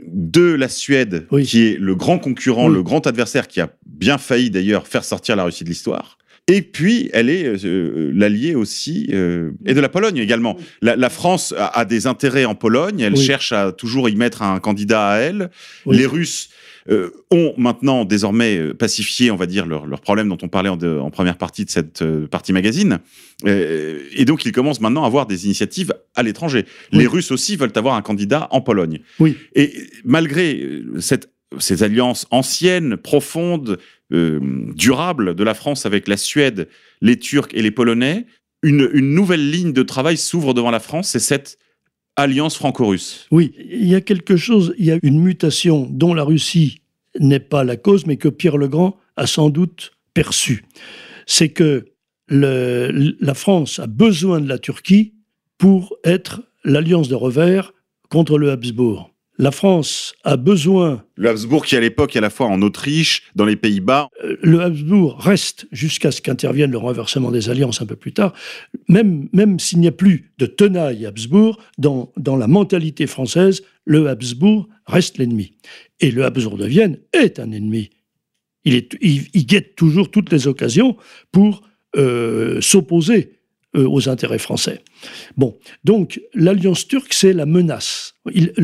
[0.00, 1.44] de la Suède, Oui.
[1.44, 2.74] qui est le grand concurrent, Oui.
[2.74, 6.18] le grand adversaire, qui a bien failli d'ailleurs faire sortir la Russie de l'histoire.
[6.46, 10.58] Et puis, elle est euh, l'alliée aussi, euh, et de la Pologne également.
[10.82, 13.24] La, la France a, a des intérêts en Pologne, elle Oui.
[13.24, 15.48] cherche à toujours y mettre un candidat à elle.
[15.86, 16.50] Les Russes
[16.90, 20.68] euh, ont maintenant désormais euh, pacifié, on va dire, leurs leurs problèmes dont on parlait
[20.68, 22.98] en, de- en première partie de cette euh, partie magazine.
[23.46, 26.64] Euh, et donc, ils commencent maintenant à avoir des initiatives à l'étranger.
[26.92, 26.98] Oui.
[27.00, 29.00] Les Russes aussi veulent avoir un candidat en Pologne.
[29.18, 29.36] Oui.
[29.54, 29.72] Et
[30.04, 33.78] malgré cette, ces alliances anciennes, profondes,
[34.76, 36.68] durables de la France avec la Suède,
[37.00, 38.26] les Turcs et les Polonais,
[38.62, 41.58] une, une nouvelle ligne de travail s'ouvre devant la France, c'est cette
[42.16, 43.26] alliance franco-russe.
[43.30, 43.52] oui.
[43.58, 44.74] Il y a quelque chose.
[44.78, 46.80] Il y a une mutation dont la Russie
[47.18, 50.64] n'est pas la cause, mais que Pierre le Grand a sans doute perçu.
[51.26, 51.86] C'est que
[52.28, 55.14] la France a besoin de la Turquie
[55.58, 57.72] pour être l'alliance de revers
[58.08, 59.13] contre le Habsbourg.
[59.36, 63.24] La France a besoin Le Habsbourg qui à l'époque est à la fois en Autriche,
[63.34, 67.86] dans les Pays-Bas, Euh, le Habsbourg reste jusqu'à ce qu'intervienne le renversement des alliances un
[67.86, 68.32] peu plus tard,
[68.88, 74.08] même, même s'il n'y a plus de tenaille Habsbourg, dans, dans la mentalité française, le
[74.08, 75.54] Habsbourg reste l'ennemi.
[75.98, 77.90] Et le Habsbourg de Vienne est un ennemi.
[78.64, 80.96] Il, est, il, il guette toujours toutes les occasions
[81.32, 81.62] pour
[81.96, 83.33] euh, s'opposer
[83.76, 84.82] euh, aux intérêts français.
[85.36, 88.14] Bon, donc l'alliance turque, c'est la menace.
[88.34, 88.58] C'est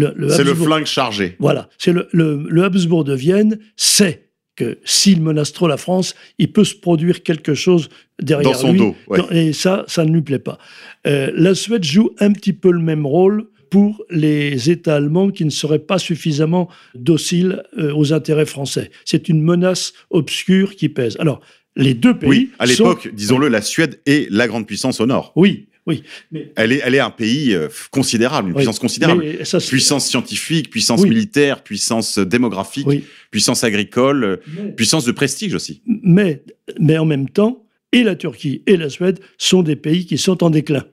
[0.44, 1.36] le flingue chargé.
[1.38, 6.14] voilà, c'est le, le, le Habsbourg de Vienne sait que s'il menace trop la France,
[6.38, 7.88] il peut se produire quelque chose
[8.20, 8.78] derrière Dans son lui.
[8.78, 9.20] dos, ouais.
[9.30, 10.58] Et ça, ça ne lui plaît pas.
[11.06, 15.44] Euh, la Suède joue un petit peu le même rôle pour les États allemands qui
[15.44, 18.90] ne seraient pas suffisamment dociles euh, aux intérêts français.
[19.04, 21.16] C'est une menace obscure qui pèse.
[21.20, 21.40] Alors,
[21.80, 22.28] les deux pays.
[22.28, 25.32] Oui, à sont- l'époque, disons-le, la Suède est la grande puissance au nord.
[25.36, 26.02] Oui, oui.
[26.30, 28.58] Mais, Elle est, elle est un pays euh, considérable, une oui.
[28.60, 29.44] puissance considérable.
[29.44, 31.08] Ça, Puissance scientifique, puissance Oui.
[31.08, 33.04] militaire, puissance démographique, Oui.
[33.30, 34.36] puissance agricole, euh,
[34.76, 35.82] puissance de prestige aussi.
[35.86, 36.42] mais,
[36.78, 40.44] mais en même temps, et la Turquie et la Suède sont des pays qui sont
[40.44, 40.84] en déclin.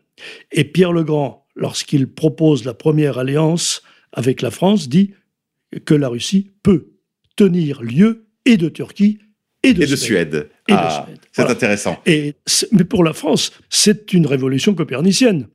[0.52, 3.84] Et Pierre le Grand, lorsqu'il propose la première alliance
[4.14, 5.12] avec la France, dit
[5.86, 6.88] que la Russie peut
[7.36, 9.20] tenir lieu et de Turquie
[9.70, 10.50] et de, Et de Suède.
[10.68, 11.20] Et de Ah, Suède.
[11.32, 11.52] C'est Voilà.
[11.52, 11.98] intéressant.
[12.06, 12.34] Et
[12.72, 15.48] mais pour la France, c'est une révolution copernicienne.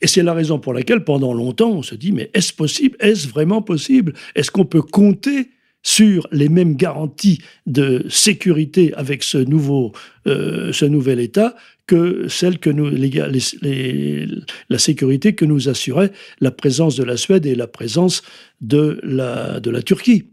[0.00, 2.96] Et c'est la raison pour laquelle, pendant longtemps, on se dit mais est-ce possible?
[3.00, 4.14] Est-ce vraiment possible?
[4.34, 5.50] Est-ce qu'on peut compter
[5.82, 9.92] sur les mêmes garanties de sécurité avec ce nouveau,
[10.26, 11.54] euh, ce nouvel État
[11.86, 14.26] que celle que nous, les, gars- les- les-
[14.68, 16.10] la sécurité que nous assurait
[16.40, 18.22] la présence de la Suède et la présence
[18.60, 20.30] de la, de la Turquie?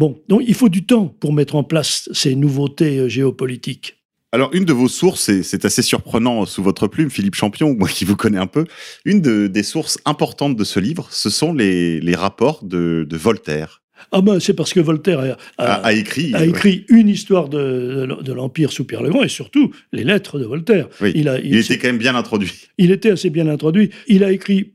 [0.00, 3.98] Bon, donc il faut du temps pour mettre en place ces nouveautés euh, géopolitiques.
[4.32, 7.86] Alors, une de vos sources, et c'est assez surprenant sous votre plume, Philippe Champion, moi
[7.86, 8.64] qui vous connais un peu,
[9.04, 13.16] une de- des sources importantes de ce livre, ce sont les, les rapports de, de
[13.18, 13.82] Voltaire.
[14.12, 16.34] Ah ben, c'est parce que Voltaire a, A, a- a écrit.
[16.34, 20.38] a écrit une histoire de, de l'Empire sous Pierre le Grand et surtout les lettres
[20.38, 20.88] de Voltaire.
[21.02, 21.12] Oui.
[21.14, 22.68] Il, a, Il était quand même bien introduit.
[22.78, 23.90] il était assez bien introduit.
[24.08, 24.72] Il a écrit.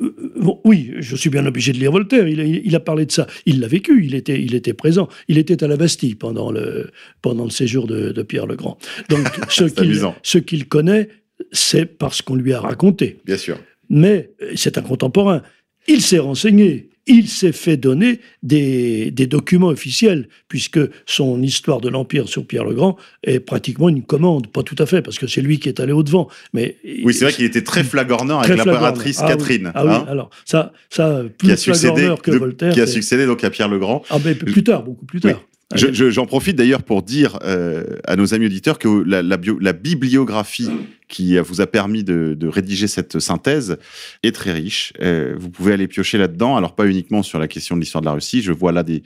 [0.00, 2.28] Euh, bon, oui, je suis bien obligé de lire Voltaire.
[2.28, 3.26] Il a, il a parlé de ça.
[3.46, 4.04] Il l'a vécu.
[4.04, 5.08] Il était, il était présent.
[5.28, 6.90] Il était à la Bastille pendant le,
[7.20, 8.78] pendant le séjour de, de Pierre le Grand.
[9.08, 11.08] Donc, ce qu'il connaît,
[11.50, 13.58] c'est parce qu'on lui a raconté Bien sûr.
[13.90, 15.42] mais euh, c'est un contemporain.
[15.88, 16.90] Il s'est renseigné.
[17.06, 22.64] Il s'est fait donner des, des, documents officiels, puisque son histoire de l'Empire sur Pierre
[22.64, 25.68] le Grand est pratiquement une commande, pas tout à fait, parce que c'est lui qui
[25.68, 26.28] est allé au-devant.
[26.52, 29.72] Mais oui, c'est vrai qu'il était très flagornant avec l'impératrice ah Catherine.
[29.74, 32.72] Ah oui, hein, alors ça, ça plus qui a succédé, que de- Voltaire.
[32.72, 34.02] qui a succédé donc à Pierre le Grand.
[34.10, 35.40] Ah plus tard, beaucoup plus tard.
[35.74, 39.36] Je- je- J'en profite d'ailleurs pour dire euh, à nos amis auditeurs que la, la
[39.36, 40.68] bio- la bibliographie
[41.08, 43.76] qui vous a permis de, de rédiger cette synthèse
[44.22, 44.92] est très riche.
[45.00, 46.56] Euh, vous pouvez aller piocher là-dedans.
[46.56, 48.42] Alors pas uniquement sur la question de l'histoire de la Russie.
[48.42, 49.02] Je vois là des,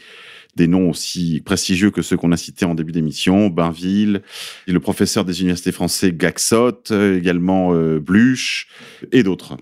[0.56, 4.22] des noms aussi prestigieux que ceux qu'on a cités en début d'émission, Bainville,
[4.66, 8.68] et le professeur des universités français Gaxot, euh, également euh, Bluch
[9.12, 9.56] et d'autres.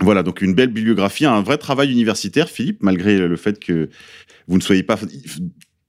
[0.00, 3.88] Voilà, donc une belle bibliographie, un vrai travail universitaire, Philippe, malgré le fait que
[4.46, 4.96] vous ne soyez pas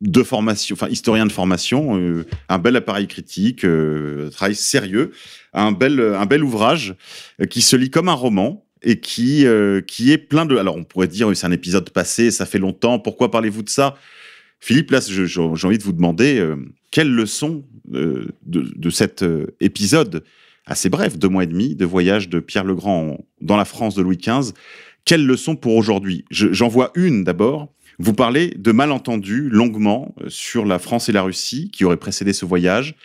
[0.01, 5.11] de formation, enfin historien de formation, euh, un bel appareil critique, euh, travail sérieux,
[5.53, 6.95] un bel, un bel ouvrage
[7.41, 10.55] euh, qui se lit comme un roman et qui, euh, qui est plein de...
[10.55, 13.95] Alors on pourrait dire, c'est un épisode passé, ça fait longtemps, pourquoi parlez-vous de ça?
[14.61, 16.55] Philippe, là, j'ai envie de vous demander euh,
[16.91, 19.23] quelle leçon de, de cet
[19.59, 20.23] épisode
[20.65, 23.95] assez bref, deux mois et demi, de voyage de Pierre le Grand dans la France
[23.95, 24.53] de Louis XV,
[25.05, 26.25] quelle leçon pour aujourd'hui?
[26.29, 27.73] Je- J'en vois une d'abord.
[27.99, 32.31] Vous parlez de malentendus longuement euh, sur la France et la Russie qui auraient précédé
[32.31, 32.95] ce voyage,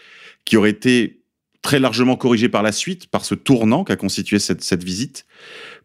[0.45, 1.21] qui auraient été
[1.63, 5.27] très largement corrigés par la suite par ce tournant qu'a constitué cette, cette visite.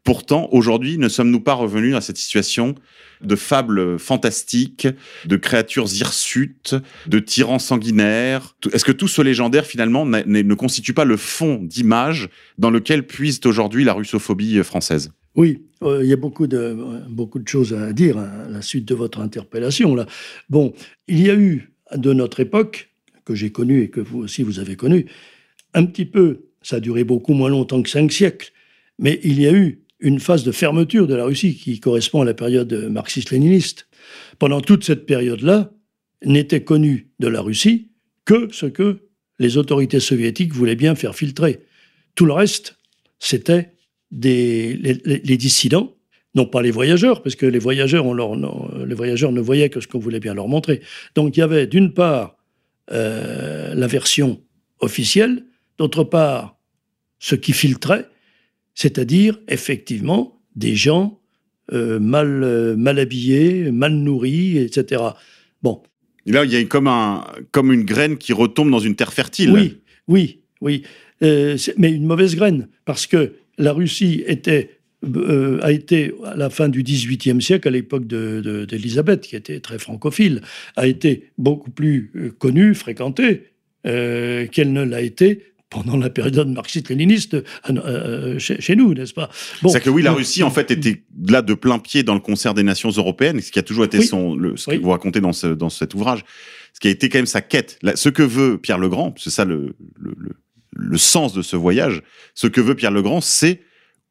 [0.04, 2.76] Pourtant, aujourd'hui, ne sommes-nous pas revenus à cette situation
[3.22, 4.88] de fables fantastiques,
[5.26, 6.76] de créatures hirsutes,
[7.08, 8.56] de tyrans sanguinaires?
[8.72, 13.40] Est-ce que tout ce légendaire, finalement, ne constitue pas le fond d'image dans lequel puise
[13.46, 15.12] aujourd'hui la russophobie française?
[15.36, 16.76] Oui, euh, il y a beaucoup de,
[17.10, 19.96] beaucoup de choses à dire à la suite de votre interpellation.
[19.96, 20.06] Là.
[20.50, 20.74] Bon,
[21.08, 22.90] il y a eu de notre époque,
[23.26, 25.06] que j'ai connue et que vous aussi vous avez connue,
[25.74, 28.52] un petit peu, ça a duré beaucoup moins longtemps que cinq siècles,
[28.98, 32.26] mais il y a eu une phase de fermeture de la Russie qui correspond à
[32.26, 33.88] la période marxiste-léniniste.
[34.40, 35.72] Pendant toute cette période-là,
[36.24, 37.92] n'était connu de la Russie
[38.26, 41.62] que ce que les autorités soviétiques voulaient bien faire filtrer.
[42.16, 42.78] Tout le reste,
[43.20, 43.74] c'était
[44.12, 45.96] des, les, dissidents,
[46.36, 49.70] non pas les voyageurs, parce que les voyageurs, on leur, non, les voyageurs ne voyaient
[49.70, 50.82] que ce qu'on voulait bien leur montrer.
[51.16, 52.38] Donc il y avait d'une part
[52.92, 54.42] euh, la version
[54.80, 55.46] officielle,
[55.78, 56.58] d'autre part
[57.20, 58.08] ce qui filtrait,
[58.74, 61.20] c'est-à-dire effectivement des gens
[61.72, 65.04] euh, mal, euh, mal habillés, mal nourris, etc.
[65.62, 65.84] Bon,
[66.26, 69.14] Et là, il y a comme, un, comme une graine qui retombe dans une terre
[69.14, 69.52] fertile.
[69.52, 70.84] Oui, oui, oui.
[71.22, 76.50] Euh, mais une mauvaise graine, parce que la Russie était, euh, a été, à la
[76.50, 80.42] fin du XVIIIe siècle, à l'époque de- de- d'Élisabeth, qui était très francophile,
[80.76, 83.44] a été beaucoup plus euh, connue, fréquentée,
[83.86, 87.38] euh, qu'elle ne l'a été pendant la période marxiste-léniniste
[87.70, 89.30] euh, chez, chez nous, n'est-ce pas?
[89.62, 92.20] Bon, C'est que oui, la Russie, en fait, était là de plein pied dans le
[92.20, 94.06] concert des nations européennes, ce qui a toujours été Oui.
[94.08, 94.78] son, le, ce Oui.
[94.80, 96.26] que vous racontez dans, ce, dans cet ouvrage,
[96.74, 97.78] ce qui a été quand même sa quête.
[97.96, 100.32] Ce que veut Pierre le Grand, c'est ça le, le, le,
[100.72, 102.02] le sens de ce voyage,
[102.34, 103.62] ce que veut Pierre le Grand, c'est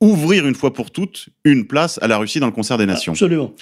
[0.00, 3.12] ouvrir une fois pour toutes une place à la Russie dans le concert des nations.
[3.12, 3.54] Absolument.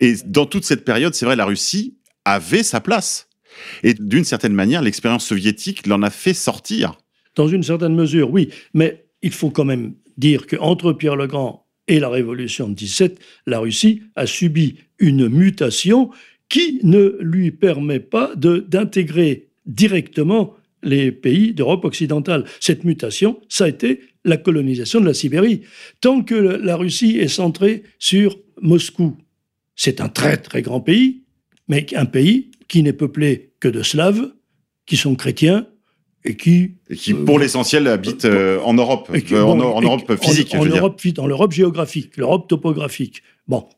[0.00, 3.28] Et dans toute cette période, c'est vrai, la Russie avait sa place.
[3.82, 6.98] Et d'une certaine manière, l'expérience soviétique l'en a fait sortir.
[7.34, 8.50] Dans une certaine mesure, oui.
[8.74, 13.18] Mais il faut quand même dire qu'entre Pierre le Grand et la Révolution de 17,
[13.46, 16.10] la Russie a subi une mutation
[16.48, 22.44] qui ne lui permet pas d'intégrer directement les pays d'Europe occidentale.
[22.60, 25.62] Cette mutation, ça a été la colonisation de la Sibérie.
[26.00, 29.16] Tant que la Russie est centrée sur Moscou,
[29.76, 31.22] c'est un très très grand pays,
[31.68, 34.32] mais un pays qui n'est peuplé que de Slaves,
[34.86, 35.66] qui sont chrétiens
[36.24, 39.64] et qui Et qui, Euh, pour l'essentiel, habite euh, en Europe, qui- euh, en, bon,
[39.64, 40.82] en Europe physique, en, je veux en dire.
[40.82, 43.22] Europe, dans l'Europe géographique, l'Europe topographique.
[43.46, 43.68] Bon,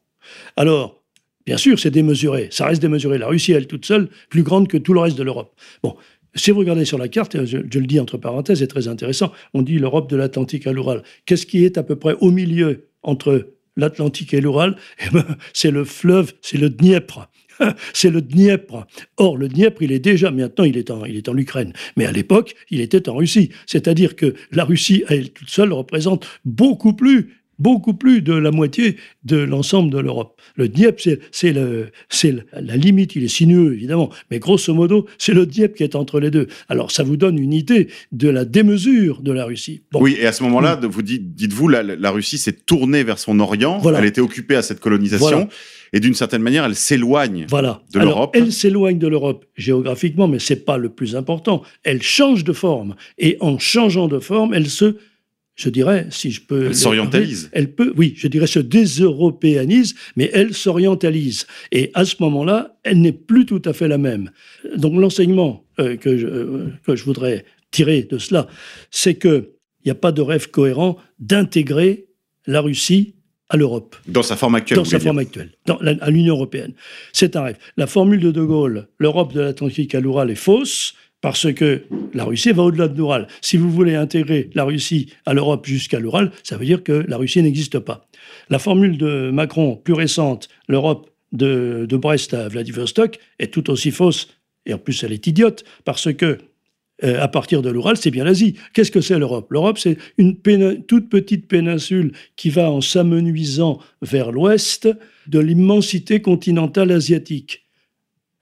[0.56, 1.02] alors,
[1.46, 3.18] bien sûr, c'est démesuré, ça reste démesuré.
[3.18, 5.54] La Russie, elle toute seule, plus grande que tout le reste de l'Europe.
[5.82, 5.96] Bon,
[6.34, 9.62] si vous regardez sur la carte, je, le dis entre parenthèses, c'est très intéressant, on
[9.62, 11.02] dit l'Europe de l'Atlantique à l'Oural.
[11.26, 14.76] Qu'est-ce qui est à peu près au milieu entre l'Atlantique et l'Oural?
[15.06, 17.28] Eh ben, c'est le fleuve, c'est le Dniepr.
[17.92, 18.86] C'est le Dniepr.
[19.18, 21.74] Or, le Dniepr, il est déjà, maintenant, il est en, il est en Ukraine.
[21.96, 23.50] Mais à l'époque, il était en Russie.
[23.66, 28.96] C'est-à-dire que la Russie, elle toute seule, représente beaucoup plus, beaucoup plus de la moitié
[29.24, 30.40] de l'ensemble de l'Europe.
[30.56, 31.00] Le Dniepr,
[31.30, 34.10] c'est, la limite, il est sinueux, évidemment.
[34.30, 36.48] Mais grosso modo, c'est le Dniepr qui est entre les deux.
[36.68, 39.82] Alors, ça vous donne une idée de la démesure de la Russie.
[39.92, 40.00] Bon.
[40.02, 43.18] Oui, et à ce moment-là, de- vous dites, dites-vous, la, la Russie s'est tournée vers
[43.18, 43.78] son Orient.
[43.78, 43.98] Voilà.
[44.00, 45.28] Elle était occupée à cette colonisation.
[45.28, 45.48] Voilà.
[45.92, 47.46] Et d'une certaine manière, elle s'éloigne.
[47.48, 47.82] Voilà.
[47.92, 48.30] de l'Europe.
[48.34, 51.62] Elle s'éloigne de l'Europe géographiquement, mais c'est pas le plus important.
[51.82, 52.94] Elle change de forme.
[53.18, 54.96] Et en changeant de forme, elle se
[55.60, 56.66] je dirais, si je peux.
[56.66, 57.50] Elle s'orientalise.
[57.52, 61.46] Elle peut, oui, je dirais, se déseuropéanise, mais elle s'orientalise.
[61.72, 64.30] Et à ce moment-là, elle n'est plus tout à fait la même.
[64.76, 68.48] Donc l'enseignement euh, que, je, euh, que je voudrais tirer de cela,
[68.90, 69.44] c'est qu'il
[69.84, 72.06] n'y a pas de rêve cohérent d'intégrer
[72.46, 73.14] la Russie
[73.48, 73.96] à l'Europe.
[74.06, 74.78] Dans sa forme actuelle.
[74.78, 76.72] Dans sa forme actuelle, dans la- à l'Union européenne.
[77.12, 77.56] C'est un rêve.
[77.76, 81.82] La formule de De Gaulle, l'Europe de l'Atlantique à l'Oural, est fausse parce que
[82.14, 83.28] la Russie va au-delà de l'Oural.
[83.40, 87.16] Si vous voulez intégrer la Russie à l'Europe jusqu'à l'Oural, ça veut dire que la
[87.16, 88.06] Russie n'existe pas.
[88.48, 93.90] La formule de Macron, plus récente, l'Europe de, de Brest à Vladivostok, est tout aussi
[93.90, 94.28] fausse.
[94.66, 96.38] Et en plus, elle est idiote parce que
[97.02, 98.56] euh, à partir de l'Oural, c'est bien l'Asie.
[98.74, 99.50] Qu'est-ce que c'est l'Europe?
[99.50, 100.36] L'Europe, c'est une
[100.86, 104.88] toute petite péninsule qui va en s'amenuisant vers l'ouest
[105.26, 107.66] de l'immensité continentale asiatique.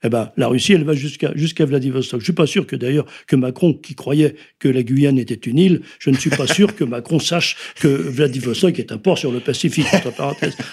[0.03, 2.21] Eh ben, la Russie, elle va jusqu'à jusqu'à Vladivostok.
[2.21, 5.57] Je suis pas sûr que d'ailleurs que Macron, qui croyait que la Guyane était une
[5.57, 9.31] île, je ne suis pas sûr que Macron sache que Vladivostok est un port sur
[9.31, 9.87] le Pacifique.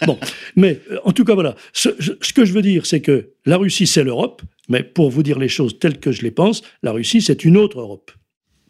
[0.06, 0.18] Bon,
[0.54, 1.56] mais euh, en tout cas voilà.
[1.72, 4.42] Ce, ce que je veux dire, c'est que la Russie, c'est l'Europe.
[4.68, 7.56] Mais pour vous dire les choses telles que je les pense, la Russie, c'est une
[7.56, 8.10] autre Europe.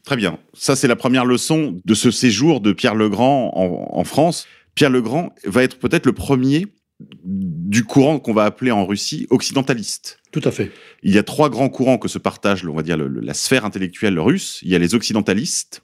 [0.05, 0.39] Très bien.
[0.53, 4.47] Ça, c'est la première leçon de ce séjour de Pierre Legrand en, en France.
[4.75, 6.67] Pierre Legrand va être peut-être le premier
[7.01, 10.19] du courant qu'on va appeler en Russie occidentaliste.
[10.37, 10.71] Tout à fait.
[11.03, 14.21] Il y a trois grands courants que se partagent, on va dire, la sphère intellectuelle
[14.21, 14.61] russe.
[14.63, 15.83] Il y a les occidentalistes,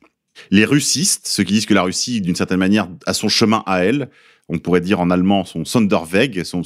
[0.51, 3.83] les russistes, ceux qui disent que la Russie, d'une certaine manière, a son chemin à
[3.83, 4.11] elle.
[4.51, 6.63] On pourrait dire en allemand son Sonderweg, son,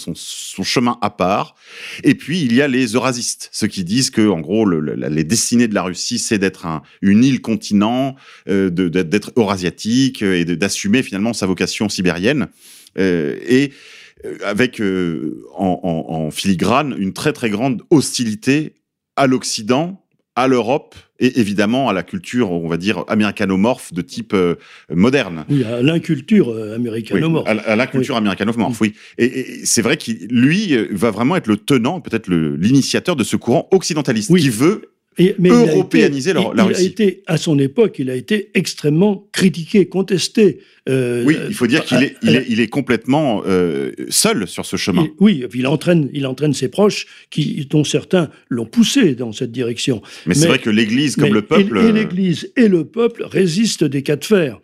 [0.65, 1.55] chemin à part.
[2.03, 4.95] Et puis, il y a les eurasistes, ceux qui disent que, en gros, le, le-
[5.09, 8.17] les destinées de la Russie, c'est d'être un, une île-continent,
[8.49, 12.49] euh, d'être eurasiatique et d'assumer finalement sa vocation sibérienne.
[12.99, 13.73] Euh, et
[14.44, 18.74] avec euh, en, en- en filigrane une très très grande hostilité
[19.16, 20.02] à l'Occident,
[20.34, 24.56] à l'Europe et évidemment à la culture, on va dire, américanomorphe de type euh,
[24.90, 25.44] moderne.
[25.48, 27.48] Oui, à l'inculture euh, Oui, américanomorphe.
[27.48, 28.93] à, la- à la culture américanomorphe, oui.
[29.16, 33.24] Et, et c'est vrai qu'il lui euh, va vraiment être le tenant, peut-être l'initiateur de
[33.24, 34.43] ce courant occidentaliste Oui.
[34.43, 34.82] qui veut
[35.18, 36.82] Et- mais il a été- européaniser la- il- la il Russie.
[36.82, 40.59] a été, à son époque, il a été extrêmement critiqué, contesté.
[40.88, 44.47] Euh, Oui, il faut dire qu'il est, il à- est, il est complètement euh, seul
[44.47, 45.09] sur ce chemin.
[45.18, 50.02] oui, il entraîne, il entraîne ses proches, qui, dont certains l'ont poussé dans cette direction.
[50.26, 52.84] Mais, c'est vrai que l'Église, comme Mais le peuple, Et, et euh, l'Église et le
[52.84, 54.60] peuple résistent des cas de fer.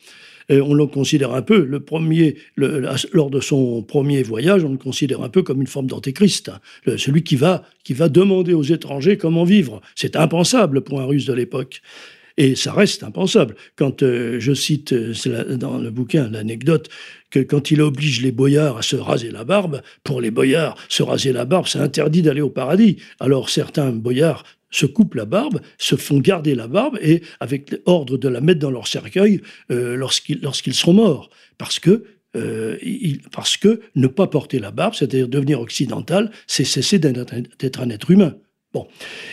[0.60, 5.22] On le considère un peu, le premier, lors de son premier voyage, on le considère
[5.22, 6.48] un peu comme une forme d'antéchrist.
[6.50, 6.96] hein.
[6.96, 9.80] Celui qui va, qui va demander aux étrangers comment vivre.
[9.94, 11.80] C'est impensable pour un russe de l'époque.
[12.38, 13.56] Et ça reste impensable.
[13.76, 16.88] Quand euh, je cite euh, dans le bouquin l'anecdote
[17.30, 21.02] que quand il oblige les boyards à se raser la barbe, pour les boyards, se
[21.02, 22.96] raser la barbe, c'est interdit d'aller au paradis.
[23.20, 28.18] Alors certains boyards se coupent la barbe, se font garder la barbe et avec ordre
[28.18, 29.40] de la mettre dans leur cercueil
[29.70, 31.30] euh, lorsqu'ils seront morts.
[31.58, 32.04] Parce que
[32.34, 32.78] euh,
[33.30, 37.90] parce que ne pas porter la barbe, c'est-à-dire devenir occidental, c'est cesser d'être d'être un
[37.90, 38.34] être humain.
[38.72, 38.88] Bon.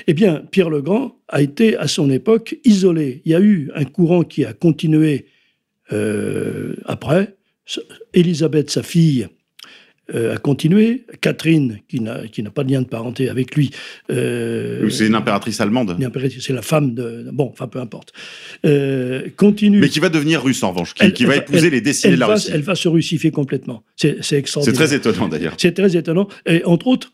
[0.07, 3.21] Eh bien, Pierre le Grand a été, à son époque, isolé.
[3.23, 5.27] Il y a eu un courant qui a continué
[5.93, 7.37] euh, après.
[8.13, 9.27] Élisabeth, sa fille,
[10.15, 11.03] euh, a continué.
[11.21, 13.71] Catherine, qui n'a pas de lien de parenté avec lui.
[14.11, 15.97] euh, c'est une impératrice allemande,
[16.39, 17.27] c'est la femme de.
[17.31, 18.13] Bon, enfin, peu importe.
[18.65, 19.79] Euh, continue.
[19.79, 22.15] mais qui va devenir russe en revanche, qui, Elle- qui va épouser elle- les destinées
[22.15, 22.49] de la va, Russie.
[22.53, 23.83] Elle va se russifier complètement.
[23.95, 24.75] C'est c'est C'est extraordinaire.
[24.87, 25.53] très étonnant d'ailleurs.
[25.57, 26.27] C'est très étonnant.
[26.45, 27.11] Et entre autres,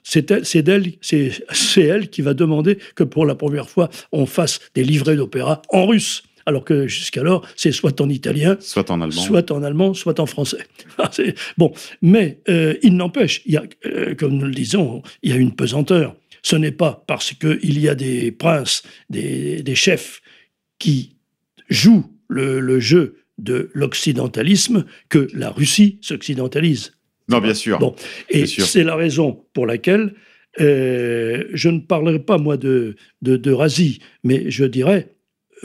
[0.67, 5.15] elle, c'est elle qui va demander que pour la première fois, on fasse des livrets
[5.15, 6.23] d'opéra en russe.
[6.45, 9.21] Alors que jusqu'alors, c'est soit en italien, Soit en allemand.
[9.21, 10.59] soit en allemand, soit en français.
[10.97, 11.11] Ah,
[11.57, 15.33] bon, mais euh, il n'empêche, il y a, euh, comme nous le disons, il y
[15.33, 16.15] a une pesanteur.
[16.41, 20.21] Ce n'est pas parce qu'il y a des princes, des, des chefs
[20.79, 21.17] qui
[21.69, 26.93] jouent le, le jeu de l'occidentalisme que la Russie s'occidentalise.
[27.27, 27.79] Non, bien sûr.
[27.79, 27.95] Bon,
[28.29, 30.13] et c'est la raison pour laquelle
[30.61, 35.15] euh, je ne parlerai pas, moi, de, de, de Razi, mais je dirais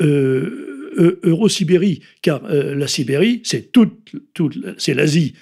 [0.00, 5.34] euh, Eurosibérie, car euh, la Sibérie, c'est toute, toute, c'est l'Asie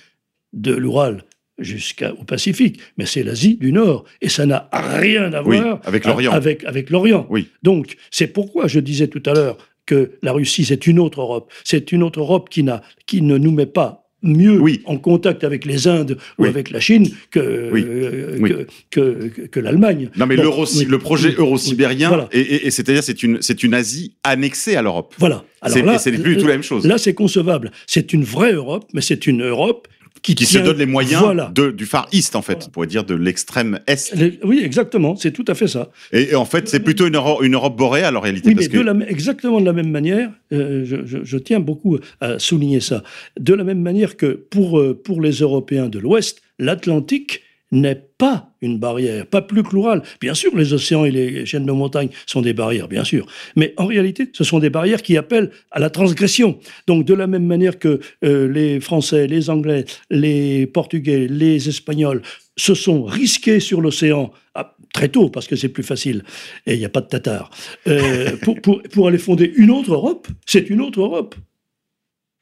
[0.52, 1.24] de l'Oural
[1.58, 6.04] jusqu'au Pacifique, mais c'est l'Asie du Nord, et ça n'a rien à Oui, voir avec
[6.04, 6.32] l'Orient.
[6.32, 7.26] Avec, avec l'Orient.
[7.30, 7.48] Oui.
[7.62, 11.52] Donc, c'est pourquoi je disais tout à l'heure que la Russie, c'est une autre Europe.
[11.64, 14.82] C'est une autre Europe qui, n'a, qui ne nous met pas mieux Oui.
[14.84, 17.84] en contact avec les Indes ou avec la Chine que, Oui.
[17.86, 20.10] euh, que, que, que l'Allemagne.
[20.16, 20.42] Non, mais Bon,
[20.88, 22.28] le projet euro-sibérien, Voilà.
[22.32, 25.14] et, et- et c'est-à-dire c'est une, c'est une Asie annexée à l'Europe.
[25.18, 25.44] Voilà.
[25.66, 26.86] C'est plus du tout la même chose.
[26.86, 27.70] Là, c'est concevable.
[27.86, 29.88] C'est une vraie Europe, mais c'est une Europe
[30.22, 31.50] qui, tient- se donne les moyens Voilà.
[31.54, 32.66] de, du Far East, en fait, Voilà.
[32.66, 34.14] on pourrait dire de l'extrême Est.
[34.14, 35.90] Les- Oui, exactement, c'est tout à fait ça.
[36.12, 38.48] Et, et en fait, c'est plutôt une Europe, une Europe boréale en réalité.
[38.48, 38.78] Oui, parce mais que...
[38.78, 42.38] de la, m- exactement de la même manière, euh, je, je- je tiens beaucoup à
[42.38, 43.02] souligner ça,
[43.38, 47.42] de la même manière que pour, euh, pour les Européens de l'Ouest, l'Atlantique
[47.72, 50.02] n'est pas une barrière, pas plus l'Oural.
[50.20, 53.26] Bien sûr, les océans et les chaînes de montagne sont des barrières, bien sûr.
[53.56, 56.58] Mais en réalité, ce sont des barrières qui appellent à la transgression.
[56.86, 62.22] Donc, de la même manière que euh, les Français, les Anglais, les Portugais, les Espagnols
[62.56, 66.24] se sont risqués sur l'océan ah, très tôt, parce que c'est plus facile,
[66.66, 67.50] et il n'y a pas de Tatars,
[67.86, 71.34] euh, pour, pour, pour aller fonder une autre Europe, c'est une autre Europe.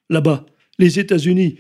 [0.09, 0.47] Là-bas,
[0.78, 1.56] les États-Unis,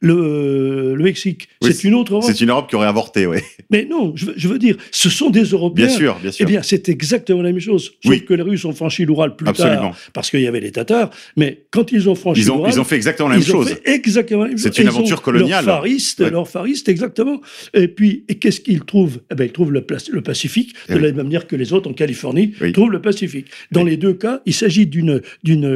[0.00, 2.24] le, le Mexique, Oui, c'est une autre Europe.
[2.26, 3.38] C'est une Europe qui aurait avorté, oui.
[3.70, 5.86] Mais non, je veux, je veux dire, ce sont des Européens.
[5.86, 6.46] Bien sûr, bien sûr.
[6.48, 7.92] Eh bien, c'est exactement la même chose.
[8.02, 8.24] Sauf Oui.
[8.24, 9.90] que les Russes ont franchi l'Oural plus Absolument.
[9.90, 11.10] tard parce qu'il y avait les Tatars.
[11.36, 13.68] Mais quand ils ont franchi l'Oural, ils ont fait exactement la même ils ont chose.
[13.68, 14.78] fait exactement la même C'est chose.
[14.78, 15.64] une Ils aventure coloniale.
[15.66, 16.30] Leur fariste, Ouais.
[16.30, 17.40] leur fariste, exactement.
[17.74, 19.20] Et puis, qu'est-ce qu'ils trouvent?
[19.30, 21.02] Eh ben, ils trouvent le, Pacifique, Eh de oui.
[21.04, 23.46] la même manière que les autres en Californie trouvent le Pacifique.
[23.70, 25.66] Dans les deux cas, il s'agit d'une d'une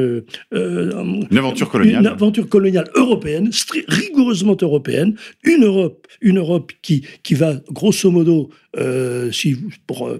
[0.55, 2.01] euh, Une aventure coloniale.
[2.01, 3.85] une aventure coloniale européenne, stri-
[4.15, 10.19] européenne, une Europe, une Europe qui, qui va grosso modo, euh, euh,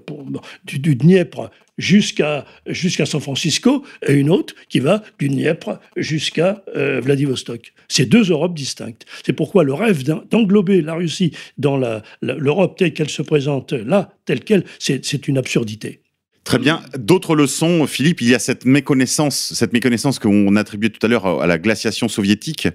[0.65, 6.63] du, du Dniepr jusqu'à jusqu'à San Francisco, et une autre qui va du Dniepr jusqu'à
[6.77, 7.73] euh, Vladivostok.
[7.89, 9.05] C'est deux Europes distinctes.
[9.25, 11.77] C'est pourquoi le rêve d'en- d'englober la Russie dans
[12.23, 16.01] l'Europe telle qu'elle se présente là, telle qu'elle, c'est une absurdité.
[16.45, 16.83] Très bien.
[16.99, 21.41] D'autres leçons, Philippe, il y a cette méconnaissance, cette méconnaissance qu'on attribuait tout à l'heure
[21.41, 22.69] à la glaciation soviétique.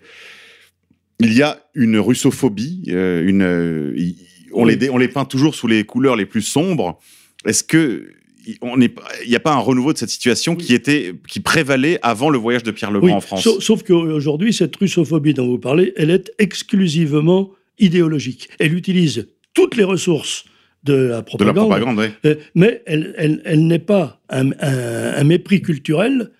[1.21, 3.93] Il y a une russophobie, euh, une, euh,
[4.53, 4.71] on, Oui.
[4.71, 6.97] les, dé- on les peint toujours sous les couleurs les plus sombres.
[7.45, 8.07] Est-ce que
[8.47, 8.57] il
[9.27, 12.63] n'y a pas un renouveau de cette situation qui était, qui prévalait avant le voyage
[12.63, 13.43] de Pierre Legrand Oui, en France?
[13.43, 18.49] Sauf, sauf qu'aujourd'hui, cette russophobie dont vous parlez, elle est exclusivement idéologique.
[18.57, 20.45] Elle utilise toutes les ressources
[20.83, 22.05] de la De la propagande, oui.
[22.25, 26.31] euh, mais elle, elle- elle n'est pas un, un- un mépris culturel,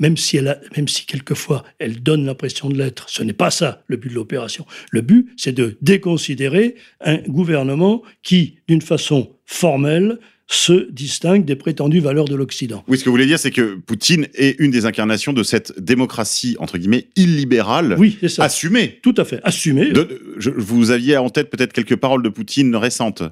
[0.00, 3.08] même si, elle a- même si quelquefois elle donne l'impression de l'être.
[3.08, 4.66] Ce n'est pas ça le but de l'opération.
[4.90, 10.18] Le but, c'est de déconsidérer un gouvernement qui, d'une façon formelle,
[10.52, 12.82] se distingue des prétendues valeurs de l'Occident.
[12.88, 15.78] Oui, ce que vous voulez dire, c'est que Poutine est une des incarnations de cette
[15.78, 18.42] démocratie, entre guillemets, illibérale, Oui, c'est ça.
[18.44, 18.98] assumée.
[19.00, 19.38] Tout à fait.
[19.44, 19.92] Assumé.
[19.92, 23.22] De- je- vous aviez en tête peut-être quelques paroles de Poutine récentes.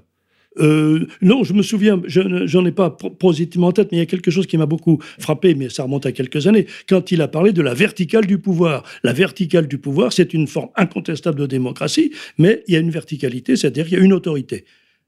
[0.59, 4.01] Euh, non, je me souviens, je ne- j'en ai pas positivement en tête, mais il
[4.01, 7.13] y a quelque chose qui m'a beaucoup frappé, mais ça remonte à quelques années, quand
[7.13, 8.83] il a parlé de la verticale du pouvoir.
[9.05, 12.91] La verticale du pouvoir, c'est une forme incontestable de démocratie, mais il y a une
[12.91, 14.65] verticalité, c'est-à-dire qu'il y a une autorité.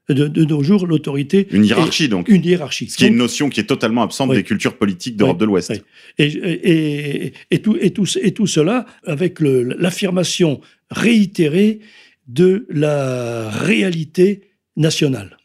[0.08, 1.46] De, de nos jours, l'autorité.
[1.52, 2.28] Une hiérarchie, donc.
[2.28, 2.88] Une hiérarchie.
[2.88, 4.36] Ce qui est une notion qui est totalement absente Oui.
[4.36, 5.70] des cultures politiques d'Europe Oui, de l'Ouest.
[5.70, 5.80] oui.
[6.18, 10.60] Et, et, et- et tout, et, tout, et tout cela avec l'affirmation
[10.90, 11.80] réitérée
[12.26, 14.42] de la réalité
[14.80, 15.36] nationale.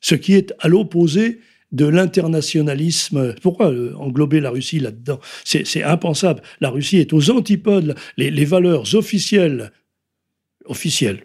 [0.00, 1.40] Ce qui est à l'opposé
[1.72, 3.34] de l'internationalisme.
[3.40, 5.20] Pourquoi euh, englober la Russie là-dedans?
[5.44, 6.42] C'est impensable.
[6.60, 7.94] La Russie est aux antipodes.
[8.16, 9.72] Les valeurs officielles,
[10.66, 11.24] officielles,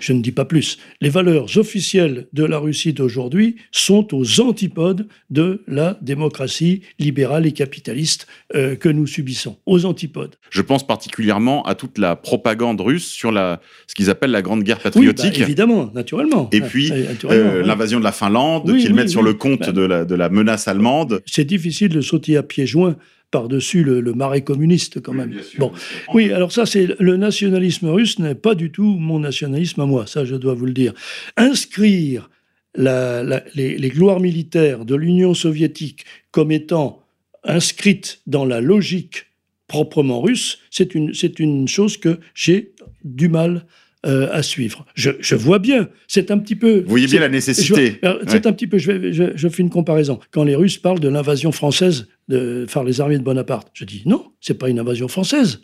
[0.00, 5.06] je ne dis pas plus, les valeurs officielles de la Russie d'aujourd'hui sont aux antipodes
[5.30, 9.56] de la démocratie libérale et capitaliste euh, que nous subissons.
[9.66, 10.36] Aux antipodes.
[10.50, 14.62] Je pense particulièrement à toute la propagande russe sur la, ce qu'ils appellent la Grande
[14.62, 15.40] Guerre Oui, bah, patriotique.
[15.40, 16.48] évidemment, naturellement.
[16.52, 17.66] et puis, Euh, naturellement, euh, oui.
[17.68, 19.26] l'invasion de la Finlande, Oui, qu'ils oui, mettent sur oui.
[19.28, 19.72] le compte Bah.
[19.72, 21.22] de, la, de la menace allemande.
[21.26, 22.96] C'est difficile de sauter à pieds joints
[23.30, 25.32] par-dessus le, le marais communiste quand même.
[25.58, 25.72] Bon,
[26.14, 30.06] oui, alors ça, c'est le nationalisme russe n'est pas du tout mon nationalisme à moi,
[30.06, 30.92] ça je dois vous le dire.
[31.36, 32.28] Inscrire
[32.74, 37.02] la- la- les, les gloires militaires de l'Union soviétique comme étant
[37.44, 39.26] inscrites dans la logique
[39.66, 42.72] proprement russe, c'est une, c'est une chose que j'ai
[43.04, 43.66] du mal
[44.06, 44.86] euh, à suivre.
[44.94, 46.80] Je, je vois bien, c'est un petit peu...
[46.80, 48.00] Vous voyez bien la nécessité.
[48.26, 50.18] c'est un petit peu, je, vais- je- je fais une comparaison.
[50.30, 54.02] Quand les Russes parlent de l'invasion française de par les armées de Bonaparte, je dis
[54.06, 55.60] non, c'est pas une invasion française.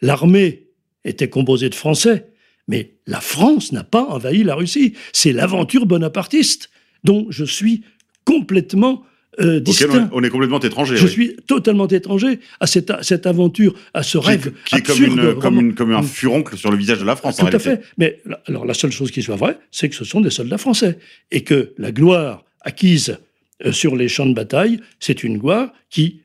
[0.00, 0.68] L'armée
[1.04, 2.28] était composée de Français,
[2.68, 4.94] mais la France n'a pas envahi la Russie.
[5.12, 6.70] C'est l'aventure bonapartiste
[7.04, 7.84] dont je suis
[8.24, 9.02] complètement
[9.40, 10.08] euh, distinct.
[10.12, 10.96] on, est complètement étranger.
[10.96, 11.10] Je oui.
[11.10, 14.92] suis totalement étranger à cette, à cette aventure, à ce Qui, rêve qui est comme,
[14.96, 15.60] absurde, une, comme, vraiment.
[15.60, 16.06] une- comme un Mm.
[16.06, 17.82] furoncle sur le visage de la France, en Tout à réalité.
[17.82, 17.88] fait.
[17.98, 20.98] Mais alors la seule chose qui soit vraie, c'est que ce sont des soldats français
[21.30, 23.18] et que la gloire acquise
[23.64, 26.20] euh, sur les champs de bataille, c'est une gloire qui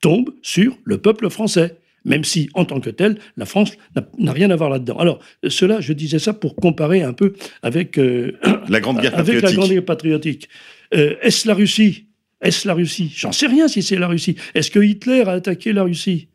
[0.00, 1.76] tombe sur le peuple français.
[2.06, 4.96] Même si, en tant que tel, la France n'a- rien à voir là-dedans.
[4.98, 8.32] Alors, cela, je disais ça pour comparer un peu avec, euh,
[8.70, 9.56] La Grande Guerre avec la patriotique.
[9.58, 10.48] Grande Guerre patriotique.
[10.94, 12.06] Euh, Est-ce la Russie
[12.40, 13.12] Est-ce la Russie?
[13.14, 14.36] J'en sais rien si c'est la Russie.
[14.54, 16.28] Est-ce que Hitler a attaqué la Russie?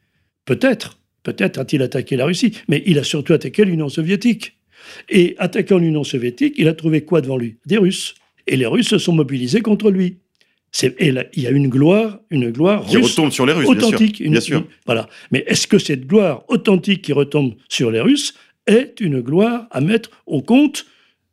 [0.45, 4.57] Peut-être, Peut-être a-t-il attaqué la Russie, mais il a surtout attaqué l'Union soviétique.
[5.09, 7.57] Et attaquant l'Union soviétique, il a trouvé quoi devant lui?
[7.65, 8.13] Des Russes.
[8.45, 10.19] Et les Russes se sont mobilisés contre lui.
[10.99, 14.21] Et là, il y a une gloire, une gloire qui retombe sur les Russes, authentique.
[14.21, 14.59] Bien sûr.
[14.59, 15.09] Une, voilà.
[15.31, 18.35] Mais est-ce que cette gloire authentique qui retombe sur les Russes
[18.67, 20.85] est une gloire à mettre au compte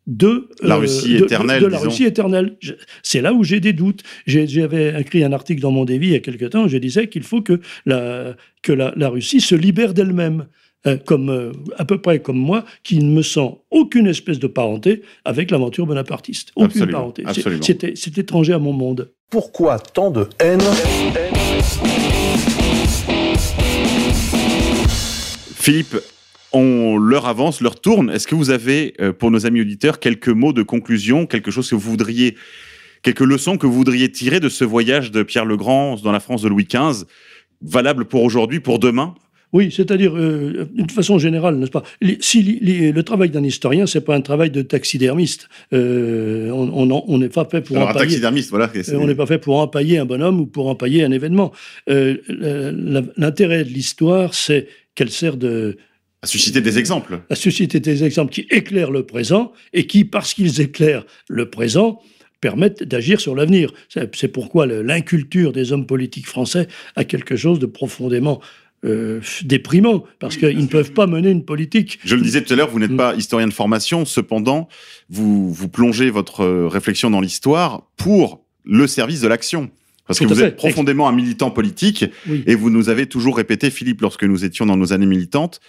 [0.06, 1.62] de la Russie éternelle.
[1.62, 2.56] De, la Russie éternelle.
[3.02, 4.02] C'est là où j'ai des doutes.
[4.26, 7.08] J'avais écrit un article dans mon dévi il y a quelque temps où je disais
[7.08, 10.46] qu'il faut que la, que la, la Russie se libère d'elle-même.
[10.84, 14.48] Euh, comme euh, à peu près comme moi, qui ne me sent aucune espèce de
[14.48, 16.50] parenté avec l'aventure bonapartiste.
[16.56, 17.22] Aucune parenté.
[17.94, 19.12] C'est étranger à mon monde.
[19.30, 20.60] Pourquoi tant de haine?
[25.54, 25.96] Philippe,
[26.52, 28.10] on leur avance, leur tourne.
[28.10, 31.68] Est-ce que vous avez, euh, pour nos amis auditeurs, quelques mots de conclusion, quelque chose
[31.68, 32.36] que vous voudriez,
[33.02, 36.20] quelques leçons que vous voudriez tirer de ce voyage de Pierre le Grand dans la
[36.20, 37.04] France de Louis XV,
[37.62, 39.14] valable pour aujourd'hui, pour demain?
[39.52, 41.82] Oui, c'est-à-dire, euh, d'une façon générale, n'est-ce pas?
[42.20, 45.48] Si le travail d'un historien, c'est pas un travail de taxidermiste.
[45.74, 48.70] Euh, on n'est pas fait pour Alors, un taxidermiste, voilà.
[48.74, 51.52] Euh, on n'est pas fait pour empailler un bonhomme ou pour empailler un événement.
[51.86, 55.76] L'intérêt de l'histoire, c'est qu'elle sert de
[56.22, 57.20] à susciter des exemples.
[57.30, 62.00] À susciter des exemples qui éclairent le présent et qui, parce qu'ils éclairent le présent,
[62.40, 63.72] permettent d'agir sur l'avenir.
[63.88, 68.40] C'est pourquoi l'inculture des hommes politiques français a quelque chose de profondément
[68.84, 72.00] euh, déprimant, parce qu'ils ne peuvent pas mener une politique.
[72.04, 72.96] Je le disais tout à l'heure, vous n'êtes mm.
[72.96, 74.68] pas historien de formation, cependant,
[75.08, 79.70] vous, vous plongez votre euh, réflexion dans l'histoire pour le service de l'action.
[80.08, 82.04] Parce que vous êtes profondément un militant politique,
[82.46, 85.60] et vous nous avez toujours répété, Philippe, lorsque nous étions dans nos années militantes,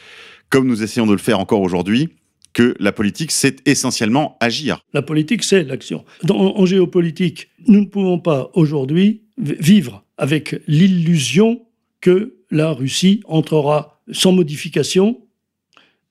[0.53, 2.09] comme nous essayons de le faire encore aujourd'hui,
[2.53, 4.81] que la politique, c'est essentiellement agir.
[4.93, 6.05] La politique, c'est l'action.
[6.29, 11.63] En géopolitique, nous ne pouvons pas aujourd'hui vivre avec l'illusion
[12.01, 15.21] que la Russie entrera sans modification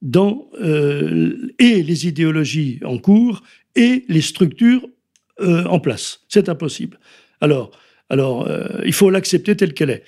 [0.00, 3.44] dans euh, et les idéologies en cours
[3.76, 4.84] et les structures
[5.40, 6.22] euh, en place.
[6.28, 6.98] C'est impossible.
[7.40, 7.70] Alors,
[8.10, 10.02] alors euh, il faut l'accepter telle qu'elle est,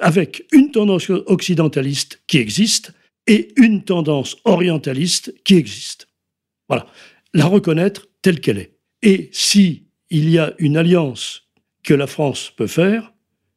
[0.00, 2.92] avec une tendance occidentaliste qui existe
[3.26, 6.08] et une tendance orientaliste qui existe.
[6.68, 6.86] Voilà,
[7.34, 8.76] la reconnaître telle qu'elle est.
[9.02, 11.48] Et si il y a une alliance
[11.82, 13.12] que la France peut faire,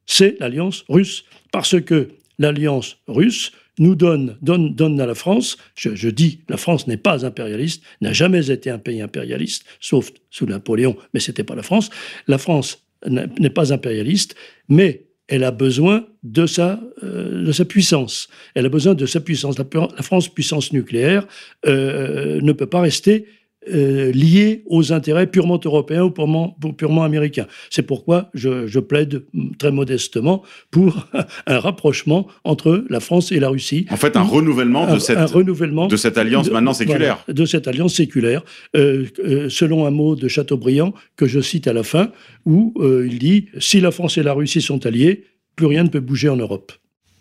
[0.06, 6.10] c'est l'alliance russe parce que l'alliance russe nous donne, donne, donne à la France, je,
[6.10, 10.96] dis, la France n'est pas impérialiste, n'a jamais été un pays impérialiste, sauf sous Napoléon,
[11.14, 11.90] mais c'était pas la France.
[12.28, 14.36] La France n'est pas impérialiste,
[14.70, 18.30] mais elle a besoin de sa, euh, de sa puissance.
[18.54, 19.58] Elle a besoin de sa puissance.
[19.58, 21.28] La, France, puissance nucléaire,
[21.66, 23.28] euh, ne peut pas rester
[23.74, 27.48] euh, liés aux intérêts purement européens ou purement, purement américains.
[27.70, 29.26] C'est pourquoi je, plaide
[29.58, 31.08] très modestement pour
[31.48, 33.88] un rapprochement entre la France et la Russie.
[33.90, 37.24] En fait, un renouvellement, de, cette, renouvellement de cette alliance maintenant séculaire.
[37.28, 38.44] de cette alliance séculaire,
[38.76, 42.12] euh, euh, selon un mot de Chateaubriand que je cite à la fin,
[42.46, 45.24] où il dit «Si la France et la Russie sont alliées,
[45.56, 46.72] plus rien ne peut bouger en Europe».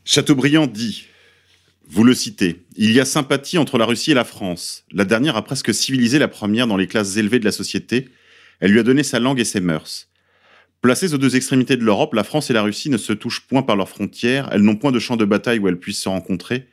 [0.05, 1.07] Chateaubriand dit
[1.89, 2.65] vous le citez.
[2.77, 4.85] Il y a sympathie entre la Russie et la France.
[4.90, 8.09] La dernière a presque civilisé la première dans les classes élevées de la société.
[8.61, 10.09] Elle lui a donné sa langue et ses mœurs.
[10.81, 13.62] Placées aux deux extrémités de l'Europe, la France et la Russie ne se touchent point
[13.62, 16.66] par leurs frontières, elles n'ont point de champ de bataille où elles puissent se rencontrer,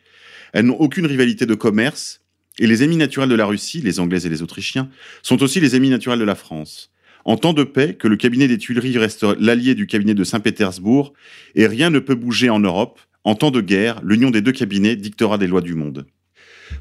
[0.51, 2.19] elles n'ont aucune rivalité de commerce,
[2.59, 4.89] et les ennemis naturels de la Russie, les Anglais et les Autrichiens,
[5.23, 6.91] sont aussi les ennemis naturels de la France.
[7.23, 11.13] En temps de paix, que le cabinet des Tuileries reste l'allié du cabinet de Saint-Pétersbourg,
[11.55, 14.95] et rien ne peut bouger en Europe, en temps de guerre, l'union des deux cabinets
[14.95, 16.05] dictera des lois du monde.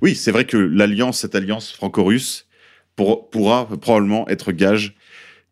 [0.03, 2.47] Oui, c'est vrai que l'alliance, cette alliance franco-russe,
[2.97, 4.95] pourra probablement être gage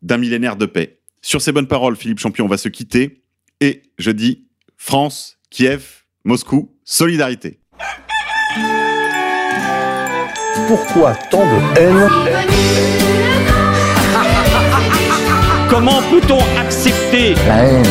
[0.01, 0.99] d'un millénaire de paix.
[1.21, 3.23] Sur ces bonnes paroles, Philippe Champion, on va se quitter.
[3.59, 4.47] Et je dis
[4.77, 7.59] France, Kiev, Moscou, solidarité.
[10.67, 12.07] Pourquoi tant de haine
[15.69, 17.83] Comment peut-on accepter la haine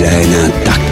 [0.00, 0.89] La haine intacte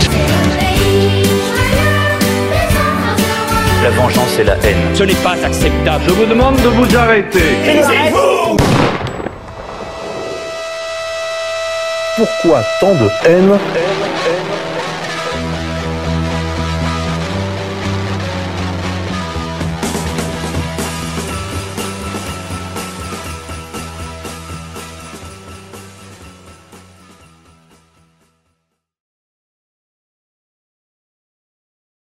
[3.89, 4.77] La vengeance et la haine.
[4.93, 6.05] Ce n'est pas acceptable.
[6.07, 7.41] Je vous demande de vous arrêter.
[7.65, 8.55] Taisez-vous
[12.19, 13.59] Pourquoi tant de haine?